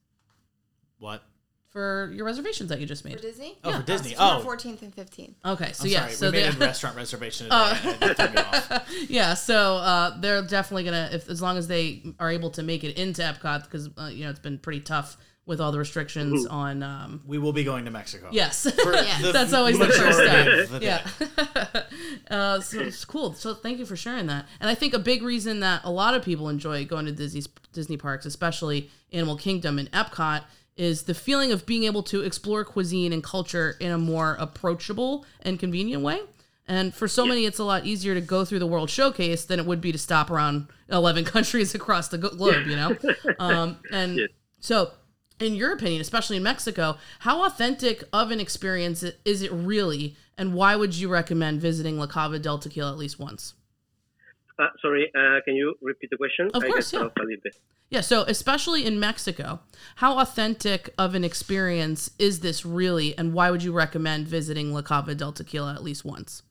What? 0.98 1.24
For 1.70 2.12
your 2.14 2.26
reservations 2.26 2.70
that 2.70 2.80
you 2.80 2.86
just 2.86 3.04
made. 3.04 3.16
For. 3.16 3.22
Disney? 3.22 3.58
Oh, 3.64 3.80
for 3.80 3.84
Disney. 3.86 4.10
September 4.12 4.44
Oh, 4.48 4.56
14th 4.56 4.82
and 4.84 4.96
15th. 4.96 5.34
Okay, 5.44 5.72
so 5.74 5.86
I'm 5.86 5.90
yeah, 5.90 6.00
sorry. 6.02 6.12
so 6.14 6.26
we 6.28 6.32
made 6.38 6.54
a 6.54 6.58
restaurant 6.58 6.96
reservation 6.96 7.46
today. 7.50 7.80
And 7.84 8.04
it 8.12 8.18
threw 8.18 8.30
me 8.30 8.38
off. 8.38 8.90
yeah, 9.10 9.34
so 9.34 9.78
uh, 9.78 10.20
they're 10.20 10.44
definitely 10.44 10.84
gonna, 10.84 11.10
if 11.12 11.30
as 11.30 11.42
long 11.42 11.58
as 11.58 11.68
they 11.68 12.04
are 12.20 12.30
able 12.30 12.52
to 12.52 12.62
make 12.64 12.84
it 12.84 12.96
into 12.98 13.24
Epcot, 13.24 13.64
because 13.64 13.90
uh, 13.98 14.06
you 14.06 14.24
know 14.24 14.30
it's 14.30 14.40
been 14.40 14.60
pretty 14.60 14.82
tough 14.82 15.18
with 15.46 15.60
all 15.60 15.72
the 15.72 15.78
restrictions 15.80 16.46
on. 16.46 16.82
Um, 16.84 17.22
We 17.28 17.38
will 17.38 17.52
be 17.54 17.64
going 17.64 17.86
to 17.86 17.92
Mexico. 17.92 18.30
yes, 18.32 18.70
For 18.82 18.94
Yeah. 18.96 19.32
that's 19.32 19.54
always 19.54 19.78
the 19.78 19.88
first 19.88 20.18
majority 20.20 20.66
step. 20.68 20.80
the 20.80 20.86
Yeah, 22.30 22.36
uh, 22.36 22.60
so 22.62 22.80
it's 22.80 23.04
cool. 23.06 23.34
So 23.34 23.54
thank 23.54 23.80
you 23.80 23.86
for 23.86 23.96
sharing 23.96 24.28
that. 24.28 24.48
And 24.60 24.70
I 24.70 24.76
think 24.76 24.94
a 24.94 25.00
big 25.00 25.22
reason 25.24 25.60
that 25.62 25.82
a 25.84 25.92
lot 25.92 26.14
of 26.16 26.24
people 26.24 26.50
enjoy 26.50 26.86
going 26.86 27.06
to 27.06 27.12
Disney's 27.12 27.48
Disney 27.74 27.98
parks, 27.98 28.26
especially 28.26 28.90
Animal 29.12 29.36
Kingdom 29.36 29.80
and 29.80 29.92
Epcot, 29.92 30.44
is 30.78 31.04
the 31.04 31.14
feeling 31.14 31.52
of 31.52 31.66
being 31.66 31.84
able 31.84 32.04
to 32.04 32.22
explore 32.22 32.64
cuisine 32.64 33.14
and 33.14 33.24
culture 33.24 33.76
in 33.80 33.92
a 33.92 33.98
more 33.98 34.36
approachable 34.40 35.26
and 35.42 35.60
convenient 35.60 36.04
way. 36.04 36.20
And 36.68 36.94
for 36.96 37.08
so 37.10 37.26
many, 37.26 37.46
it's 37.46 37.60
a 37.60 37.64
lot 37.66 37.86
easier 37.86 38.14
to 38.14 38.22
go 38.22 38.46
through 38.46 38.60
the 38.60 38.66
World 38.68 38.90
Showcase 38.90 39.44
than 39.44 39.60
it 39.60 39.66
would 39.66 39.82
be 39.82 39.92
to 39.92 39.98
stop 39.98 40.32
around 40.32 40.68
11 40.90 41.26
countries 41.36 41.76
across 41.76 42.08
the 42.08 42.18
glo- 42.18 42.30
globe, 42.30 42.66
you 42.66 42.76
know? 42.78 42.96
Um, 43.38 43.78
and 43.92 44.16
Yes. 44.18 44.30
so, 44.62 44.92
in 45.44 45.56
your 45.56 45.74
opinion, 45.74 46.02
especially 46.02 46.38
in 46.38 46.44
Mexico, 46.44 46.98
how 47.20 47.46
authentic 47.46 48.04
of 48.14 48.32
an 48.32 48.40
experience 48.40 49.04
is 49.26 49.42
it 49.42 49.52
really? 49.52 50.16
And 50.38 50.54
why 50.54 50.76
would 50.76 50.96
you 50.96 51.10
recommend 51.10 51.62
visiting 51.62 52.00
La 52.00 52.08
Cava 52.08 52.40
del 52.40 52.58
Tequila 52.58 52.92
at 52.92 52.98
least 52.98 53.20
once? 53.20 53.54
Uh, 54.58 54.68
sorry, 54.82 55.12
uh, 55.16 55.42
can 55.46 55.56
you 55.56 55.76
repeat 55.82 56.10
the 56.10 56.18
question? 56.18 56.50
Of 56.54 56.64
I 56.64 56.68
course, 56.68 56.94
yeah. 56.94 57.02
off 57.02 57.12
a 57.18 57.24
little 57.24 57.42
bit. 57.44 57.58
Yeah, 57.90 58.02
so 58.02 58.24
especially 58.28 58.86
in 58.86 59.00
Mexico, 59.00 59.60
how 59.98 60.20
authentic 60.20 60.94
of 60.98 61.14
an 61.14 61.24
experience 61.24 62.12
is 62.18 62.40
this 62.40 62.66
really? 62.66 63.16
And 63.18 63.34
why 63.34 63.52
would 63.52 63.64
you 63.64 63.72
recommend 63.72 64.28
visiting 64.28 64.74
La 64.74 64.82
Cava 64.82 65.14
del 65.14 65.32
Tequila 65.32 65.74
at 65.74 65.84
least 65.84 66.06
once? 66.06 66.44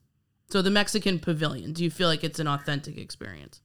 So, 0.50 0.62
the 0.62 0.70
Mexican 0.70 1.18
pavilion, 1.18 1.72
do 1.72 1.82
you 1.82 1.90
feel 1.90 2.08
like 2.08 2.22
it's 2.22 2.38
an 2.38 2.46
authentic 2.46 2.98
experience? 2.98 3.62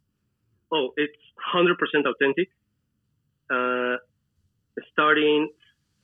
Oh, 0.71 0.89
it's 0.95 1.13
100% 1.53 1.73
authentic. 2.05 2.49
Uh, 3.49 3.97
starting 4.91 5.49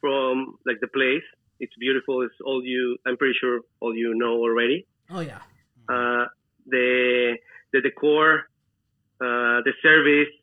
from 0.02 0.58
like 0.66 0.78
the 0.82 0.88
place, 0.88 1.24
it's 1.60 1.74
beautiful. 1.80 2.22
It's 2.22 2.36
all 2.46 2.64
you. 2.64 2.98
I'm 3.06 3.18
pretty 3.18 3.36
sure 3.40 3.62
all 3.80 3.96
you 3.96 4.14
know 4.16 4.34
already. 4.34 4.86
Oh, 5.10 5.22
yeah. 5.22 5.40
Uh, 5.88 6.26
the 6.68 7.38
the 7.72 7.82
decor, 7.82 8.50
uh, 9.22 9.64
the 9.68 9.74
service, 9.82 10.34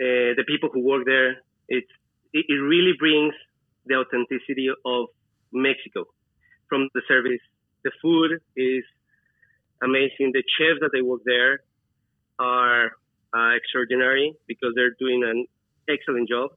uh, 0.00 0.34
the 0.36 0.44
people 0.46 0.70
who 0.72 0.80
work 0.80 1.04
there. 1.06 1.42
It's 1.68 1.90
it, 2.32 2.46
it 2.48 2.54
really 2.54 2.92
brings 2.98 3.34
the 3.86 3.94
authenticity 3.96 4.68
of 4.84 5.06
Mexico 5.52 6.04
from 6.68 6.88
the 6.94 7.02
service. 7.08 7.40
The 7.84 7.92
food 8.02 8.40
is 8.56 8.84
amazing. 9.82 10.32
The 10.32 10.44
chefs 10.58 10.80
that 10.80 10.90
they 10.92 11.02
work 11.02 11.22
there 11.24 11.60
are 12.38 12.92
uh, 13.34 13.56
extraordinary 13.56 14.34
because 14.46 14.72
they're 14.74 14.96
doing 14.98 15.22
an 15.24 15.46
excellent 15.88 16.28
job. 16.28 16.50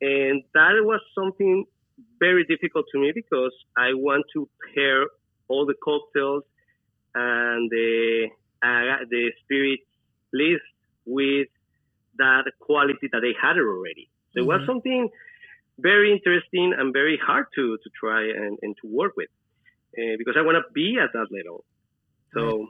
And 0.00 0.42
that 0.54 0.72
was 0.82 1.00
something 1.14 1.64
very 2.18 2.44
difficult 2.44 2.86
to 2.92 2.98
me 2.98 3.12
because 3.14 3.54
I 3.76 3.94
want 3.94 4.24
to 4.34 4.48
pair 4.74 5.06
all 5.48 5.66
the 5.66 5.74
cocktails 5.82 6.44
and 7.14 7.70
the 7.70 8.28
uh, 8.62 9.04
the 9.10 9.30
spirit 9.44 9.80
list 10.32 10.62
with 11.06 11.48
that 12.18 12.44
quality 12.60 13.08
that 13.12 13.20
they 13.20 13.34
had 13.40 13.56
already. 13.58 14.08
So 14.32 14.40
it 14.40 14.46
was 14.46 14.60
Mhm. 14.62 14.66
something 14.66 15.10
very 15.78 16.12
interesting 16.12 16.72
and 16.78 16.92
very 16.92 17.16
hard 17.16 17.46
to, 17.56 17.76
to 17.82 17.90
try 17.98 18.22
and, 18.28 18.58
and 18.62 18.76
to 18.82 18.86
work 18.88 19.12
with 19.16 19.28
uh, 19.98 20.16
because 20.18 20.36
I 20.36 20.42
want 20.42 20.56
to 20.56 20.64
be 20.72 20.98
at 20.98 21.12
that 21.12 21.28
level. 21.30 21.64
So, 22.34 22.68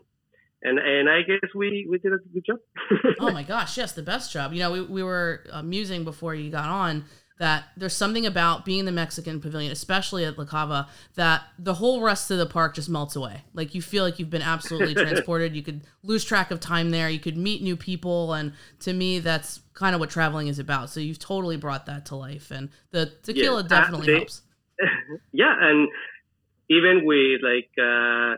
and 0.64 0.78
and 0.78 1.08
I 1.08 1.22
guess 1.22 1.50
we, 1.54 1.86
we 1.88 1.98
did 1.98 2.12
a 2.12 2.18
good 2.32 2.44
job. 2.46 2.58
oh 3.20 3.30
my 3.30 3.42
gosh, 3.42 3.76
yes, 3.76 3.92
the 3.92 4.02
best 4.02 4.32
job. 4.32 4.52
You 4.52 4.60
know, 4.60 4.72
we, 4.72 4.82
we 4.82 5.02
were 5.02 5.44
uh, 5.52 5.62
musing 5.62 6.04
before 6.04 6.34
you 6.34 6.50
got 6.50 6.68
on 6.68 7.04
that 7.38 7.64
there's 7.76 7.94
something 7.94 8.26
about 8.26 8.64
being 8.64 8.84
the 8.84 8.92
Mexican 8.92 9.40
pavilion, 9.40 9.72
especially 9.72 10.24
at 10.24 10.38
La 10.38 10.44
Cava, 10.44 10.88
that 11.16 11.42
the 11.58 11.74
whole 11.74 12.00
rest 12.00 12.30
of 12.30 12.38
the 12.38 12.46
park 12.46 12.76
just 12.76 12.88
melts 12.88 13.16
away. 13.16 13.42
Like 13.54 13.74
you 13.74 13.82
feel 13.82 14.04
like 14.04 14.18
you've 14.18 14.30
been 14.30 14.42
absolutely 14.42 14.94
transported. 15.04 15.56
You 15.56 15.62
could 15.62 15.82
lose 16.02 16.24
track 16.24 16.50
of 16.50 16.60
time 16.60 16.90
there. 16.90 17.08
You 17.08 17.18
could 17.18 17.36
meet 17.36 17.62
new 17.62 17.76
people, 17.76 18.32
and 18.34 18.52
to 18.80 18.92
me, 18.92 19.18
that's 19.18 19.60
kind 19.74 19.94
of 19.94 20.00
what 20.00 20.10
traveling 20.10 20.46
is 20.46 20.58
about. 20.58 20.90
So 20.90 21.00
you've 21.00 21.18
totally 21.18 21.56
brought 21.56 21.86
that 21.86 22.06
to 22.06 22.16
life, 22.16 22.50
and 22.50 22.70
the 22.92 23.12
tequila 23.22 23.60
uh, 23.60 23.62
definitely 23.62 24.06
they- 24.06 24.16
helps. 24.18 24.42
yeah, 25.32 25.54
and 25.60 25.88
even 26.70 27.04
with 27.04 27.40
like 27.42 27.70
uh, 27.78 28.36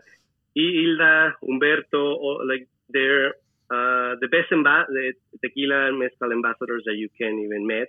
Hilda, 0.57 1.33
Humberto, 1.43 2.39
like 2.47 2.67
they're 2.89 3.29
uh, 3.69 4.15
the 4.21 4.27
best 4.31 4.51
amba- 4.51 4.87
the 4.89 5.13
tequila 5.43 5.89
and 5.89 5.99
mezcal 5.99 6.31
ambassadors 6.31 6.83
that 6.85 6.95
you 6.95 7.09
can 7.19 7.39
even 7.39 7.67
meet. 7.67 7.87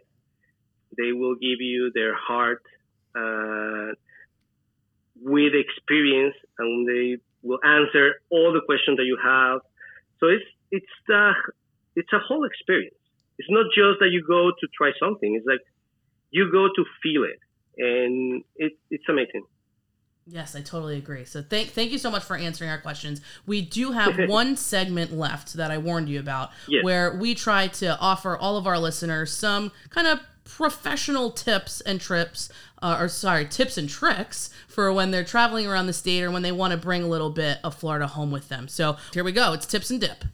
They 0.96 1.12
will 1.12 1.34
give 1.34 1.60
you 1.60 1.90
their 1.94 2.14
heart 2.16 2.62
uh, 3.16 3.92
with 5.20 5.52
experience, 5.54 6.34
and 6.58 6.88
they 6.88 7.18
will 7.42 7.60
answer 7.64 8.14
all 8.30 8.52
the 8.52 8.62
questions 8.66 8.96
that 8.98 9.04
you 9.06 9.18
have. 9.22 9.60
So 10.20 10.28
it's 10.28 10.44
it's 10.70 10.94
the 11.06 11.32
it's 11.96 12.12
a 12.12 12.18
whole 12.18 12.44
experience. 12.44 12.96
It's 13.38 13.50
not 13.50 13.66
just 13.74 14.00
that 14.00 14.10
you 14.10 14.24
go 14.26 14.50
to 14.50 14.66
try 14.76 14.92
something. 14.98 15.34
It's 15.36 15.46
like 15.46 15.60
you 16.30 16.50
go 16.50 16.68
to 16.68 16.84
feel 17.02 17.24
it 17.24 17.40
and 17.78 18.42
it, 18.56 18.72
it's 18.90 19.04
amazing. 19.08 19.44
Yes, 20.30 20.54
I 20.54 20.60
totally 20.60 20.98
agree. 20.98 21.24
So 21.24 21.42
thank 21.42 21.70
thank 21.70 21.90
you 21.90 21.96
so 21.98 22.10
much 22.10 22.22
for 22.22 22.36
answering 22.36 22.68
our 22.70 22.78
questions. 22.78 23.20
We 23.46 23.62
do 23.62 23.92
have 23.92 24.28
one 24.28 24.56
segment 24.56 25.12
left 25.12 25.54
that 25.54 25.70
I 25.70 25.78
warned 25.78 26.08
you 26.10 26.20
about, 26.20 26.50
Yes. 26.68 26.84
where 26.84 27.14
we 27.16 27.34
try 27.34 27.68
to 27.68 27.98
offer 27.98 28.36
all 28.36 28.56
of 28.58 28.66
our 28.66 28.78
listeners 28.78 29.32
some 29.32 29.72
kind 29.90 30.06
of 30.06 30.20
professional 30.44 31.30
tips 31.30 31.80
and 31.82 32.00
trips, 32.00 32.50
uh, 32.82 32.96
or 33.00 33.08
sorry, 33.08 33.46
tips 33.46 33.78
and 33.78 33.88
tricks 33.88 34.50
for 34.66 34.92
when 34.92 35.10
they're 35.10 35.24
traveling 35.24 35.66
around 35.66 35.86
the 35.86 35.92
state 35.92 36.22
or 36.22 36.30
when 36.30 36.42
they 36.42 36.52
want 36.52 36.72
to 36.72 36.76
bring 36.76 37.02
a 37.02 37.06
little 37.08 37.30
bit 37.30 37.58
of 37.64 37.74
Florida 37.74 38.06
home 38.06 38.30
with 38.30 38.48
them. 38.48 38.68
So 38.68 38.96
here 39.14 39.24
we 39.24 39.32
go. 39.32 39.52
It's 39.54 39.66
tips 39.66 39.90
and 39.90 40.00
dip. 40.00 40.24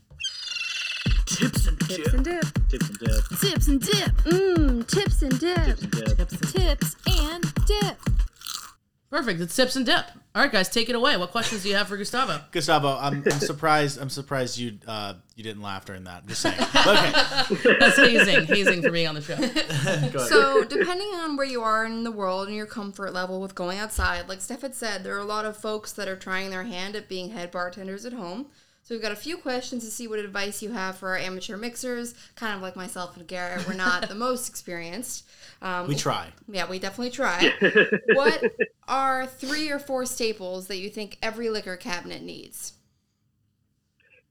Tips 1.26 1.66
and 1.66 1.78
dip. 1.78 1.88
Tips 1.88 2.12
and 2.14 2.24
dip. 2.24 3.24
Tips 3.40 3.68
and 3.68 3.80
dip. 3.80 4.12
Mmm, 4.24 4.86
tips 4.88 5.22
and 5.22 5.38
dip. 5.40 5.78
Tips 5.78 5.82
and 5.82 6.16
dip. 6.16 6.28
Tips 6.52 6.96
and 7.06 7.54
dip. 7.66 7.96
Perfect. 9.14 9.40
It's 9.40 9.54
tips 9.54 9.76
and 9.76 9.86
dip. 9.86 10.06
All 10.34 10.42
right, 10.42 10.50
guys, 10.50 10.68
take 10.68 10.88
it 10.88 10.96
away. 10.96 11.16
What 11.16 11.30
questions 11.30 11.62
do 11.62 11.68
you 11.68 11.76
have 11.76 11.86
for 11.86 11.96
Gustavo? 11.96 12.40
Gustavo, 12.50 12.98
I'm, 13.00 13.22
I'm 13.24 13.38
surprised. 13.38 14.00
I'm 14.00 14.10
surprised 14.10 14.58
you 14.58 14.76
uh, 14.88 15.14
you 15.36 15.44
didn't 15.44 15.62
laugh 15.62 15.84
during 15.84 16.02
that. 16.02 16.26
Just 16.26 16.42
saying. 16.42 16.56
Okay, 16.58 17.76
That's 17.78 17.96
hazing, 17.96 18.46
hazing 18.46 18.82
for 18.82 18.90
being 18.90 19.06
on 19.06 19.14
the 19.14 19.22
show. 19.22 19.36
So, 20.18 20.64
depending 20.64 21.06
on 21.14 21.36
where 21.36 21.46
you 21.46 21.62
are 21.62 21.84
in 21.84 22.02
the 22.02 22.10
world 22.10 22.48
and 22.48 22.56
your 22.56 22.66
comfort 22.66 23.12
level 23.12 23.40
with 23.40 23.54
going 23.54 23.78
outside, 23.78 24.28
like 24.28 24.40
Steph 24.40 24.62
had 24.62 24.74
said, 24.74 25.04
there 25.04 25.14
are 25.14 25.20
a 25.20 25.24
lot 25.24 25.44
of 25.44 25.56
folks 25.56 25.92
that 25.92 26.08
are 26.08 26.16
trying 26.16 26.50
their 26.50 26.64
hand 26.64 26.96
at 26.96 27.08
being 27.08 27.30
head 27.30 27.52
bartenders 27.52 28.04
at 28.04 28.14
home. 28.14 28.46
So, 28.84 28.94
we've 28.94 29.00
got 29.02 29.12
a 29.12 29.16
few 29.16 29.38
questions 29.38 29.82
to 29.84 29.90
see 29.90 30.06
what 30.06 30.18
advice 30.18 30.62
you 30.62 30.70
have 30.72 30.98
for 30.98 31.08
our 31.08 31.16
amateur 31.16 31.56
mixers. 31.56 32.14
Kind 32.36 32.54
of 32.54 32.60
like 32.60 32.76
myself 32.76 33.16
and 33.16 33.26
Garrett, 33.26 33.66
we're 33.66 33.72
not 33.74 34.08
the 34.10 34.14
most 34.28 34.46
experienced. 34.48 35.24
Um, 35.62 35.88
we 35.88 35.94
try. 35.94 36.28
Yeah, 36.48 36.68
we 36.68 36.78
definitely 36.78 37.10
try. 37.10 37.50
what 38.12 38.44
are 38.86 39.26
three 39.26 39.70
or 39.70 39.78
four 39.78 40.04
staples 40.04 40.66
that 40.66 40.76
you 40.76 40.90
think 40.90 41.16
every 41.22 41.48
liquor 41.48 41.76
cabinet 41.76 42.22
needs? 42.22 42.74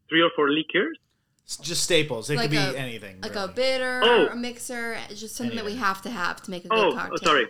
Three 0.08 0.22
or 0.22 0.30
four 0.36 0.52
liquors. 0.52 1.00
It's 1.46 1.58
just 1.58 1.84
staples. 1.84 2.30
It 2.30 2.36
Like 2.38 2.44
could 2.44 2.52
be 2.52 2.58
a- 2.58 2.78
anything. 2.78 3.22
Like 3.22 3.34
really. 3.34 3.46
a 3.46 3.54
bitter, 3.56 4.02
Oh. 4.04 4.28
a 4.28 4.36
mixer, 4.36 4.98
it's 5.10 5.20
just 5.20 5.36
something 5.36 5.56
that 5.56 5.66
we 5.66 5.76
have 5.78 6.04
to 6.04 6.12
have 6.12 6.44
to 6.44 6.52
make 6.52 6.64
a 6.66 6.68
good 6.68 6.78
Oh, 6.80 6.94
cocktail. 6.94 7.18
sorry. 7.24 7.48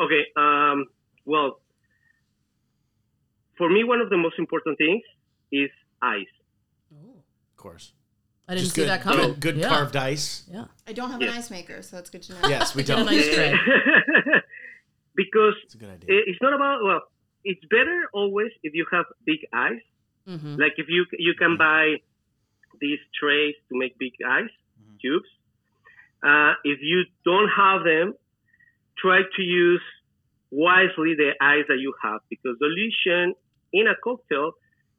Okay. 0.00 0.26
Um, 0.36 0.86
well, 1.24 1.60
for 3.56 3.70
me, 3.70 3.84
one 3.84 4.00
of 4.00 4.10
the 4.10 4.16
most 4.16 4.40
important 4.40 4.76
things 4.76 5.02
is 5.52 5.70
ice. 6.02 6.26
of 6.92 7.56
course. 7.56 7.92
I 8.48 8.54
didn't 8.54 8.64
Just 8.66 8.74
see 8.76 8.82
good, 8.82 8.90
that 8.90 9.00
coming. 9.02 9.26
Good, 9.32 9.40
good 9.40 9.56
yeah. 9.56 9.68
carved 9.68 9.96
ice. 9.96 10.44
Yeah. 10.48 10.66
I 10.86 10.92
don't 10.92 11.10
have 11.10 11.20
Yeah. 11.20 11.30
an 11.32 11.38
ice 11.38 11.50
maker, 11.50 11.82
so 11.82 11.98
it's 11.98 12.10
good 12.10 12.22
to 12.24 12.32
know. 12.34 12.48
Yes, 12.48 12.74
we 12.76 12.82
Get 12.84 12.92
a 12.94 12.96
don't. 13.04 13.06
nice 13.06 13.34
tray. 13.34 13.52
because 15.14 15.54
It's 15.64 15.74
a 15.74 15.78
good 15.78 15.90
idea. 15.90 16.20
it's 16.26 16.40
not 16.42 16.54
about 16.54 16.82
well. 16.84 17.02
It's 17.44 17.64
better 17.70 18.08
always 18.12 18.50
if 18.62 18.74
you 18.74 18.86
have 18.92 19.04
big 19.24 19.40
ice. 19.52 19.82
hmm 20.26 20.56
Like 20.56 20.74
if 20.78 20.86
you 20.88 21.06
you 21.18 21.34
can 21.34 21.56
buy 21.56 21.96
these 22.80 22.98
trays 23.18 23.54
to 23.68 23.78
make 23.78 23.98
big 23.98 24.12
ice 24.26 24.50
Mhm. 24.82 25.00
cubes. 25.00 25.28
Uh, 26.22 26.54
if 26.64 26.78
you 26.82 27.04
don't 27.24 27.48
have 27.48 27.84
them, 27.84 28.14
try 28.98 29.22
to 29.36 29.42
use 29.42 29.82
wisely 30.50 31.14
the 31.14 31.32
ice 31.40 31.64
that 31.68 31.78
you 31.78 31.92
have 32.02 32.20
because 32.30 32.56
dilution 32.58 33.34
in 33.72 33.86
a 33.88 33.96
cocktail 34.02 34.52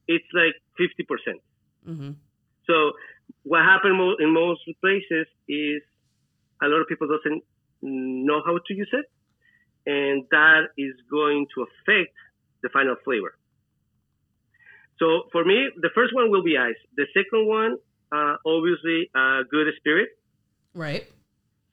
it's 0.07 0.27
like 0.33 0.55
fifty 0.77 1.03
percent. 1.03 1.41
hmm 1.85 2.11
So 2.67 2.93
what 3.43 3.63
happened 3.63 3.95
in 4.19 4.33
most 4.33 4.61
places 4.81 5.27
is 5.47 5.81
a 6.61 6.67
lot 6.67 6.81
of 6.81 6.87
people 6.87 7.07
doesn't 7.07 7.43
know 7.81 8.41
how 8.45 8.57
to 8.67 8.73
use 8.73 8.89
it, 8.93 9.05
and 9.85 10.25
that 10.31 10.69
is 10.77 10.93
going 11.09 11.47
to 11.55 11.65
affect 11.67 12.13
the 12.63 12.69
final 12.69 12.95
flavor. 13.03 13.37
So 14.99 15.23
for 15.31 15.45
me, 15.45 15.69
the 15.79 15.89
first 15.93 16.13
one 16.13 16.31
will 16.31 16.43
be 16.43 16.57
ice. 16.57 16.81
The 16.95 17.05
second 17.13 17.47
one, 17.47 17.77
uh, 18.11 18.35
obviously, 18.45 19.09
uh, 19.13 19.43
good 19.49 19.67
spirit. 19.77 20.09
Right. 20.73 21.05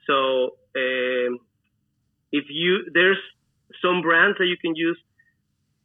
So 0.06 0.58
um, 0.76 1.38
if 2.32 2.44
you 2.50 2.90
there's 2.92 3.18
some 3.80 4.02
brands 4.02 4.36
that 4.38 4.46
you 4.46 4.56
can 4.60 4.74
use 4.74 4.98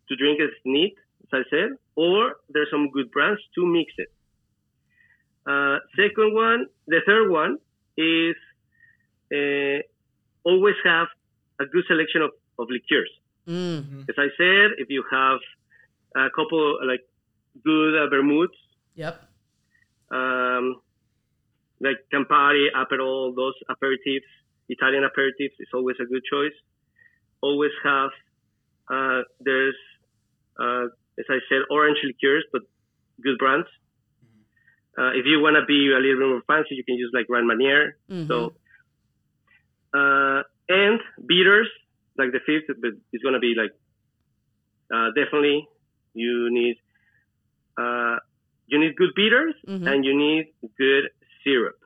to 0.10 0.16
drink 0.16 0.40
as 0.42 0.50
neat, 0.66 0.96
as 1.34 1.42
I 1.46 1.50
said, 1.50 1.70
or 1.96 2.36
there's 2.50 2.70
some 2.72 2.90
good 2.92 3.12
brands 3.12 3.42
to 3.56 3.66
mix 3.66 3.92
it. 3.98 4.12
Uh, 5.46 5.78
second 5.96 6.34
one, 6.34 6.68
the 6.88 7.00
third 7.06 7.30
one 7.30 7.58
is 7.98 8.36
uh, 9.34 9.82
always 10.44 10.76
have 10.84 11.08
a 11.60 11.66
good 11.66 11.84
selection 11.88 12.22
of, 12.22 12.32
of 12.58 12.68
liqueurs. 12.70 13.10
Mm. 13.48 14.08
As 14.10 14.16
I 14.18 14.28
said, 14.38 14.78
if 14.78 14.90
you 14.90 15.04
have 15.12 15.40
a 16.16 16.30
couple 16.36 16.80
like 16.86 17.02
good 17.64 17.96
uh, 17.96 18.10
vermouths, 18.10 18.54
Yep. 18.96 19.22
um, 20.12 20.82
like 21.80 21.98
Campari, 22.14 22.68
Aperol, 22.76 23.36
those 23.36 23.54
aperitifs, 23.70 24.28
Italian 24.68 25.04
aperitifs 25.04 25.56
is 25.60 25.68
always 25.74 25.96
a 26.02 26.06
good 26.06 26.22
choice. 26.30 26.54
Always 27.42 27.72
have, 27.84 28.10
uh, 28.92 29.22
there's, 29.40 29.76
uh, 30.60 30.88
as 31.20 31.26
I 31.30 31.40
said, 31.50 31.62
orange 31.70 32.00
liqueurs, 32.04 32.46
but 32.52 32.62
good 33.22 33.38
brands. 33.38 33.68
Uh, 34.98 35.12
if 35.16 35.26
you 35.26 35.40
want 35.40 35.56
to 35.56 35.66
be 35.66 35.92
a 35.92 36.00
little 36.00 36.20
bit 36.20 36.28
more 36.28 36.44
fancy, 36.48 36.76
you 36.76 36.84
can 36.84 36.96
use 36.96 37.12
like 37.14 37.28
Grand 37.28 37.48
Marnier. 37.48 37.98
Mhm. 38.10 38.28
So, 38.28 38.56
uh, 39.94 40.44
and 40.68 41.00
bitters, 41.26 41.70
like 42.18 42.32
the 42.32 42.40
fifth, 42.46 42.68
but 42.82 42.92
it's 43.14 43.24
going 43.24 43.34
to 43.34 43.40
be 43.40 43.54
like, 43.56 43.72
uh, 44.94 45.12
definitely 45.16 45.68
you 46.14 46.50
need, 46.52 46.78
uh, 47.78 48.18
you 48.68 48.80
need 48.80 48.96
good 48.96 49.14
bitters 49.16 49.56
Mhm. 49.66 49.88
and 49.88 50.06
you 50.06 50.16
need 50.16 50.48
good 50.78 51.10
syrup. 51.44 51.78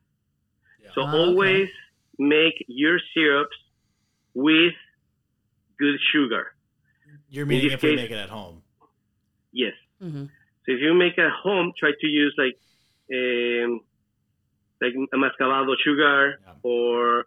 So 0.95 1.01
Ah, 1.01 1.09
okay. 1.09 1.17
always 1.17 1.69
make 2.19 2.63
your 2.67 2.99
syrups 3.13 3.57
with 4.34 4.75
good 5.77 5.99
sugar. 6.11 6.55
You're 7.29 7.45
meaning 7.45 7.65
this 7.65 7.73
if 7.75 7.84
we 7.84 7.95
make 7.95 8.11
it 8.11 8.17
at 8.17 8.29
home. 8.29 8.62
Yes. 9.54 9.74
Mhm. 10.01 10.28
So 10.66 10.72
if 10.76 10.80
you 10.82 10.93
make 10.93 11.18
at 11.20 11.32
home, 11.32 11.72
try 11.80 11.91
to 11.99 12.08
use 12.08 12.34
like 12.38 12.58
um, 13.14 13.82
like 14.82 14.93
a 15.14 15.18
mascabado 15.18 15.76
sugar 15.84 16.39
Yeah. 16.45 16.54
or 16.64 17.26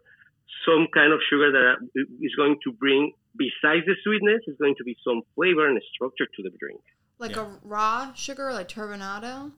some 0.66 0.88
kind 0.92 1.12
of 1.12 1.20
sugar 1.30 1.52
that 1.52 1.74
is 2.20 2.34
going 2.34 2.56
to 2.64 2.72
bring, 2.72 3.12
besides 3.36 3.86
the 3.86 3.94
sweetness, 4.02 4.42
is 4.48 4.56
going 4.58 4.74
to 4.78 4.84
be 4.84 4.96
some 5.04 5.22
flavor 5.34 5.66
and 5.68 5.80
structure 5.94 6.26
to 6.26 6.42
the 6.42 6.50
drink. 6.58 6.80
Like 7.18 7.36
Yeah. 7.36 7.46
a 7.46 7.58
raw 7.62 8.12
sugar, 8.14 8.52
like 8.52 8.68
turbinado, 8.68 9.52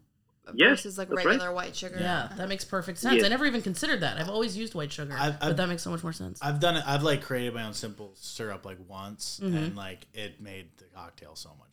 Yes, 0.55 0.71
versus 0.83 0.99
like 0.99 1.09
that's 1.09 1.25
regular 1.25 1.53
white 1.53 1.77
sugar. 1.77 1.99
Yeah, 2.01 2.33
that 2.37 2.49
makes 2.49 2.64
perfect 2.64 2.99
sense. 2.99 3.21
Yeah. 3.21 3.27
I 3.27 3.29
never 3.29 3.47
even 3.47 3.62
considered 3.62 4.01
that. 4.01 4.16
I've 4.19 4.29
always 4.31 4.57
used 4.57 4.75
white 4.75 4.93
sugar, 4.93 5.14
I've- 5.19 5.37
but 5.41 5.47
I've- 5.49 5.57
that 5.57 5.69
makes 5.69 5.83
so 5.83 5.91
much 5.91 6.03
more 6.03 6.12
sense. 6.12 6.41
I've 6.43 6.59
done 6.61 6.77
it. 6.77 6.85
I've 6.87 7.03
like 7.03 7.23
created 7.23 7.55
my 7.55 7.64
own 7.64 7.75
simple 7.75 8.12
syrup 8.16 8.64
like 8.64 8.79
once, 8.89 9.41
Mhm. 9.43 9.55
and 9.57 9.77
like 9.77 10.07
it 10.14 10.41
made 10.41 10.77
the 10.79 10.85
cocktail 10.95 11.35
so 11.37 11.51
much 11.51 11.59
better. 11.59 11.68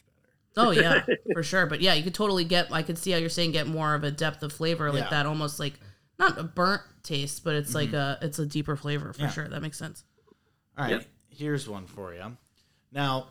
Oh 0.57 0.71
yeah, 0.71 1.05
for 1.33 1.43
sure. 1.43 1.65
But 1.65 1.81
yeah, 1.81 1.93
you 1.93 2.03
could 2.03 2.13
totally 2.13 2.45
get. 2.45 2.71
I 2.71 2.81
could 2.83 2.97
see 2.97 3.11
how 3.11 3.17
you're 3.17 3.29
saying 3.29 3.51
get 3.51 3.67
more 3.67 3.93
of 3.93 4.03
a 4.03 4.11
depth 4.11 4.41
of 4.43 4.53
flavor, 4.53 4.91
like 4.91 5.03
Yeah. 5.03 5.09
that, 5.09 5.25
almost 5.25 5.59
like 5.59 5.73
not 6.17 6.37
a 6.39 6.43
burnt 6.43 6.81
taste, 7.03 7.43
but 7.43 7.55
it's 7.55 7.75
like 7.75 7.93
a 7.93 8.17
it's 8.21 8.39
a 8.39 8.45
deeper 8.45 8.75
flavor 8.75 9.11
for 9.13 9.21
Yeah. 9.21 9.29
sure. 9.31 9.47
That 9.47 9.61
makes 9.61 9.77
sense. 9.77 10.03
All 10.77 10.85
right, 10.85 10.91
Yep. 10.91 11.05
here's 11.29 11.67
one 11.69 11.87
for 11.87 12.13
you. 12.13 12.37
Now, 12.91 13.29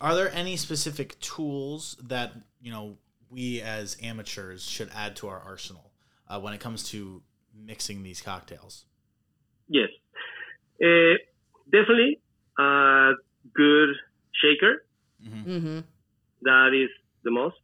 are 0.00 0.14
there 0.14 0.30
any 0.32 0.56
specific 0.56 1.18
tools 1.20 1.96
that 2.04 2.32
you 2.60 2.70
know 2.72 2.96
we 3.30 3.60
as 3.60 3.96
amateurs 4.02 4.64
should 4.64 4.90
add 4.94 5.14
to 5.16 5.28
our 5.28 5.38
arsenal 5.40 5.92
uh, 6.28 6.40
when 6.40 6.54
it 6.54 6.60
comes 6.60 6.88
to 6.90 7.22
mixing 7.54 8.02
these 8.02 8.20
cocktails? 8.20 8.84
Yes. 9.68 9.88
Uh, 10.82 11.14
definitely 11.70 12.20
a 12.58 13.12
good 13.54 13.90
shaker. 14.40 14.84
Mm-hmm. 15.24 15.80
That 16.42 16.70
is 16.74 16.90
the 17.24 17.30
most. 17.30 17.56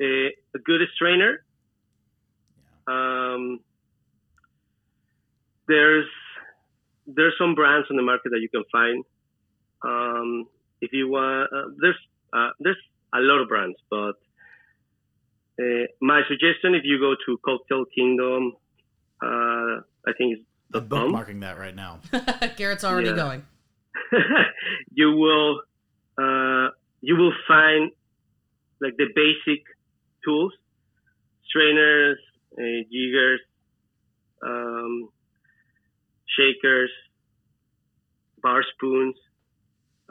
Uh, 0.00 0.30
a 0.54 0.58
good 0.64 0.80
strainer. 0.94 1.44
Um, 2.86 3.60
there's 5.68 6.06
there's 7.06 7.34
some 7.38 7.54
brands 7.54 7.86
on 7.90 7.96
the 7.96 8.02
market 8.02 8.30
that 8.30 8.40
you 8.40 8.48
can 8.48 8.64
find. 8.72 9.04
Um, 9.84 10.46
if 10.80 10.90
you 10.92 11.08
want, 11.08 11.50
uh, 11.52 11.70
there's 11.80 11.96
uh, 12.32 12.50
there's 12.60 12.76
a 13.14 13.20
lot 13.20 13.40
of 13.40 13.48
brands, 13.48 13.76
but 13.90 14.14
uh, 15.60 15.86
my 16.00 16.22
suggestion, 16.28 16.74
if 16.74 16.82
you 16.84 16.98
go 16.98 17.14
to 17.26 17.38
Cocktail 17.44 17.84
Kingdom, 17.94 18.52
uh, 19.22 19.80
I 20.06 20.12
think 20.18 20.38
it's 20.38 20.42
I'm 20.74 20.88
.com. 20.88 21.12
bookmarking 21.12 21.40
that 21.42 21.58
right 21.58 21.74
now. 21.74 22.00
Garrett's 22.56 22.84
already 22.84 23.08
Yeah. 23.10 23.16
going. 23.16 23.46
you 24.92 25.12
will 25.12 25.60
uh, 26.18 26.68
you 27.08 27.14
will 27.16 27.34
find 27.46 27.90
like 28.80 28.96
the 28.96 29.08
basic 29.22 29.60
tools, 30.24 30.52
strainers, 31.48 32.18
uh, 32.58 32.80
jiggers, 32.92 33.40
um, 34.50 35.08
shakers, 36.36 36.90
bar 38.42 38.62
spoons, 38.74 39.16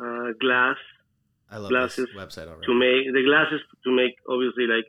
uh, 0.04 0.30
glass 0.40 0.78
I 1.52 1.58
love 1.58 1.70
Glasses 1.70 2.08
this 2.10 2.16
website 2.18 2.48
already. 2.48 2.66
to 2.66 2.74
make 2.74 3.04
the 3.14 3.24
glasses 3.30 3.62
to 3.86 3.90
make 3.92 4.14
obviously 4.28 4.66
like 4.76 4.88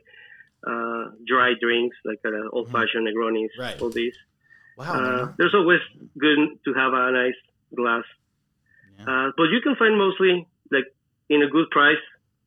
uh, 0.65 1.03
dry 1.31 1.53
drinks 1.61 1.95
like 2.05 2.19
uh, 2.25 2.49
old 2.55 2.71
fashioned 2.71 3.05
Negronis, 3.07 3.49
Right. 3.59 3.79
all 3.81 3.91
these. 3.93 4.17
wow, 4.77 4.93
Uh, 4.97 5.23
there's 5.37 5.53
always 5.53 5.81
good 6.17 6.39
to 6.65 6.73
have 6.73 6.91
a 6.93 7.11
nice 7.11 7.39
glass, 7.79 8.05
Yeah. 8.97 9.05
uh, 9.09 9.27
but 9.37 9.47
you 9.53 9.59
can 9.61 9.75
find 9.75 9.93
mostly 9.97 10.47
like 10.71 10.87
in 11.29 11.41
a 11.43 11.47
good 11.47 11.69
price, 11.71 11.95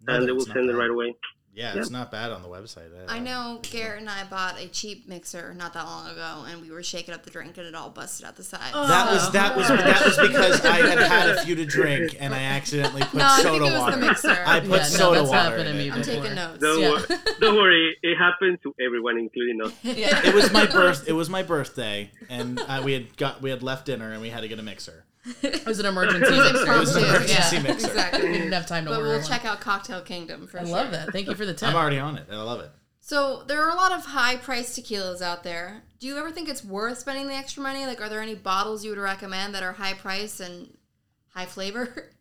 No, 0.06 0.14
and 0.14 0.26
they 0.28 0.32
will 0.32 0.46
not 0.46 0.54
send 0.54 0.70
it 0.70 0.74
right 0.76 0.90
away. 0.90 1.14
Yeah, 1.54 1.72
it's 1.74 1.90
not 1.90 2.12
bad 2.12 2.30
on 2.30 2.42
the 2.42 2.48
website. 2.48 2.92
Uh, 2.94 3.06
I 3.08 3.18
know 3.18 3.58
Garrett 3.62 3.98
and 4.02 4.08
I 4.08 4.22
bought 4.22 4.60
a 4.60 4.68
cheap 4.68 5.08
mixer 5.08 5.54
not 5.54 5.72
that 5.74 5.86
long 5.86 6.06
ago, 6.08 6.44
and 6.48 6.62
we 6.62 6.70
were 6.70 6.84
shaking 6.84 7.12
up 7.12 7.24
the 7.24 7.30
drink, 7.30 7.58
and 7.58 7.66
it 7.66 7.74
all 7.74 7.90
busted 7.90 8.24
out 8.26 8.36
the 8.36 8.44
sides. 8.44 8.72
That 8.74 9.10
was 9.12 9.32
that 9.32 9.56
was 9.56 9.66
that 9.66 10.04
was 10.04 10.16
because 10.28 10.64
I 10.64 10.76
had 10.86 10.98
had 11.00 11.30
a 11.30 11.42
few 11.42 11.56
to 11.56 11.64
drink 11.78 12.14
and 12.20 12.32
I 12.32 12.42
accidentally 12.44 13.02
put 13.02 13.14
No, 13.14 13.24
I 13.26 13.36
think 13.42 13.42
soda 13.48 13.56
it 13.56 13.60
was 13.62 13.72
the 13.72 13.78
water. 13.80 13.96
mixer. 13.96 14.44
I 14.46 14.60
put 14.60 14.68
Yeah, 14.68 14.76
no, 14.76 14.82
soda 14.84 15.18
that's 15.18 15.30
water 15.30 15.38
happened 15.42 15.68
in 15.68 15.72
to 15.74 15.78
me 15.80 15.88
it. 15.88 15.92
I'm 15.94 16.02
taking 16.02 16.34
notes. 16.36 16.58
Don't, 16.60 16.80
Yeah. 16.80 16.90
wor- 16.90 17.18
don't 17.40 17.56
worry, 17.56 17.96
it 18.02 18.16
happened 18.16 18.58
to 18.62 18.74
everyone, 18.80 19.18
including 19.18 19.60
us. 19.60 19.72
Yeah. 19.82 20.20
It 20.28 20.34
was 20.36 20.52
my 20.52 20.66
birth. 20.66 21.08
It 21.08 21.12
was 21.14 21.28
my 21.28 21.42
birthday, 21.42 22.12
and 22.28 22.60
uh, 22.68 22.82
we 22.84 22.92
had 22.92 23.16
got 23.16 23.42
we 23.42 23.50
had 23.50 23.64
left 23.64 23.86
dinner 23.86 24.12
and 24.12 24.22
we 24.22 24.28
had 24.28 24.42
to 24.42 24.48
get 24.48 24.60
a 24.60 24.62
mixer. 24.62 25.06
It 25.42 25.66
was 25.66 25.78
an 25.80 25.86
emergency 25.92 26.34
It 26.34 26.68
was 26.78 26.94
an 26.96 27.04
emergency 27.04 27.56
yeah, 27.56 27.62
mixer. 27.62 28.10
We 28.22 28.32
didn't 28.32 28.52
have 28.52 28.66
time 28.66 28.84
to 28.84 28.90
But 28.90 28.96
order 28.98 29.08
we'll 29.10 29.18
one. 29.20 29.28
check 29.28 29.44
out 29.44 29.60
Cocktail 29.60 30.02
Kingdom 30.02 30.46
for 30.46 30.58
sure. 30.58 30.60
I 30.60 30.64
sure. 30.64 30.72
love 30.76 30.90
that. 30.92 31.12
Thank 31.12 31.28
you 31.28 31.34
for 31.34 31.44
the 31.46 31.54
tip. 31.54 31.68
I'm 31.68 31.76
already 31.76 31.98
on 31.98 32.16
it, 32.16 32.26
and 32.28 32.38
I 32.38 32.42
love 32.42 32.60
it. 32.60 32.70
So 33.00 33.42
there 33.46 33.62
are 33.62 33.70
a 33.70 33.74
lot 33.74 33.92
of 33.92 34.04
high-priced 34.04 34.78
tequilas 34.78 35.22
out 35.22 35.42
there. 35.42 35.82
Do 35.98 36.06
you 36.06 36.18
ever 36.18 36.30
think 36.30 36.48
it's 36.48 36.62
worth 36.64 36.98
spending 36.98 37.26
the 37.26 37.34
extra 37.34 37.62
money? 37.62 37.86
Like, 37.86 38.00
are 38.02 38.08
there 38.10 38.20
any 38.20 38.34
bottles 38.34 38.84
you 38.84 38.90
would 38.90 38.98
recommend 38.98 39.54
that 39.54 39.62
are 39.62 39.72
high 39.72 39.94
price 39.94 40.40
and 40.40 40.76
high 41.30 41.46
flavor? 41.46 42.10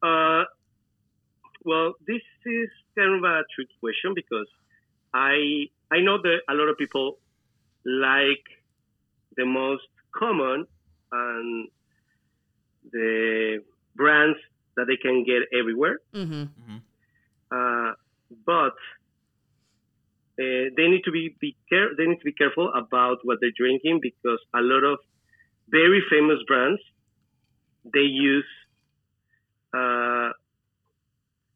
Uh, 0.00 0.44
well, 1.64 1.94
this 2.06 2.22
is 2.46 2.68
kind 2.96 3.16
of 3.16 3.24
a 3.24 3.42
tricky 3.54 3.74
question 3.80 4.12
because 4.14 4.46
I 5.12 5.66
I 5.90 5.98
know 6.00 6.18
that 6.22 6.38
a 6.48 6.54
lot 6.54 6.68
of 6.68 6.78
people 6.78 7.18
like 7.84 8.44
the 9.36 9.44
most 9.44 9.82
common 10.14 10.66
and 11.12 11.68
the 12.92 13.62
brands 13.94 14.38
that 14.76 14.86
they 14.86 14.96
can 14.96 15.24
get 15.24 15.42
everywhere. 15.58 15.98
Mm-hmm. 16.14 16.76
uh, 17.50 17.92
but 18.46 18.76
uh, 20.38 20.70
they 20.76 20.86
need 20.86 21.02
to 21.04 21.10
be, 21.10 21.34
be 21.40 21.56
care- 21.68 21.94
they 21.96 22.06
need 22.06 22.18
to 22.18 22.24
be 22.24 22.32
careful 22.32 22.72
about 22.74 23.18
what 23.24 23.38
they're 23.40 23.56
drinking 23.56 24.00
because 24.02 24.38
a 24.54 24.60
lot 24.60 24.84
of 24.84 24.98
very 25.68 26.02
famous 26.10 26.38
brands 26.46 26.80
they 27.92 28.00
use 28.00 28.44
uh, 29.74 30.30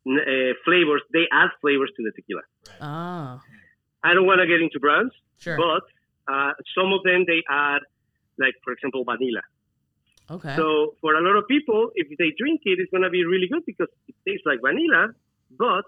n- 0.07 0.19
uh, 0.27 0.53
flavors. 0.65 1.03
They 1.13 1.27
add 1.33 1.51
flavors 1.61 1.91
to 1.97 2.03
the 2.03 2.13
tequila. 2.13 2.43
Oh, 2.81 3.41
I 4.05 4.15
don't 4.15 4.27
want 4.27 4.41
to 4.41 4.47
get 4.47 4.61
into 4.61 4.81
brands, 4.81 5.15
sure. 5.39 5.57
but 5.57 6.33
uh, 6.33 6.53
some 6.77 6.93
of 6.93 7.03
them 7.05 7.25
they 7.27 7.43
add, 7.49 7.81
like 8.39 8.55
for 8.65 8.73
example, 8.73 9.05
vanilla. 9.05 9.43
okay. 10.31 10.57
So 10.57 10.97
for 11.01 11.15
a 11.15 11.21
lot 11.21 11.37
of 11.37 11.45
people, 11.49 11.91
if 11.95 12.07
they 12.19 12.31
drink 12.39 12.61
it, 12.65 12.79
it's 12.81 12.91
going 12.91 13.03
to 13.03 13.11
be 13.11 13.25
really 13.25 13.49
good 13.53 13.63
because 13.67 13.89
it 14.09 14.15
tastes 14.27 14.47
like 14.47 14.61
vanilla, 14.61 15.13
but 15.51 15.85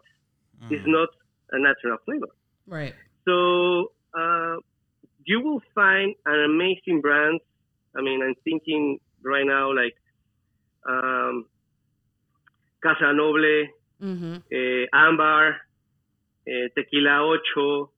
Mm. 0.62 0.70
it's 0.70 0.86
not 0.86 1.09
a 1.51 1.59
natural 1.59 1.99
flavor. 2.05 2.30
right. 2.66 2.95
So 3.26 3.92
uh, 4.16 4.57
you 5.26 5.40
will 5.40 5.62
find 5.74 6.14
an 6.26 6.38
amazing 6.45 7.01
brand. 7.01 7.40
I 7.97 8.01
mean, 8.03 8.22
I'm 8.22 8.34
thinking 8.45 8.99
right 9.24 9.45
now 9.47 9.74
like 9.74 9.95
um, 10.88 11.47
Casa 12.82 13.12
Noble, 13.12 13.66
Mm-hmm. 14.03 14.36
eh, 14.53 14.86
Ambar, 14.92 15.57
eh, 16.47 16.68
Tequila 16.76 17.22
Ocho, 17.32 17.90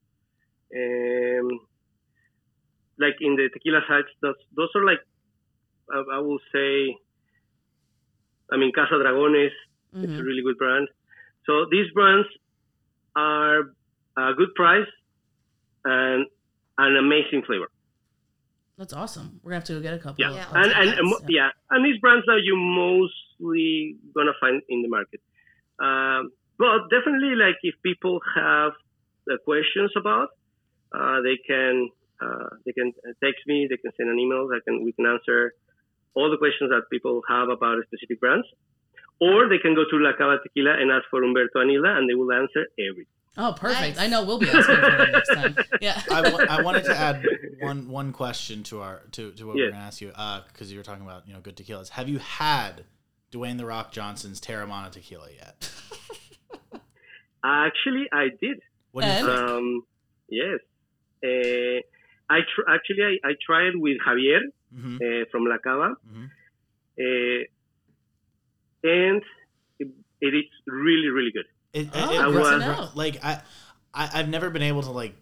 um, 0.74 1.49
like 2.99 3.16
in 3.20 3.36
the 3.36 3.49
tequila 3.53 3.80
sides, 3.88 4.09
those, 4.22 4.34
those 4.57 4.68
are 4.74 4.84
like, 4.84 5.01
I, 5.92 6.16
I 6.16 6.18
will 6.20 6.38
say, 6.53 6.97
I 8.53 8.57
mean, 8.57 8.72
Casa 8.74 8.94
Dragones, 8.94 9.47
it's 9.47 9.55
a 9.94 9.97
Mm-hmm. 9.97 10.20
really 10.22 10.42
good 10.42 10.59
brand. 10.59 10.88
So 11.47 11.66
these 11.70 11.90
brands 11.94 12.28
are 13.14 13.61
a 14.18 14.34
good 14.36 14.55
price 14.55 14.88
and 15.84 16.26
an 16.76 16.97
amazing 16.97 17.42
flavor. 17.47 17.68
That's 18.76 18.92
awesome. 18.92 19.40
We're 19.42 19.51
gonna 19.53 19.61
have 19.61 19.64
to 19.64 19.74
go 19.74 19.80
get 19.80 19.94
a 19.94 19.99
couple. 19.99 20.16
Yeah, 20.18 20.30
of- 20.30 20.36
Yeah. 20.36 20.49
and 20.55 20.72
and, 20.72 20.88
and 20.99 21.09
mo- 21.09 21.20
yeah, 21.28 21.49
and 21.70 21.84
these 21.86 21.99
brands 21.99 22.26
are 22.28 22.38
you 22.38 22.57
mostly 22.57 23.97
gonna 24.14 24.34
find 24.38 24.61
in 24.68 24.82
the 24.82 24.88
market. 24.88 25.20
Um, 25.78 26.30
but 26.59 26.88
definitely, 26.90 27.36
like 27.36 27.57
if 27.62 27.74
people 27.82 28.20
have 28.34 28.72
uh, 29.30 29.36
questions 29.44 29.92
about, 29.97 30.28
uh, 30.92 31.22
they 31.22 31.38
can 31.47 31.88
uh, 32.20 32.48
they 32.64 32.72
can 32.72 32.92
text 33.22 33.42
me, 33.46 33.66
they 33.68 33.76
can 33.76 33.92
send 33.96 34.08
an 34.10 34.18
email, 34.18 34.48
I 34.54 34.60
can 34.66 34.84
we 34.84 34.92
can 34.92 35.06
answer 35.06 35.52
all 36.14 36.30
the 36.30 36.38
questions 36.38 36.70
that 36.70 36.82
people 36.90 37.22
have 37.28 37.48
about 37.48 37.76
specific 37.86 38.20
brands, 38.20 38.46
or 39.20 39.48
they 39.48 39.58
can 39.58 39.74
go 39.74 39.84
to 39.90 39.96
La 39.98 40.12
Cava 40.16 40.38
Tequila 40.42 40.72
and 40.80 40.90
ask 40.90 41.04
for 41.10 41.20
Humberto 41.22 41.56
Anila, 41.56 41.96
and 41.98 42.08
they 42.08 42.14
will 42.14 42.32
answer 42.32 42.66
everything. 42.78 43.12
Oh, 43.38 43.52
perfect. 43.54 43.96
Nice. 43.96 43.98
I 43.98 44.06
know 44.06 44.24
we'll 44.24 44.38
be 44.38 44.48
asking 44.48 44.76
for 44.76 44.80
them 44.80 45.12
next 45.12 45.34
time. 45.34 45.56
Yeah. 45.82 46.00
I, 46.10 46.62
wanted 46.62 46.84
to 46.86 46.96
add 46.96 47.22
one 47.60 47.88
one 47.90 48.12
question 48.14 48.62
to 48.64 48.80
our 48.80 49.02
to, 49.12 49.32
to 49.32 49.46
what 49.46 49.56
Yes. 49.58 49.64
we're 49.66 49.70
gonna 49.72 49.84
ask 49.84 50.00
you 50.00 50.08
because 50.52 50.72
you 50.72 50.78
were 50.78 50.82
talking 50.84 51.04
about 51.04 51.28
you 51.28 51.34
know 51.34 51.40
good 51.40 51.54
tequilas. 51.54 51.90
Have 51.90 52.08
you 52.08 52.18
had 52.18 52.84
Dwayne 53.32 53.58
the 53.58 53.66
Rock 53.66 53.92
Johnson's 53.92 54.40
Teremana 54.40 54.90
tequila 54.90 55.28
yet? 55.36 55.70
Actually, 57.44 58.06
I 58.12 58.28
did. 58.40 58.60
What 58.92 59.02
do 59.02 59.06
you 59.08 59.12
And? 59.12 59.26
think? 59.26 59.38
Um, 59.50 59.82
yes. 60.28 60.58
Uh, 61.22 61.80
I 62.29 62.41
tr- 62.41 62.68
actually 62.68 63.03
I, 63.05 63.29
I 63.31 63.33
tried 63.45 63.77
with 63.77 63.99
Javier 64.07 64.41
hmm 64.74 64.97
uh, 64.97 65.24
from 65.31 65.45
La 65.47 65.59
Cava, 65.59 65.95
Mhm. 66.11 66.24
uh, 66.99 67.45
and 68.83 69.22
it, 69.79 69.89
it 70.20 70.35
is 70.35 70.45
really 70.66 71.09
really 71.09 71.31
good. 71.33 71.47
It, 71.72 71.89
Oh, 71.95 72.11
it- 72.11 72.14
it 72.14 72.33
good 72.33 72.33
to 72.33 72.39
was- 72.41 72.61
know. 72.61 72.89
like 72.95 73.24
I, 73.24 73.43
I 73.95 74.11
I've 74.14 74.29
never 74.29 74.51
been 74.51 74.62
able 74.62 74.83
to 74.83 74.91
like 74.91 75.14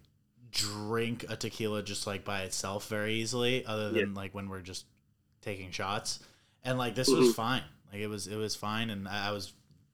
drink 0.50 1.24
a 1.28 1.36
tequila 1.36 1.82
just 1.82 2.06
like 2.06 2.24
by 2.24 2.42
itself 2.42 2.88
very 2.88 3.14
easily, 3.14 3.64
other 3.66 3.90
than 3.90 4.10
Yeah. 4.10 4.14
like 4.20 4.34
when 4.34 4.48
we're 4.48 4.60
just 4.60 4.86
taking 5.42 5.70
shots. 5.72 6.20
And 6.62 6.78
like 6.78 6.94
this 6.94 7.08
was 7.08 7.30
Mhm. 7.30 7.34
fine. 7.34 7.62
Like 7.92 8.00
it 8.00 8.06
was 8.08 8.26
it 8.26 8.36
was 8.36 8.54
fine, 8.56 8.88
and 8.90 9.06
I, 9.08 9.28
I 9.28 9.30
was 9.32 9.52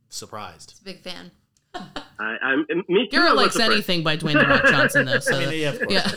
surprised. 0.09 0.81
Big 0.85 1.01
fan. 1.01 1.31
I, 2.19 2.37
I'm 2.43 2.67
me 2.89 3.09
too. 3.09 3.17
I 3.17 3.21
Garrett 3.21 3.37
likes 3.37 3.59
anything 3.59 4.03
by 4.03 4.17
Dwayne 4.17 4.35
the 4.35 4.47
Rock 4.47 4.65
Johnson, 4.67 5.07
though. 5.07 5.21
So 5.21 5.37
I 5.41 5.47
mean, 5.47 5.61
yeah. 5.61 5.75
Yeah. 5.89 6.11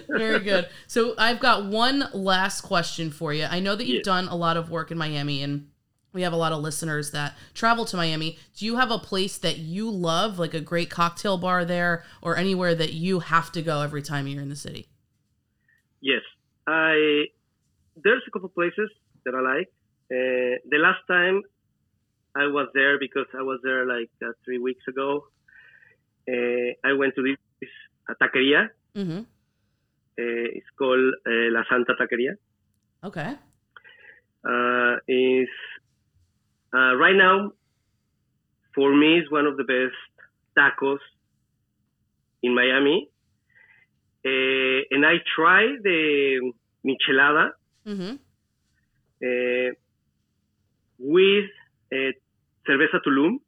Very 0.08 0.40
good. 0.40 0.68
So 0.86 1.14
I've 1.18 1.40
got 1.40 1.66
one 1.66 2.04
last 2.14 2.62
question 2.62 3.10
for 3.10 3.32
you. 3.34 3.46
I 3.50 3.60
know 3.60 3.76
that 3.76 3.84
you've 3.86 3.96
Yes. 3.96 4.04
done 4.04 4.28
a 4.28 4.34
lot 4.36 4.56
of 4.56 4.70
work 4.70 4.90
in 4.90 4.96
Miami 4.98 5.42
and 5.42 5.68
we 6.14 6.22
have 6.22 6.32
a 6.32 6.36
lot 6.36 6.52
of 6.52 6.60
listeners 6.60 7.10
that 7.12 7.34
travel 7.54 7.84
to 7.86 7.96
Miami. 7.96 8.38
Do 8.56 8.66
you 8.66 8.76
have 8.76 8.90
a 8.90 8.98
place 8.98 9.38
that 9.38 9.58
you 9.58 9.90
love, 9.90 10.38
like 10.38 10.52
a 10.54 10.60
great 10.60 10.90
cocktail 10.90 11.38
bar 11.38 11.64
there, 11.64 12.04
or 12.20 12.36
anywhere 12.36 12.74
that 12.74 12.92
you 12.92 13.20
have 13.20 13.50
to 13.52 13.62
go 13.62 13.80
every 13.80 14.02
time 14.02 14.26
you're 14.26 14.42
in 14.42 14.50
the 14.50 14.56
city? 14.56 14.88
Yes, 16.02 16.20
I. 16.66 17.26
There's 18.02 18.22
a 18.26 18.30
couple 18.30 18.48
places 18.50 18.90
that 19.24 19.34
I 19.34 19.40
like. 19.40 19.68
Uh, 20.10 20.58
the 20.68 20.78
last 20.78 21.00
time 21.08 21.42
I 22.34 22.46
was 22.46 22.68
there 22.74 22.98
because 22.98 23.26
I 23.38 23.42
was 23.42 23.60
there 23.62 23.86
like 23.86 24.10
uh, 24.24 24.32
three 24.44 24.58
weeks 24.58 24.84
ago. 24.88 25.24
Uh, 26.28 26.68
I 26.84 26.92
went 26.94 27.14
to 27.16 27.22
this 27.22 27.70
uh, 28.08 28.14
taqueria. 28.22 28.68
Mm-hmm. 28.94 29.18
Uh, 29.20 30.48
it's 30.56 30.66
called 30.78 31.14
uh, 31.26 31.48
La 31.56 31.62
Santa 31.68 31.94
Taqueria. 32.00 32.34
Okay. 33.04 33.34
uh, 34.44 34.96
is 35.08 35.48
uh, 36.74 36.94
right 36.96 37.16
now 37.16 37.52
for 38.74 38.94
me 38.94 39.18
is 39.18 39.30
one 39.30 39.46
of 39.46 39.56
the 39.56 39.64
best 39.64 39.98
tacos 40.56 40.98
in 42.42 42.54
Miami. 42.54 43.08
Uh, 44.24 44.80
and 44.90 45.04
I 45.04 45.14
tried 45.36 45.82
the 45.82 46.52
michelada 46.86 47.50
Mm-hmm. 47.84 48.14
with 50.98 51.50
uh, 51.92 52.12
cerveza 52.68 53.00
Tulum, 53.06 53.38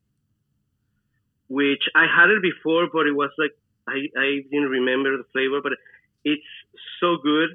which 1.49 1.83
I 1.95 2.07
had 2.07 2.31
it 2.31 2.43
before, 2.43 2.89
but 2.93 3.07
it 3.07 3.15
was 3.15 3.31
like 3.39 3.53
I, 3.87 4.09
I 4.17 4.29
didn't 4.51 4.71
remember 4.71 5.17
the 5.17 5.25
flavor, 5.33 5.61
but 5.63 5.73
it's 6.25 6.43
so 7.01 7.17
good. 7.23 7.51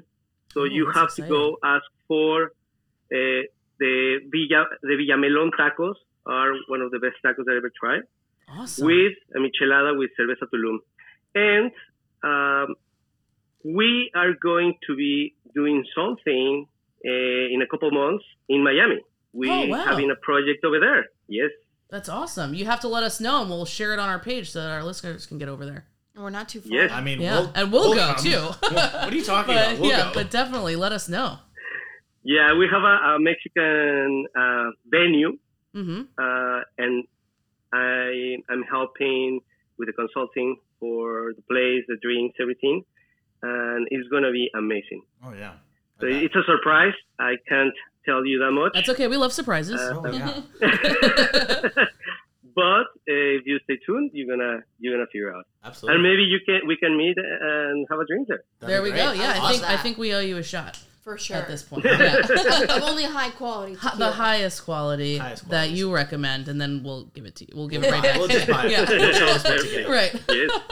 So 0.54 0.60
Oh, 0.62 0.64
you 0.64 0.86
have 0.86 1.04
exciting. 1.06 1.24
to 1.24 1.30
go 1.30 1.58
ask 1.62 1.84
for 2.08 2.44
uh, 2.46 3.42
the 3.78 3.94
Villa 4.32 4.64
the 4.82 4.94
Villamelon 5.00 5.50
tacos 5.58 5.94
are 6.26 6.52
one 6.68 6.80
of 6.80 6.90
the 6.90 6.98
best 6.98 7.16
tacos 7.24 7.44
I 7.52 7.56
ever 7.56 7.70
tried 7.80 8.02
Awesome. 8.48 8.86
with 8.86 9.14
a 9.34 9.38
michelada 9.38 9.96
with 9.98 10.10
cerveza 10.18 10.46
Tulum. 10.52 10.78
And 11.34 11.70
um, 12.22 12.74
we 13.64 14.10
are 14.14 14.32
going 14.34 14.74
to 14.86 14.96
be 14.96 15.34
doing 15.54 15.84
something 15.94 16.66
uh, 17.04 17.54
in 17.54 17.60
a 17.62 17.66
couple 17.66 17.90
months 17.90 18.24
in 18.48 18.62
Miami. 18.62 19.00
We 19.32 19.48
Oh, 19.50 19.66
wow. 19.68 19.84
having 19.84 20.10
a 20.10 20.16
project 20.16 20.64
over 20.64 20.80
there. 20.80 21.04
Yes. 21.30 21.50
That's 21.88 22.08
awesome. 22.08 22.52
You 22.54 22.66
have 22.66 22.80
to 22.80 22.88
let 22.88 23.02
us 23.02 23.20
know 23.20 23.40
and 23.40 23.48
we'll 23.50 23.64
share 23.64 23.92
it 23.94 23.98
on 23.98 24.08
our 24.08 24.18
page 24.18 24.50
so 24.50 24.60
that 24.62 24.70
our 24.70 24.84
listeners 24.84 25.24
can 25.26 25.38
get 25.38 25.48
over 25.48 25.64
there. 25.64 25.86
And 26.14 26.22
we're 26.22 26.30
not 26.30 26.48
too 26.48 26.60
far. 26.60 26.70
Yes. 26.72 26.90
I 26.92 27.00
mean, 27.00 27.20
Yeah. 27.20 27.38
we'll, 27.40 27.52
and 27.54 27.72
we'll, 27.72 27.94
go 27.94 28.14
come. 28.14 28.24
too. 28.24 28.38
what 28.60 29.12
are 29.12 29.14
you 29.14 29.24
talking 29.24 29.54
but, 29.54 29.66
about? 29.72 29.80
We'll 29.80 29.90
yeah, 29.90 30.04
go. 30.04 30.10
but 30.14 30.30
definitely 30.30 30.76
let 30.76 30.92
us 30.92 31.08
know. 31.08 31.38
Yeah, 32.22 32.54
we 32.58 32.68
have 32.70 32.82
a, 32.82 33.14
a 33.14 33.18
Mexican 33.18 34.26
uh, 34.38 34.70
venue, 34.86 35.38
Mm-hmm. 35.74 36.00
uh, 36.18 36.60
and 36.78 37.04
I 37.72 38.36
am 38.50 38.62
helping 38.68 39.40
with 39.78 39.86
the 39.86 39.92
consulting 39.92 40.56
for 40.80 41.32
the 41.34 41.42
place, 41.42 41.84
the 41.86 41.96
drinks, 42.02 42.36
everything, 42.40 42.82
and 43.42 43.86
it's 43.90 44.08
gonna 44.08 44.32
be 44.32 44.50
amazing. 44.54 45.02
oh 45.24 45.32
yeah. 45.32 45.52
So 46.00 46.06
I 46.08 46.10
it's 46.10 46.34
a 46.34 46.42
surprise. 46.44 46.94
I 47.20 47.34
can't 47.48 47.72
tell 48.04 48.24
you 48.26 48.38
that 48.40 48.50
much. 48.52 48.72
That's 48.74 48.88
okay. 48.90 49.06
We 49.08 49.16
love 49.16 49.32
surprises. 49.32 49.80
Uh, 49.80 50.00
Oh, 50.02 50.10
yeah. 50.10 50.40
but 52.54 52.62
uh, 52.62 52.86
if 53.06 53.46
you 53.46 53.58
stay 53.64 53.78
tuned, 53.86 54.10
you're 54.12 54.26
gonna 54.36 54.60
you're 54.78 54.94
gonna 54.94 55.06
figure 55.12 55.34
out, 55.34 55.44
Absolutely. 55.64 55.94
and 55.94 56.02
maybe 56.02 56.22
you 56.22 56.40
can 56.44 56.60
we 56.66 56.76
can 56.76 56.96
meet 56.96 57.16
and 57.16 57.86
have 57.90 57.98
a 58.00 58.06
drink 58.06 58.28
there. 58.28 58.42
That'd 58.60 58.74
there 58.74 58.82
we 58.82 58.90
great. 58.90 58.98
go. 59.02 59.12
Yeah, 59.12 59.32
I, 59.32 59.36
I 59.36 59.38
love 59.38 59.50
think 59.52 59.64
I 59.64 59.76
think 59.76 59.98
we 59.98 60.14
owe 60.14 60.20
you 60.20 60.36
a 60.38 60.42
shot 60.42 60.78
For 61.02 61.16
sure. 61.18 61.36
at 61.36 61.48
this 61.48 61.62
point. 61.62 61.84
Yeah. 61.84 62.16
of 62.76 62.82
only 62.82 63.04
high 63.04 63.30
quality. 63.30 63.74
Hi- 63.74 63.96
the 63.96 64.10
highest 64.10 64.64
quality 64.64 65.18
Highest 65.18 65.48
that 65.50 65.70
you 65.70 65.92
recommend, 65.94 66.48
and 66.48 66.60
then 66.60 66.82
we'll 66.82 67.04
give 67.06 67.24
it 67.26 67.36
to 67.36 67.44
you. 67.44 67.52
We'll 67.54 67.68
give 67.68 67.84
it 67.84 67.90
right 67.90 68.00
Fine, 68.00 68.10
back. 68.10 68.18
we'll 68.18 68.28
just 68.28 68.48
buy 68.48 68.66
it. 68.66 68.70
Yeah. 68.72 68.88
We'll 68.88 69.12
show 69.12 69.26
us 69.28 69.44
what 69.44 69.64
you 69.64 69.70
get. 69.70 69.88
right. 69.88 70.22
Yes. 70.28 70.50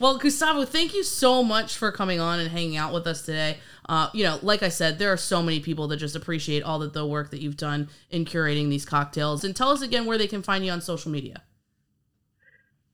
Well, 0.00 0.16
Gustavo, 0.18 0.64
thank 0.64 0.94
you 0.94 1.04
so 1.04 1.42
much 1.44 1.76
for 1.76 1.92
coming 1.92 2.20
on 2.20 2.40
and 2.40 2.50
hanging 2.50 2.76
out 2.78 2.92
with 2.94 3.06
us 3.06 3.22
today. 3.22 3.58
Uh, 3.88 4.08
you 4.14 4.22
know, 4.24 4.38
like 4.42 4.62
I 4.62 4.68
said, 4.68 4.98
there 4.98 5.12
are 5.12 5.16
so 5.16 5.42
many 5.42 5.60
people 5.60 5.88
that 5.88 5.96
just 5.96 6.14
appreciate 6.14 6.62
all 6.62 6.78
that 6.80 6.92
the 6.92 7.06
work 7.06 7.30
that 7.30 7.40
you've 7.40 7.56
done 7.56 7.88
in 8.10 8.24
curating 8.24 8.68
these 8.68 8.84
cocktails. 8.84 9.42
And 9.44 9.54
tell 9.56 9.70
us 9.70 9.82
again 9.82 10.06
where 10.06 10.18
they 10.18 10.26
can 10.28 10.42
find 10.42 10.64
you 10.64 10.70
on 10.72 10.80
social 10.80 11.10
media. 11.10 11.42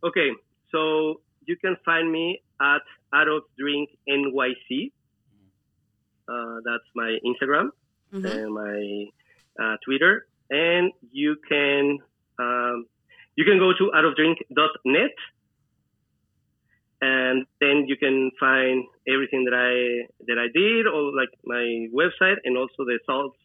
Okay, 0.05 0.30
so 0.70 1.20
you 1.47 1.57
can 1.57 1.76
find 1.84 2.11
me 2.11 2.41
at 2.61 2.80
Art 3.12 3.28
of 3.28 3.43
Drink 3.59 3.91
NYC. 4.09 4.93
Uh, 6.28 6.57
that's 6.64 6.84
my 6.95 7.18
Instagram 7.24 7.70
Mhm. 8.12 8.24
and 8.24 8.55
my 8.55 9.07
uh, 9.64 9.76
Twitter, 9.84 10.26
and 10.51 10.93
you 11.12 11.37
can 11.49 11.99
um, 12.39 12.87
you 13.37 13.45
can 13.45 13.59
go 13.59 13.72
to 13.72 13.91
artofdrink.net, 13.95 15.11
and 17.01 17.47
then 17.61 17.85
you 17.87 17.97
can 17.97 18.31
find 18.39 18.85
everything 19.09 19.45
that 19.45 19.55
I 19.55 20.07
that 20.27 20.39
I 20.39 20.49
did, 20.53 20.87
or 20.87 21.15
like 21.15 21.29
my 21.45 21.89
website, 21.95 22.37
and 22.45 22.57
also 22.57 22.85
the 22.85 22.99
salts. 23.07 23.37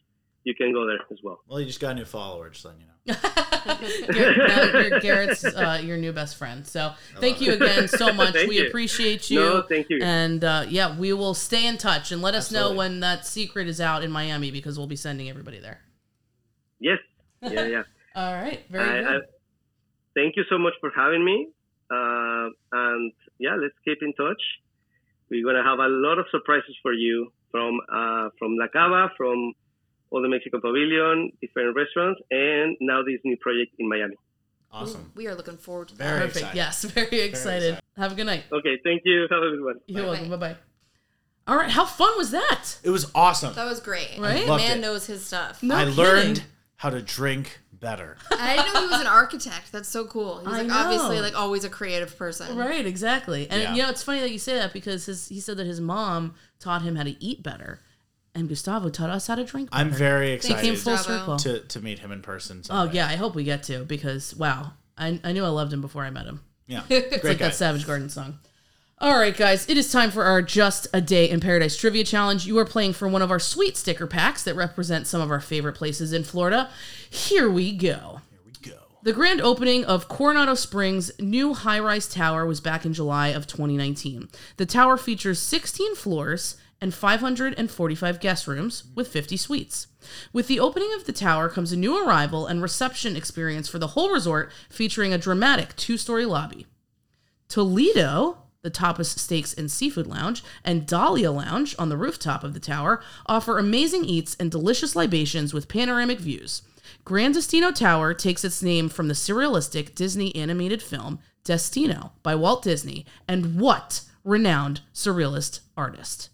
You 0.44 0.54
can 0.56 0.72
go 0.72 0.86
there 0.86 0.98
as 1.10 1.18
well. 1.22 1.38
Well, 1.48 1.60
you 1.60 1.66
just 1.66 1.78
got 1.78 1.92
a 1.92 1.94
new 1.94 2.04
follower, 2.04 2.50
just 2.50 2.64
letting 2.64 2.80
you 2.80 2.86
know. 2.86 2.92
Gar- 3.06 4.36
now 4.36 4.78
you're 4.80 5.00
Garrett's 5.00 5.44
uh, 5.44 5.80
your 5.82 5.96
new 5.96 6.12
best 6.12 6.36
friend. 6.36 6.66
So 6.66 6.94
thank 7.20 7.40
you 7.40 7.52
again 7.52 7.88
so 7.88 8.12
much. 8.12 8.34
We 8.34 8.58
you. 8.58 8.66
appreciate 8.66 9.30
you. 9.30 9.40
No, 9.40 9.62
thank 9.62 9.88
you. 9.88 10.00
And 10.02 10.42
uh, 10.42 10.66
yeah, 10.68 10.98
we 10.98 11.12
will 11.12 11.34
stay 11.34 11.66
in 11.66 11.78
touch 11.78 12.10
and 12.12 12.22
let 12.22 12.34
us 12.34 12.50
know 12.50 12.72
when 12.72 13.00
that 13.00 13.26
secret 13.26 13.68
is 13.68 13.80
out 13.80 14.02
in 14.02 14.10
Miami 14.10 14.50
because 14.50 14.78
we'll 14.78 14.86
be 14.88 14.96
sending 14.96 15.28
everybody 15.28 15.60
there. 15.60 15.80
Yes, 16.80 16.98
yeah, 17.42 17.66
yeah. 17.66 17.82
All 18.16 18.34
right, 18.34 18.64
very 18.68 19.04
I, 19.04 19.08
I, 19.08 19.12
good. 19.12 19.22
thank 20.16 20.36
you 20.36 20.42
so 20.50 20.58
much 20.58 20.74
for 20.80 20.90
having 20.94 21.24
me. 21.24 21.48
Uh, 21.90 22.48
and 22.72 23.12
yeah, 23.42 23.56
let's 23.60 23.74
keep 23.84 23.98
in 24.02 24.12
touch. 24.14 24.42
We're 25.30 25.44
gonna 25.44 25.64
have 25.64 25.78
a 25.78 25.88
lot 25.88 26.18
of 26.18 26.26
surprises 26.30 26.76
for 26.82 26.92
you 26.92 27.32
from 27.50 27.80
uh, 27.92 28.28
from 28.38 28.56
La 28.56 28.68
Cava, 28.72 29.10
from 29.16 29.52
all 30.10 30.22
the 30.22 30.28
Mexican 30.28 30.60
Pavilion, 30.60 31.32
different 31.40 31.74
restaurants, 31.74 32.20
and 32.30 32.76
now 32.80 33.02
this 33.02 33.20
new 33.24 33.36
project 33.38 33.72
in 33.78 33.88
Miami. 33.88 34.16
Awesome. 34.70 35.12
We 35.14 35.26
are 35.26 35.34
looking 35.34 35.56
forward 35.58 35.88
to 35.88 35.94
that. 35.96 36.04
Very 36.04 36.20
Perfect. 36.28 36.36
excited. 36.36 36.56
Yes, 36.56 36.84
very 36.98 37.20
excited. 37.20 37.74
excited. 37.74 37.80
Have 37.96 38.12
a 38.12 38.14
good 38.14 38.26
night. 38.26 38.44
Okay, 38.52 38.78
thank 38.84 39.02
you. 39.04 39.26
Have 39.30 39.42
a 39.42 39.50
good 39.50 39.64
one. 39.64 39.76
You're 39.86 40.02
Bye-bye. 40.04 40.10
welcome. 40.12 40.30
Bye 40.30 40.36
bye. 40.36 40.56
All 41.46 41.56
right, 41.56 41.70
how 41.70 41.84
fun 41.84 42.12
was 42.16 42.30
that? 42.30 42.78
It 42.84 42.90
was 42.90 43.10
awesome. 43.14 43.54
That 43.54 43.64
was 43.66 43.80
great. 43.80 44.16
Right? 44.18 44.42
The 44.44 44.50
Loved 44.52 44.62
man 44.64 44.78
it. 44.78 44.80
knows 44.80 45.06
his 45.06 45.26
stuff. 45.26 45.62
No 45.62 45.74
I 45.76 45.80
kidding. 45.84 45.96
learned 45.96 46.44
how 46.76 46.90
to 46.90 47.02
drink 47.02 47.58
better. 47.82 48.16
I 48.30 48.56
didn't 48.56 48.72
know 48.72 48.80
he 48.80 48.86
was 48.88 49.00
an 49.02 49.06
architect. 49.06 49.70
That's 49.72 49.88
so 49.90 50.06
cool. 50.06 50.38
He's 50.38 50.48
I 50.48 50.58
like 50.58 50.66
know. 50.68 50.74
obviously 50.78 51.20
like 51.20 51.38
always 51.38 51.64
a 51.64 51.68
creative 51.68 52.16
person. 52.16 52.56
Right, 52.56 52.86
exactly. 52.86 53.50
And 53.50 53.60
Yeah. 53.60 53.74
you 53.74 53.82
know, 53.82 53.90
it's 53.90 54.02
funny 54.02 54.20
that 54.20 54.30
you 54.30 54.38
say 54.38 54.54
that 54.54 54.72
because 54.72 55.04
his, 55.04 55.28
he 55.28 55.40
said 55.40 55.58
that 55.58 55.66
his 55.66 55.80
mom 55.82 56.34
taught 56.58 56.80
him 56.82 56.96
how 56.96 57.02
to 57.02 57.22
eat 57.22 57.42
better, 57.42 57.80
and 58.34 58.48
Gustavo 58.48 58.88
taught 58.88 59.10
us 59.10 59.26
how 59.26 59.34
to 59.34 59.44
drink. 59.44 59.70
Better. 59.70 59.80
I'm 59.82 59.90
very 59.90 60.32
It 60.32 60.40
came 60.42 60.52
excited 60.56 60.78
full 60.78 60.96
circle. 60.96 61.36
to, 61.38 61.60
to 61.60 61.80
meet 61.80 61.98
him 61.98 62.10
in 62.12 62.22
person. 62.22 62.62
Oh 62.70 62.88
yeah, 62.90 63.06
I 63.08 63.16
hope 63.16 63.34
we 63.34 63.44
get 63.44 63.64
to 63.64 63.84
because 63.84 64.34
wow, 64.36 64.72
I, 64.96 65.20
I 65.22 65.32
knew 65.32 65.44
I 65.44 65.48
loved 65.48 65.72
him 65.74 65.82
before 65.82 66.04
I 66.04 66.10
met 66.10 66.24
him. 66.26 66.40
yeah. 66.66 66.84
It's 66.88 67.08
Great 67.18 67.24
like 67.24 67.38
guy. 67.38 67.48
that 67.48 67.54
Savage 67.54 67.86
Garden 67.86 68.08
song. 68.08 68.38
All 69.02 69.18
right, 69.18 69.36
guys, 69.36 69.68
it 69.68 69.76
is 69.76 69.90
time 69.90 70.12
for 70.12 70.22
our 70.22 70.40
Just 70.40 70.86
a 70.94 71.00
Day 71.00 71.28
in 71.28 71.40
Paradise 71.40 71.76
trivia 71.76 72.04
challenge. 72.04 72.46
You 72.46 72.56
are 72.58 72.64
playing 72.64 72.92
for 72.92 73.08
one 73.08 73.20
of 73.20 73.32
our 73.32 73.40
sweet 73.40 73.76
sticker 73.76 74.06
packs 74.06 74.44
that 74.44 74.54
represent 74.54 75.08
some 75.08 75.20
of 75.20 75.28
our 75.28 75.40
favorite 75.40 75.72
places 75.72 76.12
in 76.12 76.22
Florida. 76.22 76.70
Here 77.10 77.50
we 77.50 77.72
go. 77.72 78.20
Here 78.30 78.40
we 78.46 78.70
go. 78.70 78.76
The 79.02 79.12
grand 79.12 79.40
opening 79.40 79.84
of 79.84 80.06
Coronado 80.06 80.54
Springs' 80.54 81.10
new 81.18 81.52
high 81.52 81.80
rise 81.80 82.06
tower 82.06 82.46
was 82.46 82.60
back 82.60 82.86
in 82.86 82.92
July 82.92 83.30
of 83.30 83.48
2019. 83.48 84.28
The 84.56 84.66
tower 84.66 84.96
features 84.96 85.40
16 85.40 85.96
floors 85.96 86.56
and 86.80 86.94
545 86.94 88.20
guest 88.20 88.46
rooms 88.46 88.84
with 88.94 89.08
50 89.08 89.36
suites. 89.36 89.88
With 90.32 90.46
the 90.46 90.60
opening 90.60 90.94
of 90.94 91.06
the 91.06 91.12
tower 91.12 91.48
comes 91.48 91.72
a 91.72 91.76
new 91.76 92.06
arrival 92.06 92.46
and 92.46 92.62
reception 92.62 93.16
experience 93.16 93.68
for 93.68 93.80
the 93.80 93.88
whole 93.88 94.12
resort, 94.12 94.52
featuring 94.70 95.12
a 95.12 95.18
dramatic 95.18 95.74
two 95.74 95.98
story 95.98 96.24
lobby. 96.24 96.68
Toledo, 97.48 98.38
the 98.62 98.70
Tapas 98.70 99.18
Steaks 99.18 99.52
and 99.52 99.70
Seafood 99.70 100.06
Lounge, 100.06 100.42
and 100.64 100.86
Dahlia 100.86 101.32
Lounge 101.32 101.74
on 101.78 101.88
the 101.88 101.96
rooftop 101.96 102.44
of 102.44 102.54
the 102.54 102.60
tower 102.60 103.02
offer 103.26 103.58
amazing 103.58 104.04
eats 104.04 104.36
and 104.38 104.50
delicious 104.50 104.94
libations 104.94 105.52
with 105.52 105.68
panoramic 105.68 106.20
views. 106.20 106.62
Grand 107.04 107.34
Destino 107.34 107.72
Tower 107.72 108.14
takes 108.14 108.44
its 108.44 108.62
name 108.62 108.88
from 108.88 109.08
the 109.08 109.14
surrealistic 109.14 109.94
Disney 109.94 110.34
animated 110.36 110.82
film 110.82 111.18
Destino 111.44 112.12
by 112.22 112.36
Walt 112.36 112.62
Disney, 112.62 113.04
and 113.26 113.58
what 113.58 114.02
renowned 114.22 114.82
surrealist 114.94 115.60
artist? 115.76 116.30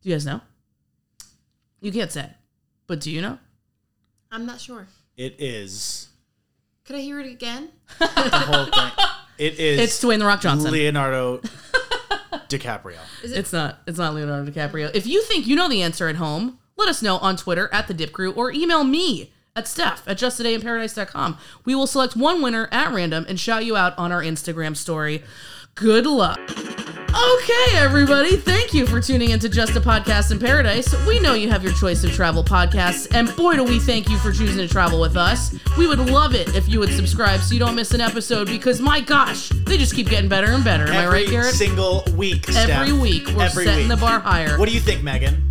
Do 0.00 0.08
you 0.08 0.14
guys 0.14 0.24
know? 0.24 0.40
You 1.82 1.92
can't 1.92 2.10
say, 2.10 2.30
but 2.86 3.00
do 3.00 3.10
you 3.10 3.20
know? 3.20 3.38
I'm 4.32 4.46
not 4.46 4.60
sure. 4.60 4.86
It 5.16 5.36
is 5.38 6.08
Could 6.84 6.96
I 6.96 7.00
hear 7.00 7.20
it 7.20 7.30
again? 7.30 7.68
the 7.98 8.06
whole 8.06 8.64
thing. 8.64 9.06
It 9.40 9.58
is. 9.58 9.80
It's 9.80 10.04
Dwayne 10.04 10.18
the 10.18 10.26
Rock 10.26 10.42
Johnson. 10.42 10.70
Leonardo 10.70 11.38
DiCaprio. 12.50 12.98
It's 13.24 13.54
not. 13.54 13.78
It's 13.86 13.96
not 13.96 14.14
Leonardo 14.14 14.50
DiCaprio. 14.50 14.94
If 14.94 15.06
you 15.06 15.22
think 15.22 15.46
you 15.46 15.56
know 15.56 15.66
the 15.66 15.80
answer 15.80 16.08
at 16.08 16.16
home, 16.16 16.58
let 16.76 16.90
us 16.90 17.00
know 17.00 17.16
on 17.16 17.38
Twitter 17.38 17.70
at 17.72 17.88
the 17.88 17.94
Dip 17.94 18.12
Crew 18.12 18.32
or 18.32 18.52
email 18.52 18.84
me 18.84 19.32
at 19.56 19.66
Steph 19.66 20.06
at 20.06 20.18
justadayinparadise.com. 20.18 21.38
We 21.64 21.74
will 21.74 21.86
select 21.86 22.16
one 22.16 22.42
winner 22.42 22.68
at 22.70 22.92
random 22.92 23.24
and 23.30 23.40
shout 23.40 23.64
you 23.64 23.76
out 23.78 23.96
on 23.98 24.12
our 24.12 24.20
Instagram 24.22 24.76
story. 24.76 25.22
Good 25.74 26.04
luck. 26.04 26.38
Okay, 27.12 27.76
everybody, 27.76 28.36
thank 28.36 28.72
you 28.72 28.86
for 28.86 29.00
tuning 29.00 29.30
into 29.30 29.48
Just 29.48 29.74
a 29.74 29.80
Podcast 29.80 30.30
in 30.30 30.38
Paradise. 30.38 30.94
We 31.06 31.18
know 31.18 31.34
you 31.34 31.50
have 31.50 31.64
your 31.64 31.72
choice 31.72 32.04
of 32.04 32.12
travel 32.12 32.44
podcasts, 32.44 33.12
and 33.12 33.34
boy, 33.36 33.56
do 33.56 33.64
we 33.64 33.80
thank 33.80 34.08
you 34.08 34.16
for 34.18 34.32
choosing 34.32 34.56
to 34.58 34.68
travel 34.68 35.00
with 35.00 35.16
us. 35.16 35.54
We 35.76 35.88
would 35.88 35.98
love 35.98 36.34
it 36.36 36.54
if 36.54 36.68
you 36.68 36.78
would 36.78 36.90
subscribe 36.92 37.40
so 37.40 37.52
you 37.54 37.58
don't 37.60 37.74
miss 37.74 37.92
an 37.94 38.00
episode 38.00 38.46
because, 38.46 38.80
my 38.80 39.00
gosh, 39.00 39.48
they 39.48 39.76
just 39.76 39.94
keep 39.94 40.08
getting 40.08 40.28
better 40.28 40.52
and 40.52 40.62
better. 40.62 40.84
Am 40.86 40.94
I 40.94 41.06
right, 41.08 41.26
Garrett? 41.28 41.46
Every 41.48 41.66
single 41.66 42.04
week. 42.16 42.48
Every 42.54 42.92
week, 42.92 43.26
we're 43.34 43.42
Every 43.44 43.64
setting 43.64 43.88
week. 43.88 43.96
the 43.96 43.96
bar 43.96 44.20
higher. 44.20 44.56
What 44.56 44.68
do 44.68 44.74
you 44.74 44.80
think, 44.80 45.02
Megan? 45.02 45.48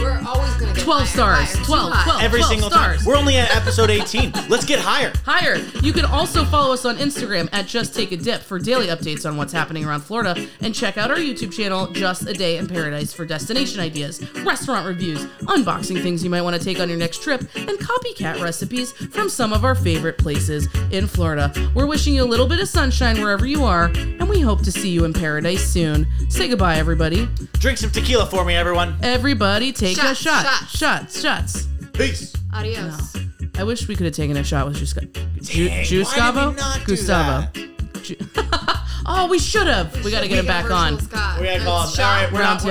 We're 0.00 0.20
always 0.26 0.52
gonna 0.54 0.66
get 0.66 0.67
12 0.88 1.00
higher, 1.00 1.06
stars. 1.06 1.38
higher, 1.52 1.56
too 1.56 1.64
12, 1.64 1.92
high. 1.92 2.04
12. 2.04 2.22
Every 2.22 2.42
single 2.44 2.70
stars. 2.70 2.96
time. 2.98 3.06
We're 3.06 3.16
only 3.16 3.36
at 3.36 3.54
episode 3.54 3.90
18. 3.90 4.32
Let's 4.48 4.64
get 4.64 4.78
higher. 4.78 5.12
higher. 5.24 5.56
You 5.82 5.92
can 5.92 6.06
also 6.06 6.46
follow 6.46 6.72
us 6.72 6.86
on 6.86 6.96
Instagram 6.96 7.48
at 7.52 7.66
Just 7.66 7.94
Take 7.94 8.12
a 8.12 8.16
Dip 8.16 8.40
for 8.40 8.58
daily 8.58 8.86
updates 8.86 9.28
on 9.28 9.36
what's 9.36 9.52
happening 9.52 9.84
around 9.84 10.00
Florida, 10.00 10.48
and 10.62 10.74
check 10.74 10.96
out 10.96 11.10
our 11.10 11.18
YouTube 11.18 11.52
channel, 11.52 11.88
Just 11.88 12.26
a 12.26 12.32
Day 12.32 12.56
in 12.56 12.66
Paradise, 12.66 13.12
for 13.12 13.26
destination 13.26 13.80
ideas, 13.80 14.22
restaurant 14.44 14.86
reviews, 14.86 15.26
unboxing 15.42 16.02
things 16.02 16.24
you 16.24 16.30
might 16.30 16.40
want 16.42 16.56
to 16.56 16.64
take 16.64 16.80
on 16.80 16.88
your 16.88 16.98
next 16.98 17.22
trip, 17.22 17.40
and 17.54 17.78
copycat 17.78 18.40
recipes 18.40 18.92
from 18.92 19.28
some 19.28 19.52
of 19.52 19.66
our 19.66 19.74
favorite 19.74 20.16
places 20.16 20.68
in 20.90 21.06
Florida. 21.06 21.52
We're 21.74 21.86
wishing 21.86 22.14
you 22.14 22.22
a 22.22 22.24
little 22.24 22.46
bit 22.46 22.60
of 22.60 22.68
sunshine 22.68 23.20
wherever 23.20 23.44
you 23.44 23.64
are, 23.64 23.86
and 23.94 24.26
we 24.26 24.40
hope 24.40 24.62
to 24.62 24.72
see 24.72 24.88
you 24.88 25.04
in 25.04 25.12
paradise 25.12 25.62
soon. 25.62 26.06
Say 26.30 26.48
goodbye, 26.48 26.76
everybody. 26.76 27.28
Drink 27.58 27.76
some 27.76 27.90
tequila 27.90 28.24
for 28.24 28.42
me, 28.44 28.54
everyone. 28.54 28.96
Everybody, 29.02 29.72
take 29.72 29.98
a 29.98 30.14
Shots, 30.14 30.20
shot. 30.20 30.68
Shots. 30.78 31.20
Shots, 31.20 31.20
shots. 31.22 31.68
Peace. 31.92 32.34
Adios. 32.54 33.16
I 33.56 33.64
wish 33.64 33.88
we 33.88 33.96
could 33.96 34.06
have 34.06 34.14
taken 34.14 34.36
a 34.36 34.44
shot 34.44 34.66
with 34.66 34.76
Ju- 34.76 34.84
Ju- 34.84 35.68
Dang, 35.68 35.74
why 35.76 35.82
did 35.82 35.90
we 35.90 35.98
Gustavo. 35.98 36.50
not 36.52 36.78
do 36.78 36.84
Gustavo. 36.86 37.48
that? 37.52 38.02
Ju- 38.02 38.16
oh, 39.06 39.26
we 39.28 39.38
should 39.38 39.66
have. 39.66 40.04
We 40.04 40.10
got 40.10 40.20
to 40.22 40.28
get 40.28 40.38
him 40.38 40.46
back 40.46 40.70
on. 40.70 40.94
We 40.96 41.00
gotta 41.08 41.64
call 41.64 41.86
him. 41.86 42.00
All 42.00 42.04
right, 42.04 42.32
We're 42.32 42.38
we're 42.38 42.44
on 42.44 42.56
out. 42.56 42.60
two. 42.60 42.68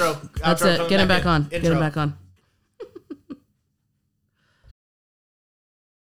Outro. 0.00 0.32
That's 0.42 0.62
it. 0.62 0.76
coming 0.76 0.88
Get 0.88 1.00
him 1.00 1.08
back 1.08 1.22
back 1.22 1.22
in. 1.24 1.28
on. 1.28 1.42
Get 1.44 1.52
Intro. 1.64 1.72
him 1.74 1.80
back 1.80 1.96
on. 1.96 2.16